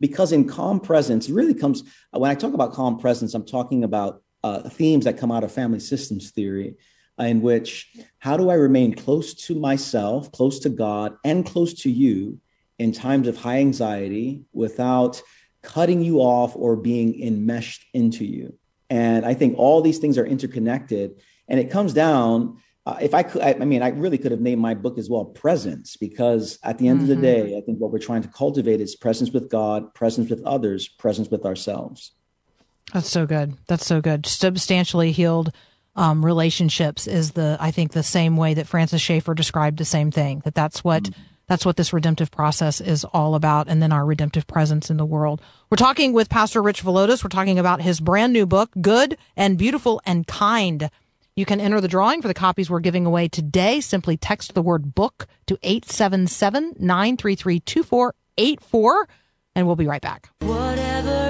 because 0.00 0.32
in 0.32 0.48
calm 0.48 0.80
presence, 0.80 1.28
really 1.28 1.52
comes, 1.52 1.82
when 2.10 2.30
I 2.30 2.34
talk 2.34 2.54
about 2.54 2.72
calm 2.72 2.98
presence, 2.98 3.34
I'm 3.34 3.44
talking 3.44 3.84
about 3.84 4.22
uh, 4.42 4.68
themes 4.70 5.04
that 5.04 5.18
come 5.18 5.30
out 5.30 5.44
of 5.44 5.52
family 5.52 5.80
systems 5.80 6.30
theory 6.30 6.76
in 7.18 7.42
which 7.42 7.92
how 8.18 8.36
do 8.36 8.48
I 8.48 8.54
remain 8.54 8.94
close 8.94 9.34
to 9.34 9.54
myself, 9.54 10.32
close 10.32 10.58
to 10.60 10.70
God, 10.70 11.16
and 11.24 11.44
close 11.44 11.74
to 11.82 11.90
you 11.90 12.40
in 12.78 12.92
times 12.92 13.28
of 13.28 13.36
high 13.36 13.58
anxiety 13.58 14.42
without 14.54 15.20
cutting 15.62 16.02
you 16.02 16.18
off 16.18 16.56
or 16.56 16.76
being 16.76 17.22
enmeshed 17.22 17.84
into 17.92 18.24
you. 18.24 18.56
And 18.88 19.24
I 19.24 19.34
think 19.34 19.56
all 19.58 19.82
these 19.82 19.98
things 19.98 20.18
are 20.18 20.26
interconnected. 20.26 21.20
And 21.48 21.60
it 21.60 21.70
comes 21.70 21.92
down, 21.92 22.58
uh, 22.86 22.96
if 23.00 23.14
I 23.14 23.22
could, 23.22 23.42
I, 23.42 23.56
I 23.60 23.64
mean, 23.64 23.82
I 23.82 23.88
really 23.88 24.18
could 24.18 24.32
have 24.32 24.40
named 24.40 24.60
my 24.60 24.74
book 24.74 24.98
as 24.98 25.08
well, 25.10 25.26
Presence, 25.26 25.96
because 25.96 26.58
at 26.64 26.78
the 26.78 26.88
end 26.88 27.02
Mm-hmm. 27.02 27.10
of 27.10 27.16
the 27.16 27.22
day, 27.22 27.56
I 27.56 27.60
think 27.60 27.78
what 27.78 27.92
we're 27.92 27.98
trying 27.98 28.22
to 28.22 28.28
cultivate 28.28 28.80
is 28.80 28.96
presence 28.96 29.30
with 29.30 29.50
God, 29.50 29.94
presence 29.94 30.30
with 30.30 30.42
others, 30.44 30.88
presence 30.88 31.28
with 31.28 31.44
ourselves. 31.44 32.12
That's 32.92 33.10
so 33.10 33.26
good. 33.26 33.54
That's 33.68 33.86
so 33.86 34.00
good. 34.00 34.26
Substantially 34.26 35.12
healed 35.12 35.52
um, 35.94 36.24
relationships 36.24 37.06
is 37.06 37.32
the 37.32 37.56
I 37.60 37.70
think 37.70 37.92
the 37.92 38.02
same 38.02 38.36
way 38.36 38.54
that 38.54 38.66
Francis 38.66 39.02
Schaeffer 39.02 39.34
described 39.34 39.78
the 39.78 39.84
same 39.84 40.10
thing. 40.10 40.40
That 40.44 40.54
that's 40.54 40.82
what 40.82 41.10
that's 41.50 41.66
what 41.66 41.76
this 41.76 41.92
redemptive 41.92 42.30
process 42.30 42.80
is 42.80 43.04
all 43.04 43.34
about, 43.34 43.66
and 43.66 43.82
then 43.82 43.90
our 43.90 44.06
redemptive 44.06 44.46
presence 44.46 44.88
in 44.88 44.98
the 44.98 45.04
world. 45.04 45.42
We're 45.68 45.78
talking 45.78 46.12
with 46.12 46.30
Pastor 46.30 46.62
Rich 46.62 46.84
Villodas. 46.84 47.24
We're 47.24 47.28
talking 47.28 47.58
about 47.58 47.82
his 47.82 47.98
brand 47.98 48.32
new 48.32 48.46
book, 48.46 48.70
Good 48.80 49.18
and 49.36 49.58
Beautiful 49.58 50.00
and 50.06 50.28
Kind. 50.28 50.90
You 51.34 51.44
can 51.44 51.60
enter 51.60 51.80
the 51.80 51.88
drawing 51.88 52.22
for 52.22 52.28
the 52.28 52.34
copies 52.34 52.70
we're 52.70 52.78
giving 52.78 53.04
away 53.04 53.26
today. 53.26 53.80
Simply 53.80 54.16
text 54.16 54.54
the 54.54 54.62
word 54.62 54.94
book 54.94 55.26
to 55.46 55.58
877 55.64 56.76
933 56.78 57.58
2484, 57.58 59.08
and 59.56 59.66
we'll 59.66 59.74
be 59.74 59.88
right 59.88 60.00
back. 60.00 60.30
Whatever 60.38 61.29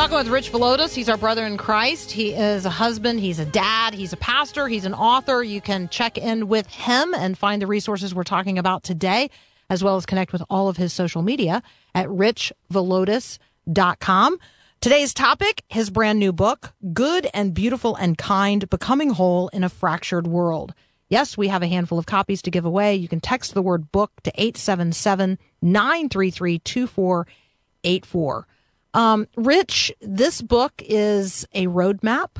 talking 0.00 0.16
with 0.16 0.28
Rich 0.28 0.50
Villodas. 0.50 0.94
He's 0.94 1.10
our 1.10 1.18
brother 1.18 1.44
in 1.44 1.58
Christ. 1.58 2.10
He 2.10 2.32
is 2.32 2.64
a 2.64 2.70
husband, 2.70 3.20
he's 3.20 3.38
a 3.38 3.44
dad, 3.44 3.92
he's 3.92 4.14
a 4.14 4.16
pastor, 4.16 4.66
he's 4.66 4.86
an 4.86 4.94
author. 4.94 5.42
You 5.42 5.60
can 5.60 5.90
check 5.90 6.16
in 6.16 6.48
with 6.48 6.66
him 6.68 7.12
and 7.12 7.36
find 7.36 7.60
the 7.60 7.66
resources 7.66 8.14
we're 8.14 8.22
talking 8.22 8.56
about 8.56 8.82
today, 8.82 9.28
as 9.68 9.84
well 9.84 9.96
as 9.96 10.06
connect 10.06 10.32
with 10.32 10.42
all 10.48 10.70
of 10.70 10.78
his 10.78 10.94
social 10.94 11.20
media 11.20 11.62
at 11.94 12.06
richvillodas.com. 12.06 14.38
Today's 14.80 15.12
topic, 15.12 15.64
his 15.68 15.90
brand 15.90 16.18
new 16.18 16.32
book, 16.32 16.72
Good 16.94 17.28
and 17.34 17.52
Beautiful 17.52 17.94
and 17.94 18.16
Kind 18.16 18.70
Becoming 18.70 19.10
Whole 19.10 19.48
in 19.48 19.64
a 19.64 19.68
Fractured 19.68 20.26
World. 20.26 20.72
Yes, 21.10 21.36
we 21.36 21.48
have 21.48 21.62
a 21.62 21.68
handful 21.68 21.98
of 21.98 22.06
copies 22.06 22.40
to 22.40 22.50
give 22.50 22.64
away. 22.64 22.94
You 22.94 23.06
can 23.06 23.20
text 23.20 23.52
the 23.52 23.60
word 23.60 23.92
book 23.92 24.12
to 24.22 24.32
877 24.34 25.38
933 25.60 26.58
2484. 26.58 28.46
Um, 28.94 29.28
Rich, 29.36 29.92
this 30.00 30.42
book 30.42 30.72
is 30.84 31.46
a 31.52 31.66
roadmap, 31.66 32.30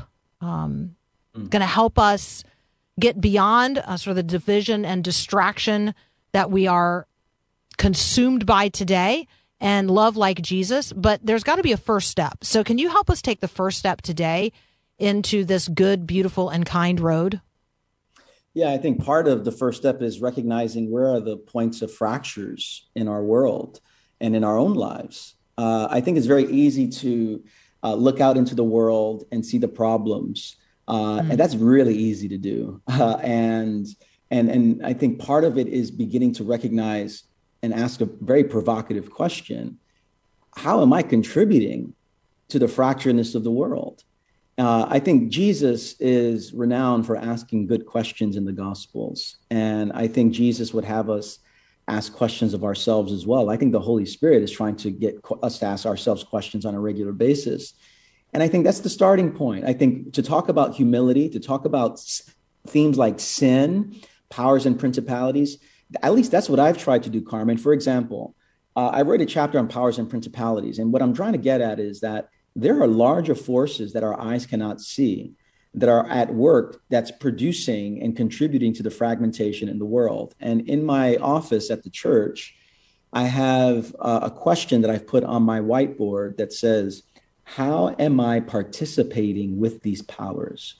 um, 0.40 0.96
going 1.34 1.60
to 1.60 1.66
help 1.66 1.98
us 1.98 2.44
get 2.98 3.20
beyond 3.20 3.78
uh, 3.78 3.96
sort 3.96 4.12
of 4.12 4.16
the 4.16 4.22
division 4.22 4.84
and 4.84 5.04
distraction 5.04 5.94
that 6.32 6.50
we 6.50 6.66
are 6.66 7.06
consumed 7.78 8.46
by 8.46 8.68
today 8.68 9.26
and 9.60 9.90
love 9.90 10.16
like 10.16 10.42
Jesus. 10.42 10.92
But 10.92 11.24
there's 11.24 11.44
got 11.44 11.56
to 11.56 11.62
be 11.62 11.72
a 11.72 11.76
first 11.76 12.10
step. 12.10 12.44
So, 12.44 12.64
can 12.64 12.78
you 12.78 12.88
help 12.88 13.10
us 13.10 13.22
take 13.22 13.40
the 13.40 13.48
first 13.48 13.78
step 13.78 14.02
today 14.02 14.52
into 14.98 15.44
this 15.44 15.68
good, 15.68 16.06
beautiful, 16.06 16.50
and 16.50 16.66
kind 16.66 17.00
road? 17.00 17.40
Yeah, 18.52 18.70
I 18.70 18.78
think 18.78 19.04
part 19.04 19.28
of 19.28 19.44
the 19.44 19.52
first 19.52 19.78
step 19.78 20.02
is 20.02 20.20
recognizing 20.20 20.90
where 20.90 21.08
are 21.08 21.20
the 21.20 21.36
points 21.36 21.82
of 21.82 21.92
fractures 21.92 22.88
in 22.96 23.06
our 23.06 23.22
world 23.22 23.80
and 24.20 24.34
in 24.34 24.42
our 24.42 24.58
own 24.58 24.74
lives. 24.74 25.36
Uh, 25.60 25.88
I 25.90 26.00
think 26.00 26.16
it's 26.16 26.26
very 26.26 26.46
easy 26.46 26.86
to 26.88 27.42
uh, 27.82 27.94
look 27.94 28.20
out 28.20 28.36
into 28.36 28.54
the 28.54 28.64
world 28.64 29.24
and 29.32 29.44
see 29.44 29.58
the 29.58 29.68
problems, 29.68 30.56
uh, 30.88 31.18
and 31.28 31.38
that's 31.40 31.56
really 31.56 31.96
easy 32.08 32.28
to 32.28 32.38
do. 32.38 32.80
Uh, 32.88 33.16
and 33.22 33.86
and 34.30 34.50
and 34.50 34.86
I 34.86 34.92
think 34.92 35.18
part 35.18 35.44
of 35.44 35.58
it 35.58 35.68
is 35.68 35.90
beginning 35.90 36.32
to 36.34 36.44
recognize 36.44 37.24
and 37.62 37.74
ask 37.74 38.00
a 38.00 38.08
very 38.32 38.44
provocative 38.44 39.10
question: 39.10 39.78
How 40.56 40.82
am 40.82 40.92
I 40.92 41.02
contributing 41.02 41.94
to 42.48 42.58
the 42.58 42.66
fracturedness 42.66 43.34
of 43.34 43.44
the 43.44 43.50
world? 43.50 44.04
uh, 44.60 44.86
I 44.88 44.98
think 44.98 45.30
Jesus 45.30 45.94
is 46.00 46.52
renowned 46.52 47.06
for 47.06 47.16
asking 47.16 47.66
good 47.66 47.86
questions 47.86 48.36
in 48.36 48.44
the 48.44 48.52
Gospels. 48.52 49.38
And 49.50 49.90
I 49.92 50.06
think 50.06 50.34
Jesus 50.34 50.74
would 50.74 50.84
have 50.84 51.08
us 51.08 51.38
ask 51.90 52.12
questions 52.12 52.54
of 52.54 52.64
ourselves 52.64 53.12
as 53.12 53.26
well. 53.26 53.50
I 53.50 53.56
think 53.56 53.72
the 53.72 53.80
Holy 53.80 54.06
Spirit 54.06 54.42
is 54.42 54.50
trying 54.50 54.76
to 54.76 54.90
get 54.90 55.20
us 55.42 55.58
to 55.58 55.66
ask 55.66 55.86
ourselves 55.86 56.22
questions 56.22 56.64
on 56.64 56.74
a 56.74 56.80
regular 56.80 57.12
basis. 57.12 57.74
And 58.32 58.42
I 58.42 58.48
think 58.48 58.64
that's 58.64 58.80
the 58.80 58.88
starting 58.88 59.32
point. 59.32 59.64
I 59.64 59.72
think 59.72 60.12
to 60.14 60.22
talk 60.22 60.48
about 60.48 60.74
humility, 60.74 61.28
to 61.30 61.40
talk 61.40 61.64
about 61.64 62.00
themes 62.66 62.96
like 62.96 63.18
sin, 63.18 64.00
powers 64.28 64.66
and 64.66 64.78
principalities, 64.78 65.58
at 66.02 66.14
least 66.14 66.30
that's 66.30 66.48
what 66.48 66.60
I've 66.60 66.78
tried 66.78 67.02
to 67.02 67.10
do, 67.10 67.20
Carmen. 67.20 67.58
For 67.58 67.72
example, 67.72 68.36
uh, 68.76 68.88
I 68.88 69.02
wrote 69.02 69.20
a 69.20 69.26
chapter 69.26 69.58
on 69.58 69.66
powers 69.66 69.98
and 69.98 70.08
principalities. 70.08 70.78
And 70.78 70.92
what 70.92 71.02
I'm 71.02 71.14
trying 71.14 71.32
to 71.32 71.38
get 71.38 71.60
at 71.60 71.80
is 71.80 72.00
that 72.00 72.28
there 72.54 72.80
are 72.80 72.86
larger 72.86 73.34
forces 73.34 73.92
that 73.92 74.04
our 74.04 74.18
eyes 74.20 74.46
cannot 74.46 74.80
see 74.80 75.32
that 75.74 75.88
are 75.88 76.06
at 76.08 76.34
work 76.34 76.82
that's 76.90 77.10
producing 77.10 78.02
and 78.02 78.16
contributing 78.16 78.72
to 78.74 78.82
the 78.82 78.90
fragmentation 78.90 79.68
in 79.68 79.78
the 79.78 79.84
world. 79.84 80.34
And 80.40 80.68
in 80.68 80.84
my 80.84 81.16
office 81.16 81.70
at 81.70 81.84
the 81.84 81.90
church, 81.90 82.56
I 83.12 83.24
have 83.24 83.94
uh, 83.98 84.20
a 84.22 84.30
question 84.30 84.82
that 84.82 84.90
I've 84.90 85.06
put 85.06 85.24
on 85.24 85.42
my 85.42 85.60
whiteboard 85.60 86.36
that 86.38 86.52
says, 86.52 87.02
How 87.44 87.94
am 87.98 88.20
I 88.20 88.40
participating 88.40 89.58
with 89.58 89.82
these 89.82 90.02
powers? 90.02 90.76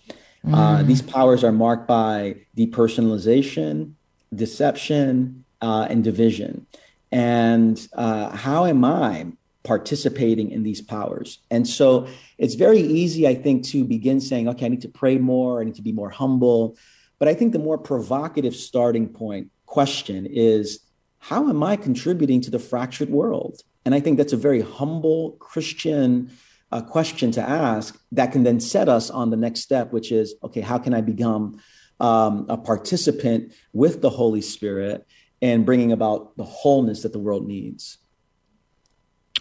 Uh, 0.50 0.82
these 0.82 1.02
powers 1.02 1.44
are 1.44 1.52
marked 1.52 1.86
by 1.86 2.34
depersonalization, 2.56 3.92
deception, 4.34 5.44
uh, 5.60 5.86
and 5.90 6.02
division. 6.02 6.66
And 7.12 7.86
uh, 7.92 8.30
how 8.30 8.64
am 8.64 8.84
I 8.84 9.26
participating 9.62 10.50
in 10.50 10.62
these 10.62 10.80
powers? 10.80 11.38
And 11.50 11.66
so 11.66 12.06
it's 12.38 12.54
very 12.54 12.80
easy, 12.80 13.26
I 13.26 13.34
think, 13.34 13.64
to 13.66 13.84
begin 13.84 14.20
saying, 14.20 14.48
okay, 14.48 14.66
I 14.66 14.68
need 14.68 14.82
to 14.82 14.88
pray 14.88 15.18
more, 15.18 15.60
I 15.60 15.64
need 15.64 15.76
to 15.76 15.82
be 15.82 15.92
more 15.92 16.10
humble. 16.10 16.76
But 17.18 17.28
I 17.28 17.34
think 17.34 17.52
the 17.52 17.58
more 17.58 17.78
provocative 17.78 18.56
starting 18.56 19.08
point 19.08 19.50
question 19.66 20.26
is, 20.26 20.80
how 21.18 21.48
am 21.48 21.62
I 21.62 21.76
contributing 21.76 22.40
to 22.42 22.50
the 22.50 22.58
fractured 22.58 23.10
world? 23.10 23.60
And 23.84 23.94
I 23.94 24.00
think 24.00 24.16
that's 24.16 24.32
a 24.32 24.38
very 24.38 24.62
humble 24.62 25.32
Christian 25.32 26.30
uh, 26.72 26.80
question 26.80 27.30
to 27.32 27.42
ask 27.42 28.00
that 28.12 28.32
can 28.32 28.42
then 28.42 28.60
set 28.60 28.88
us 28.88 29.10
on 29.10 29.30
the 29.30 29.36
next 29.36 29.60
step, 29.60 29.92
which 29.92 30.12
is, 30.12 30.34
okay, 30.42 30.60
how 30.60 30.78
can 30.78 30.94
I 30.94 31.00
become 31.00 31.60
um, 31.98 32.46
a 32.48 32.56
participant 32.56 33.52
with 33.72 34.00
the 34.00 34.10
Holy 34.10 34.40
Spirit 34.40 35.06
and 35.42 35.66
bringing 35.66 35.92
about 35.92 36.36
the 36.36 36.44
wholeness 36.44 37.02
that 37.02 37.12
the 37.12 37.18
world 37.18 37.46
needs? 37.46 37.98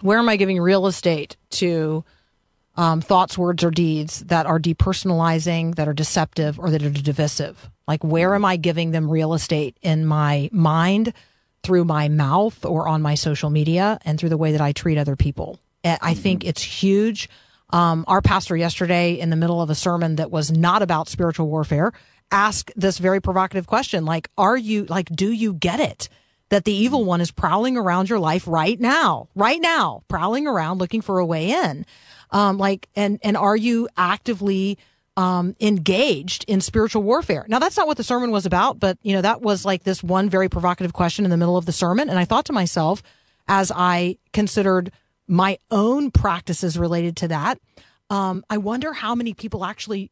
Where 0.02 0.18
am 0.18 0.28
I 0.28 0.36
giving 0.36 0.60
real 0.60 0.86
estate 0.86 1.36
to 1.50 2.04
um, 2.76 3.00
thoughts, 3.00 3.36
words, 3.36 3.62
or 3.62 3.70
deeds 3.70 4.20
that 4.20 4.46
are 4.46 4.58
depersonalizing, 4.58 5.74
that 5.74 5.88
are 5.88 5.92
deceptive, 5.92 6.58
or 6.58 6.70
that 6.70 6.82
are 6.82 6.90
divisive? 6.90 7.70
Like, 7.86 8.02
where 8.02 8.34
am 8.34 8.44
I 8.44 8.56
giving 8.56 8.92
them 8.92 9.10
real 9.10 9.34
estate 9.34 9.76
in 9.82 10.06
my 10.06 10.48
mind, 10.52 11.12
through 11.62 11.84
my 11.84 12.08
mouth, 12.08 12.64
or 12.64 12.88
on 12.88 13.02
my 13.02 13.14
social 13.14 13.50
media, 13.50 13.98
and 14.04 14.18
through 14.18 14.30
the 14.30 14.36
way 14.38 14.52
that 14.52 14.60
I 14.60 14.72
treat 14.72 14.96
other 14.96 15.16
people? 15.16 15.58
Eh, 15.84 15.98
I 16.00 16.14
think 16.14 16.44
it's 16.44 16.62
huge. 16.62 17.28
Um, 17.70 18.04
our 18.08 18.22
pastor 18.22 18.56
yesterday, 18.56 19.18
in 19.18 19.30
the 19.30 19.36
middle 19.36 19.60
of 19.60 19.70
a 19.70 19.74
sermon 19.74 20.16
that 20.16 20.30
was 20.30 20.50
not 20.50 20.82
about 20.82 21.08
spiritual 21.08 21.48
warfare, 21.48 21.92
asked 22.30 22.72
this 22.76 22.98
very 22.98 23.20
provocative 23.20 23.66
question 23.66 24.04
like, 24.04 24.28
are 24.38 24.56
you, 24.56 24.84
like, 24.86 25.08
do 25.10 25.30
you 25.30 25.52
get 25.52 25.80
it? 25.80 26.08
That 26.50 26.64
the 26.64 26.72
evil 26.72 27.04
one 27.04 27.20
is 27.20 27.30
prowling 27.30 27.76
around 27.76 28.08
your 28.08 28.18
life 28.18 28.46
right 28.46 28.78
now, 28.78 29.28
right 29.34 29.60
now, 29.60 30.02
prowling 30.08 30.46
around 30.46 30.78
looking 30.78 31.00
for 31.00 31.18
a 31.18 31.26
way 31.26 31.50
in. 31.50 31.86
Um, 32.30 32.58
like, 32.58 32.88
and, 32.94 33.18
and 33.22 33.36
are 33.36 33.56
you 33.56 33.88
actively, 33.96 34.78
um, 35.16 35.54
engaged 35.60 36.44
in 36.48 36.60
spiritual 36.60 37.02
warfare? 37.02 37.44
Now, 37.48 37.58
that's 37.58 37.76
not 37.76 37.86
what 37.86 37.96
the 37.96 38.04
sermon 38.04 38.30
was 38.30 38.46
about, 38.46 38.78
but, 38.78 38.98
you 39.02 39.12
know, 39.14 39.22
that 39.22 39.42
was 39.42 39.64
like 39.64 39.84
this 39.84 40.02
one 40.02 40.28
very 40.28 40.48
provocative 40.48 40.92
question 40.92 41.24
in 41.24 41.30
the 41.30 41.36
middle 41.36 41.56
of 41.56 41.66
the 41.66 41.72
sermon. 41.72 42.08
And 42.08 42.18
I 42.18 42.24
thought 42.24 42.46
to 42.46 42.52
myself, 42.52 43.02
as 43.48 43.72
I 43.74 44.18
considered 44.32 44.92
my 45.26 45.58
own 45.70 46.10
practices 46.10 46.78
related 46.78 47.16
to 47.18 47.28
that, 47.28 47.60
um, 48.10 48.44
I 48.50 48.58
wonder 48.58 48.92
how 48.92 49.14
many 49.14 49.34
people 49.34 49.64
actually 49.64 50.10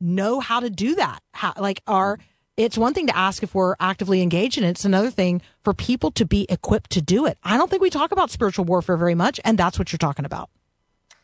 know 0.00 0.40
how 0.40 0.60
to 0.60 0.70
do 0.70 0.94
that. 0.96 1.20
How, 1.32 1.52
like, 1.58 1.82
are 1.86 2.18
it's 2.60 2.76
one 2.76 2.92
thing 2.92 3.06
to 3.06 3.16
ask 3.16 3.42
if 3.42 3.54
we're 3.54 3.74
actively 3.80 4.20
engaged 4.20 4.58
in 4.58 4.64
it. 4.64 4.70
It's 4.70 4.84
another 4.84 5.10
thing 5.10 5.40
for 5.64 5.72
people 5.72 6.10
to 6.12 6.26
be 6.26 6.46
equipped 6.48 6.90
to 6.90 7.00
do 7.00 7.24
it. 7.26 7.38
I 7.42 7.56
don't 7.56 7.70
think 7.70 7.80
we 7.80 7.90
talk 7.90 8.12
about 8.12 8.30
spiritual 8.30 8.66
warfare 8.66 8.98
very 8.98 9.14
much, 9.14 9.40
and 9.44 9.58
that's 9.58 9.78
what 9.78 9.92
you're 9.92 9.98
talking 9.98 10.26
about. 10.26 10.50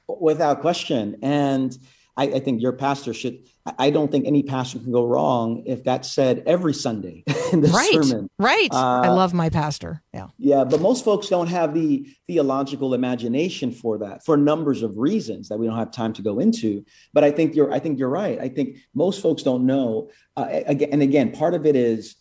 Without 0.08 0.60
question. 0.60 1.18
And 1.20 1.76
I, 2.16 2.24
I 2.24 2.40
think 2.40 2.62
your 2.62 2.72
pastor 2.72 3.12
should, 3.12 3.38
I- 3.66 3.74
I 3.86 3.90
don't 3.90 4.10
think 4.10 4.26
any 4.26 4.42
pastor 4.42 4.78
can 4.78 4.90
go 4.92 5.04
wrong 5.06 5.62
if 5.66 5.84
that's 5.84 6.10
said 6.10 6.42
every 6.46 6.72
Sunday 6.72 7.24
in 7.52 7.60
the 7.60 7.68
right. 7.68 7.92
sermon. 8.04 8.28
Right. 8.38 8.68
I 8.72 9.08
Uh, 9.08 9.14
love 9.14 9.34
my 9.34 9.50
pastor. 9.50 10.02
Yeah. 10.14 10.28
Yeah, 10.38 10.64
but 10.64 10.80
most 10.80 11.04
folks 11.04 11.28
don't 11.28 11.48
have 11.48 11.74
the 11.74 12.06
theological 12.26 12.94
imagination 12.94 13.70
for 13.72 13.98
that 13.98 14.24
for 14.24 14.36
numbers 14.36 14.82
of 14.82 14.96
reasons 14.96 15.48
that 15.48 15.58
we 15.58 15.66
don't 15.66 15.76
have 15.76 15.90
time 15.90 16.12
to 16.14 16.22
go 16.22 16.38
into. 16.38 16.84
But 17.12 17.24
I 17.24 17.30
think 17.30 17.54
you're 17.54 17.72
I 17.72 17.78
think 17.80 17.98
you're 17.98 18.08
right. 18.08 18.38
I 18.40 18.48
think 18.48 18.78
most 18.94 19.20
folks 19.20 19.42
don't 19.42 19.66
know. 19.66 20.10
Uh, 20.36 20.46
again, 20.66 20.88
and 20.92 21.02
again, 21.02 21.32
part 21.32 21.54
of 21.54 21.66
it 21.66 21.76
is. 21.76 22.16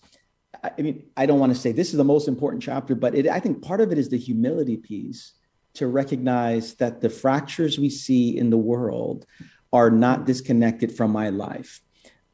I 0.63 0.71
I 0.77 0.81
mean, 0.81 1.03
I 1.15 1.25
don't 1.27 1.39
want 1.39 1.53
to 1.53 1.59
say 1.59 1.71
this 1.71 1.91
is 1.91 1.97
the 1.97 2.03
most 2.15 2.27
important 2.27 2.63
chapter, 2.63 2.95
but 2.95 3.13
it, 3.15 3.27
I 3.27 3.39
think 3.39 3.61
part 3.61 3.81
of 3.81 3.91
it 3.91 3.97
is 3.97 4.09
the 4.09 4.17
humility 4.17 4.77
piece 4.77 5.33
to 5.75 5.85
recognize 5.87 6.75
that 6.75 7.01
the 7.01 7.09
fractures 7.09 7.77
we 7.77 7.89
see 7.89 8.37
in 8.37 8.49
the 8.49 8.57
world 8.57 9.25
are 9.75 9.89
not 9.91 10.25
disconnected 10.25 10.89
from 10.97 11.11
my 11.11 11.29
life 11.29 11.81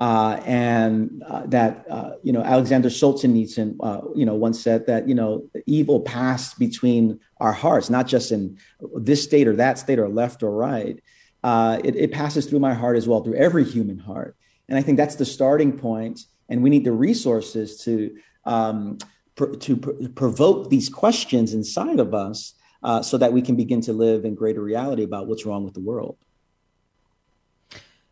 uh, 0.01 0.41
and 0.47 1.21
uh, 1.27 1.45
that 1.45 1.85
uh, 1.87 2.13
you 2.23 2.33
know 2.33 2.41
Alexander 2.41 2.89
Solzhenitsyn 2.89 3.77
uh, 3.81 4.01
you 4.15 4.25
know 4.25 4.33
once 4.33 4.59
said 4.59 4.87
that 4.87 5.07
you 5.07 5.13
know 5.13 5.47
evil 5.67 6.01
passed 6.01 6.57
between 6.57 7.19
our 7.37 7.53
hearts, 7.53 7.87
not 7.89 8.07
just 8.07 8.31
in 8.31 8.57
this 8.95 9.23
state 9.23 9.47
or 9.47 9.55
that 9.57 9.77
state 9.77 9.99
or 9.99 10.09
left 10.09 10.41
or 10.41 10.51
right. 10.51 10.99
Uh, 11.43 11.79
it, 11.83 11.95
it 11.95 12.11
passes 12.11 12.47
through 12.47 12.59
my 12.59 12.73
heart 12.73 12.97
as 12.97 13.07
well, 13.07 13.23
through 13.23 13.35
every 13.35 13.63
human 13.63 13.99
heart, 13.99 14.35
and 14.67 14.77
I 14.77 14.81
think 14.81 14.97
that's 14.97 15.15
the 15.15 15.25
starting 15.25 15.77
point. 15.77 16.19
And 16.49 16.63
we 16.63 16.71
need 16.71 16.83
the 16.83 16.91
resources 16.91 17.83
to 17.83 18.15
um, 18.45 18.97
pr- 19.35 19.53
to 19.53 19.77
pr- 19.77 20.07
provoke 20.15 20.71
these 20.71 20.89
questions 20.89 21.53
inside 21.53 21.99
of 21.99 22.15
us, 22.15 22.55
uh, 22.81 23.03
so 23.03 23.19
that 23.19 23.33
we 23.33 23.43
can 23.43 23.55
begin 23.55 23.81
to 23.81 23.93
live 23.93 24.25
in 24.25 24.33
greater 24.33 24.61
reality 24.61 25.03
about 25.03 25.27
what's 25.27 25.45
wrong 25.45 25.63
with 25.63 25.75
the 25.75 25.79
world. 25.79 26.17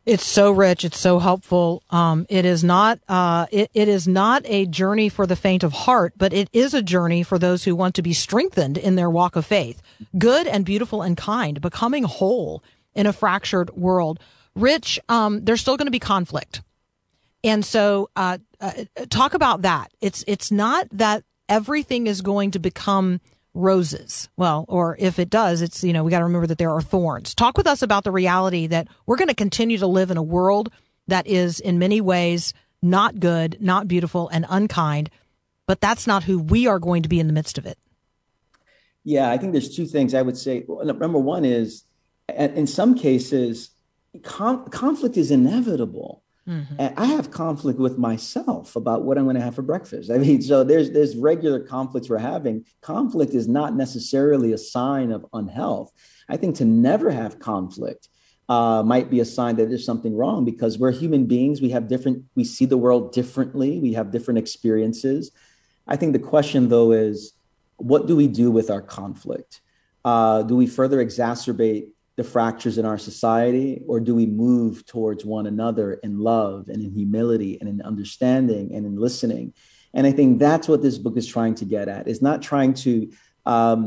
It's 0.10 0.26
so 0.26 0.50
rich. 0.50 0.84
It's 0.84 0.98
so 0.98 1.20
helpful. 1.20 1.84
Um, 1.92 2.26
it 2.30 2.44
is 2.44 2.64
not. 2.64 3.00
Uh, 3.08 3.46
it, 3.52 3.70
it 3.76 3.88
is 3.88 4.08
not 4.08 4.42
a 4.46 4.66
journey 4.66 5.08
for 5.08 5.28
the 5.28 5.36
faint 5.36 5.64
of 5.64 5.72
heart, 5.72 6.14
but 6.18 6.34
it 6.34 6.50
is 6.52 6.74
a 6.74 6.82
journey 6.82 7.22
for 7.22 7.38
those 7.38 7.64
who 7.64 7.76
want 7.76 7.94
to 7.94 8.02
be 8.02 8.14
strengthened 8.14 8.76
in 8.76 8.96
their 8.96 9.10
walk 9.10 9.36
of 9.36 9.46
faith, 9.46 9.84
good 10.18 10.48
and 10.48 10.66
beautiful 10.66 11.04
and 11.04 11.16
kind, 11.16 11.62
becoming 11.62 12.06
whole 12.06 12.64
in 12.96 13.06
a 13.06 13.14
fractured 13.14 13.70
world. 13.76 14.20
Rich, 14.56 15.00
um, 15.10 15.46
there's 15.46 15.62
still 15.62 15.78
going 15.78 15.86
to 15.86 15.92
be 15.92 16.00
conflict, 16.00 16.64
and 17.44 17.64
so 17.64 18.10
uh, 18.16 18.40
uh, 18.60 18.72
talk 19.12 19.36
about 19.36 19.62
that. 19.62 19.92
It's 20.02 20.24
it's 20.26 20.52
not 20.52 20.88
that 20.92 21.24
everything 21.48 22.08
is 22.08 22.22
going 22.22 22.50
to 22.52 22.60
become 22.60 23.22
roses. 23.54 24.30
Well, 24.38 24.66
or 24.68 24.96
if 25.00 25.20
it 25.20 25.30
does, 25.30 25.62
it's, 25.62 25.84
you 25.84 25.94
know, 25.94 26.04
we 26.04 26.12
got 26.12 26.20
to 26.20 26.26
remember 26.26 26.48
that 26.48 26.58
there 26.58 26.72
are 26.72 26.82
thorns. 26.82 27.34
Talk 27.36 27.58
with 27.58 27.68
us 27.68 27.82
about 27.82 28.04
the 28.04 28.12
reality 28.12 28.68
that 28.68 28.88
we're 29.06 29.18
going 29.18 29.30
to 29.30 29.34
continue 29.34 29.78
to 29.78 29.88
live 29.88 30.12
in 30.12 30.18
a 30.18 30.24
world 30.24 30.72
that 31.08 31.28
is 31.28 31.60
in 31.60 31.80
many 31.80 32.02
ways 32.02 32.54
not 32.82 33.20
good, 33.20 33.58
not 33.60 33.88
beautiful, 33.88 34.30
and 34.30 34.46
unkind, 34.50 35.10
but 35.68 35.82
that's 35.82 36.08
not 36.08 36.24
who 36.24 36.40
we 36.40 36.68
are 36.68 36.80
going 36.80 37.04
to 37.04 37.10
be 37.10 37.20
in 37.20 37.28
the 37.28 37.34
midst 37.34 37.58
of 37.58 37.66
it. 37.66 37.78
Yeah, 39.04 39.30
I 39.30 39.38
think 39.38 39.54
there's 39.54 39.76
two 39.76 39.86
things 39.86 40.14
I 40.14 40.22
would 40.22 40.38
say. 40.38 40.66
Number 40.68 41.20
one 41.20 41.46
is, 41.46 41.84
in 42.30 42.68
some 42.68 42.96
cases, 42.96 43.72
con- 44.24 44.70
conflict 44.70 45.18
is 45.18 45.32
inevitable. 45.32 46.24
And 46.80 46.94
I 46.98 47.06
have 47.06 47.32
conflict 47.32 47.80
with 47.80 47.98
myself 47.98 48.76
about 48.76 49.04
what 49.04 49.18
I'm 49.18 49.26
going 49.26 49.36
to 49.36 49.42
have 49.42 49.56
for 49.56 49.62
breakfast. 49.62 50.10
I 50.10 50.18
mean, 50.18 50.42
so 50.42 50.64
there's 50.64 50.92
there's 50.92 51.16
regular 51.16 51.60
conflicts 51.60 52.10
we're 52.10 52.18
having. 52.18 52.66
Conflict 52.82 53.34
is 53.34 53.48
not 53.48 53.76
necessarily 53.76 54.54
a 54.54 54.58
sign 54.58 55.12
of 55.12 55.26
unhealth. 55.34 55.92
I 56.28 56.38
think 56.38 56.56
to 56.58 56.66
never 56.66 57.12
have 57.12 57.40
conflict 57.40 58.10
uh, 58.48 58.82
might 58.84 59.10
be 59.12 59.20
a 59.20 59.26
sign 59.26 59.58
that 59.58 59.70
there's 59.70 59.86
something 59.86 60.16
wrong 60.16 60.44
because 60.44 60.80
we're 60.80 60.92
human 60.92 61.26
beings. 61.26 61.62
We 61.62 61.70
have 61.70 61.88
different. 61.88 62.26
We 62.36 62.44
see 62.44 62.66
the 62.66 62.78
world 62.78 63.14
differently. 63.14 63.80
We 63.80 63.94
have 63.94 64.12
different 64.12 64.40
experiences. 64.40 65.32
I 65.88 65.96
think 65.96 66.14
the 66.14 66.20
question 66.20 66.70
though 66.70 66.92
is, 66.92 67.34
what 67.78 68.08
do 68.08 68.16
we 68.16 68.28
do 68.28 68.50
with 68.52 68.70
our 68.70 68.82
conflict? 68.82 69.62
Uh, 70.04 70.44
do 70.44 70.56
we 70.56 70.66
further 70.66 71.04
exacerbate 71.04 71.90
the 72.20 72.30
fractures 72.36 72.78
in 72.80 72.86
our 72.92 73.00
society, 73.10 73.70
or 73.90 73.98
do 74.08 74.14
we 74.22 74.28
move 74.46 74.74
towards 74.94 75.22
one 75.38 75.48
another 75.54 75.88
in 76.08 76.14
love 76.32 76.58
and 76.72 76.80
in 76.86 76.92
humility 77.02 77.54
and 77.60 77.68
in 77.74 77.80
understanding 77.92 78.66
and 78.76 78.84
in 78.90 78.96
listening? 79.06 79.46
And 79.96 80.04
I 80.10 80.12
think 80.18 80.30
that's 80.48 80.68
what 80.72 80.82
this 80.86 80.98
book 81.04 81.18
is 81.22 81.28
trying 81.36 81.56
to 81.62 81.66
get 81.76 81.86
at. 81.96 82.08
It's 82.12 82.26
not 82.30 82.40
trying 82.52 82.74
to 82.86 82.94
um, 83.56 83.82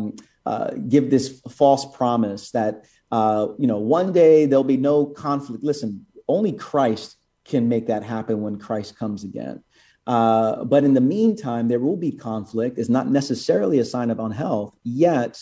uh, 0.51 0.71
give 0.93 1.05
this 1.15 1.27
false 1.61 1.85
promise 1.99 2.45
that 2.59 2.75
Uh, 3.23 3.47
you 3.63 3.69
know, 3.71 3.83
one 3.99 4.11
day 4.23 4.47
there'll 4.49 4.75
be 4.77 4.83
no 4.93 4.97
conflict. 5.27 5.63
Listen, 5.71 5.91
only 6.37 6.53
Christ 6.69 7.09
can 7.51 7.63
make 7.73 7.85
that 7.93 8.03
happen 8.15 8.37
when 8.45 8.57
Christ 8.67 8.91
comes 9.03 9.21
again. 9.31 9.57
Uh, 10.15 10.65
but 10.73 10.83
in 10.89 10.95
the 10.99 11.07
meantime, 11.17 11.65
there 11.69 11.83
will 11.87 12.01
be 12.09 12.13
conflict. 12.31 12.79
It's 12.81 12.95
not 12.99 13.07
necessarily 13.21 13.79
a 13.81 13.91
sign 13.95 14.11
of 14.11 14.19
unhealth, 14.19 14.73
yet 14.83 15.33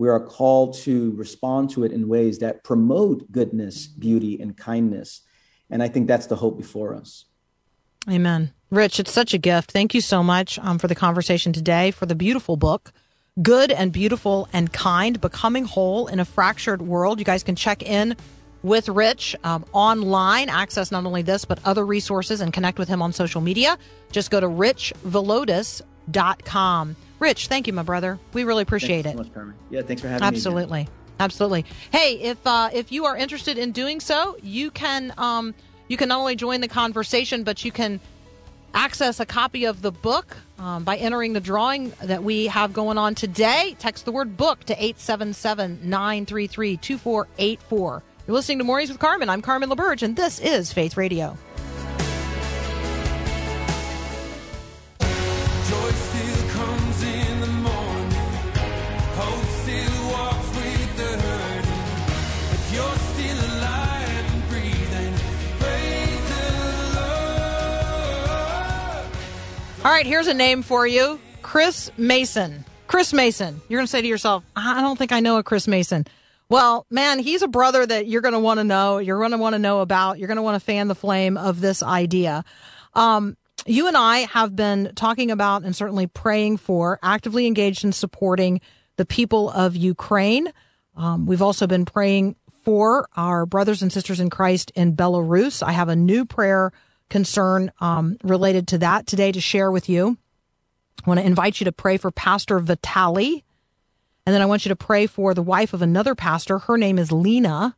we 0.00 0.08
are 0.08 0.18
called 0.18 0.74
to 0.78 1.12
respond 1.14 1.68
to 1.68 1.84
it 1.84 1.92
in 1.92 2.08
ways 2.08 2.38
that 2.38 2.64
promote 2.64 3.30
goodness, 3.30 3.86
beauty, 3.86 4.40
and 4.40 4.56
kindness. 4.56 5.20
And 5.68 5.82
I 5.82 5.88
think 5.88 6.08
that's 6.08 6.26
the 6.26 6.36
hope 6.36 6.56
before 6.56 6.94
us. 6.94 7.26
Amen. 8.10 8.50
Rich, 8.70 8.98
it's 8.98 9.12
such 9.12 9.34
a 9.34 9.38
gift. 9.38 9.72
Thank 9.72 9.92
you 9.92 10.00
so 10.00 10.22
much 10.22 10.58
um, 10.60 10.78
for 10.78 10.88
the 10.88 10.94
conversation 10.94 11.52
today, 11.52 11.90
for 11.90 12.06
the 12.06 12.14
beautiful 12.14 12.56
book, 12.56 12.94
Good 13.42 13.70
and 13.70 13.92
Beautiful 13.92 14.48
and 14.54 14.72
Kind 14.72 15.20
Becoming 15.20 15.66
Whole 15.66 16.06
in 16.06 16.18
a 16.18 16.24
Fractured 16.24 16.80
World. 16.80 17.18
You 17.18 17.26
guys 17.26 17.42
can 17.42 17.54
check 17.54 17.82
in 17.82 18.16
with 18.62 18.88
Rich 18.88 19.36
um, 19.44 19.66
online, 19.74 20.48
access 20.48 20.90
not 20.90 21.04
only 21.04 21.20
this, 21.20 21.44
but 21.44 21.58
other 21.66 21.84
resources, 21.84 22.40
and 22.40 22.54
connect 22.54 22.78
with 22.78 22.88
him 22.88 23.02
on 23.02 23.12
social 23.12 23.42
media. 23.42 23.76
Just 24.12 24.30
go 24.30 24.40
to 24.40 24.46
richvillodas.com. 24.46 26.96
Rich, 27.20 27.48
thank 27.48 27.66
you, 27.66 27.72
my 27.72 27.82
brother. 27.82 28.18
We 28.32 28.44
really 28.44 28.62
appreciate 28.62 29.02
Thanks 29.02 29.08
it. 29.08 29.22
so 29.22 29.24
much, 29.24 29.34
Carmen. 29.34 29.54
Yeah, 29.68 29.82
thanks 29.82 30.02
for 30.02 30.08
having 30.08 30.22
me. 30.22 30.26
Absolutely. 30.26 30.88
Absolutely. 31.20 31.66
Hey, 31.92 32.14
if 32.14 32.38
uh, 32.46 32.70
if 32.72 32.90
you 32.90 33.04
are 33.04 33.16
interested 33.16 33.58
in 33.58 33.72
doing 33.72 34.00
so, 34.00 34.38
you 34.42 34.70
can 34.70 35.12
um, 35.18 35.54
you 35.86 35.98
can 35.98 36.08
not 36.08 36.18
only 36.18 36.34
join 36.34 36.62
the 36.62 36.68
conversation, 36.68 37.44
but 37.44 37.62
you 37.62 37.70
can 37.70 38.00
access 38.72 39.20
a 39.20 39.26
copy 39.26 39.66
of 39.66 39.82
the 39.82 39.92
book 39.92 40.36
um, 40.58 40.82
by 40.84 40.96
entering 40.96 41.34
the 41.34 41.40
drawing 41.40 41.92
that 42.02 42.22
we 42.22 42.46
have 42.46 42.72
going 42.72 42.96
on 42.96 43.14
today. 43.14 43.76
Text 43.78 44.06
the 44.06 44.12
word 44.12 44.38
book 44.38 44.64
to 44.64 44.72
877 44.72 45.80
933 45.82 46.76
2484. 46.78 48.02
You're 48.26 48.34
listening 48.34 48.58
to 48.58 48.64
Mornings 48.64 48.90
with 48.90 48.98
Carmen. 49.00 49.28
I'm 49.28 49.42
Carmen 49.42 49.68
LaBerge, 49.68 50.02
and 50.02 50.16
this 50.16 50.38
is 50.38 50.72
Faith 50.72 50.96
Radio. 50.96 51.36
All 69.82 69.90
right, 69.90 70.04
here's 70.04 70.26
a 70.26 70.34
name 70.34 70.60
for 70.60 70.86
you 70.86 71.18
Chris 71.40 71.90
Mason. 71.96 72.66
Chris 72.86 73.14
Mason. 73.14 73.62
You're 73.66 73.78
going 73.78 73.86
to 73.86 73.90
say 73.90 74.02
to 74.02 74.06
yourself, 74.06 74.44
I 74.54 74.82
don't 74.82 74.98
think 74.98 75.10
I 75.10 75.20
know 75.20 75.38
a 75.38 75.42
Chris 75.42 75.66
Mason. 75.66 76.06
Well, 76.50 76.84
man, 76.90 77.18
he's 77.18 77.40
a 77.40 77.48
brother 77.48 77.86
that 77.86 78.06
you're 78.06 78.20
going 78.20 78.34
to 78.34 78.40
want 78.40 78.58
to 78.60 78.64
know. 78.64 78.98
You're 78.98 79.20
going 79.20 79.30
to 79.30 79.38
want 79.38 79.54
to 79.54 79.58
know 79.58 79.80
about. 79.80 80.18
You're 80.18 80.26
going 80.26 80.36
to 80.36 80.42
want 80.42 80.56
to 80.56 80.64
fan 80.64 80.88
the 80.88 80.94
flame 80.94 81.38
of 81.38 81.62
this 81.62 81.82
idea. 81.82 82.44
Um, 82.92 83.38
you 83.64 83.88
and 83.88 83.96
I 83.96 84.18
have 84.18 84.54
been 84.54 84.92
talking 84.96 85.30
about 85.30 85.62
and 85.62 85.74
certainly 85.74 86.06
praying 86.06 86.58
for, 86.58 86.98
actively 87.02 87.46
engaged 87.46 87.82
in 87.82 87.92
supporting 87.92 88.60
the 88.96 89.06
people 89.06 89.48
of 89.48 89.76
Ukraine. 89.76 90.52
Um, 90.94 91.24
we've 91.24 91.40
also 91.40 91.66
been 91.66 91.86
praying 91.86 92.36
for 92.64 93.08
our 93.16 93.46
brothers 93.46 93.80
and 93.80 93.90
sisters 93.90 94.20
in 94.20 94.28
Christ 94.28 94.72
in 94.74 94.94
Belarus. 94.94 95.62
I 95.62 95.72
have 95.72 95.88
a 95.88 95.96
new 95.96 96.26
prayer 96.26 96.70
concern 97.10 97.70
um, 97.80 98.16
related 98.22 98.68
to 98.68 98.78
that 98.78 99.06
today 99.06 99.32
to 99.32 99.40
share 99.40 99.70
with 99.70 99.88
you. 99.88 100.16
I 101.04 101.08
want 101.08 101.20
to 101.20 101.26
invite 101.26 101.60
you 101.60 101.64
to 101.66 101.72
pray 101.72 101.96
for 101.96 102.10
Pastor 102.10 102.58
Vitali. 102.58 103.44
And 104.26 104.34
then 104.34 104.42
I 104.42 104.46
want 104.46 104.64
you 104.64 104.70
to 104.70 104.76
pray 104.76 105.06
for 105.06 105.34
the 105.34 105.42
wife 105.42 105.72
of 105.72 105.82
another 105.82 106.14
pastor. 106.14 106.58
Her 106.58 106.76
name 106.76 106.98
is 106.98 107.10
Lena. 107.10 107.76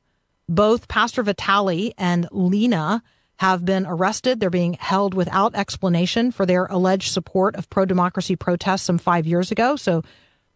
Both 0.48 0.88
Pastor 0.88 1.22
Vitali 1.22 1.94
and 1.96 2.28
Lena 2.30 3.02
have 3.36 3.64
been 3.64 3.86
arrested. 3.86 4.38
They're 4.38 4.50
being 4.50 4.74
held 4.74 5.14
without 5.14 5.54
explanation 5.54 6.30
for 6.30 6.46
their 6.46 6.66
alleged 6.66 7.12
support 7.12 7.56
of 7.56 7.70
pro 7.70 7.84
democracy 7.84 8.36
protests 8.36 8.82
some 8.82 8.98
five 8.98 9.26
years 9.26 9.50
ago. 9.50 9.76
So 9.76 10.02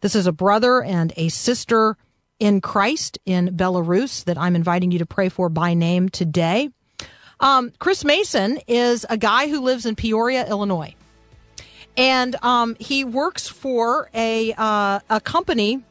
this 0.01 0.15
is 0.15 0.27
a 0.27 0.31
brother 0.31 0.83
and 0.83 1.11
a 1.17 1.29
sister 1.29 1.97
in 2.39 2.61
Christ 2.61 3.17
in 3.25 3.57
Belarus 3.57 4.23
that 4.25 4.37
I'm 4.37 4.55
inviting 4.55 4.91
you 4.91 4.99
to 4.99 5.05
pray 5.05 5.29
for 5.29 5.49
by 5.49 5.73
name 5.73 6.09
today. 6.09 6.69
Um, 7.39 7.71
Chris 7.79 8.03
Mason 8.03 8.59
is 8.67 9.05
a 9.09 9.17
guy 9.17 9.47
who 9.47 9.61
lives 9.61 9.85
in 9.85 9.95
Peoria, 9.95 10.47
Illinois 10.49 10.95
and 11.97 12.35
um, 12.43 12.75
he 12.79 13.03
works 13.03 13.47
for 13.47 14.09
a 14.13 14.53
uh, 14.57 14.99
a 15.09 15.19
company 15.19 15.83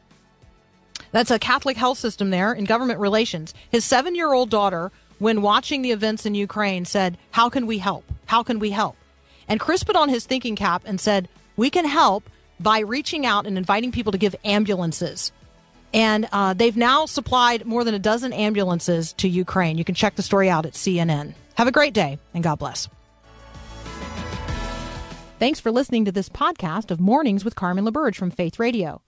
that's 1.11 1.31
a 1.31 1.37
Catholic 1.37 1.77
health 1.77 1.97
system 1.97 2.29
there 2.29 2.53
in 2.53 2.63
government 2.63 2.99
relations. 2.99 3.53
His 3.69 3.83
seven 3.83 4.15
year 4.15 4.33
old 4.33 4.49
daughter, 4.49 4.91
when 5.19 5.41
watching 5.41 5.81
the 5.81 5.91
events 5.91 6.25
in 6.25 6.33
Ukraine, 6.33 6.85
said, 6.85 7.17
"How 7.31 7.49
can 7.49 7.67
we 7.67 7.77
help? 7.77 8.05
How 8.25 8.41
can 8.41 8.59
we 8.59 8.71
help?" 8.71 8.95
And 9.49 9.59
Chris 9.59 9.83
put 9.83 9.95
on 9.95 10.09
his 10.09 10.25
thinking 10.25 10.55
cap 10.55 10.83
and 10.85 10.99
said, 10.99 11.27
"We 11.57 11.69
can 11.69 11.85
help 11.85 12.29
by 12.59 12.79
reaching 12.79 13.25
out 13.25 13.45
and 13.45 13.57
inviting 13.57 13.91
people 13.91 14.13
to 14.13 14.17
give 14.17 14.35
ambulances." 14.45 15.31
And 15.93 16.27
uh, 16.31 16.53
they've 16.53 16.75
now 16.75 17.05
supplied 17.05 17.65
more 17.65 17.83
than 17.83 17.93
a 17.93 17.99
dozen 17.99 18.33
ambulances 18.33 19.13
to 19.13 19.27
Ukraine. 19.27 19.77
You 19.77 19.85
can 19.85 19.95
check 19.95 20.15
the 20.15 20.21
story 20.21 20.49
out 20.49 20.65
at 20.65 20.73
CNN. 20.73 21.33
Have 21.55 21.67
a 21.67 21.71
great 21.71 21.93
day, 21.93 22.19
and 22.33 22.43
God 22.43 22.57
bless. 22.59 22.87
Thanks 25.39 25.59
for 25.59 25.71
listening 25.71 26.05
to 26.05 26.11
this 26.11 26.29
podcast 26.29 26.91
of 26.91 26.99
Mornings 26.99 27.45
with 27.45 27.55
Carmen 27.55 27.85
LaBerge 27.85 28.15
from 28.15 28.31
Faith 28.31 28.59
Radio. 28.59 29.01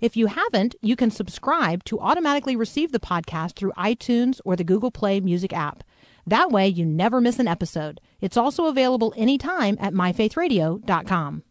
If 0.00 0.16
you 0.16 0.26
haven't, 0.26 0.74
you 0.82 0.96
can 0.96 1.10
subscribe 1.10 1.84
to 1.84 2.00
automatically 2.00 2.56
receive 2.56 2.92
the 2.92 3.00
podcast 3.00 3.54
through 3.54 3.72
iTunes 3.72 4.40
or 4.44 4.56
the 4.56 4.64
Google 4.64 4.90
Play 4.90 5.20
Music 5.20 5.52
app. 5.52 5.84
That 6.26 6.50
way, 6.50 6.68
you 6.68 6.84
never 6.84 7.20
miss 7.20 7.38
an 7.38 7.48
episode. 7.48 8.00
It's 8.20 8.36
also 8.36 8.66
available 8.66 9.12
anytime 9.16 9.76
at 9.80 9.92
myfaithradio.com. 9.92 11.42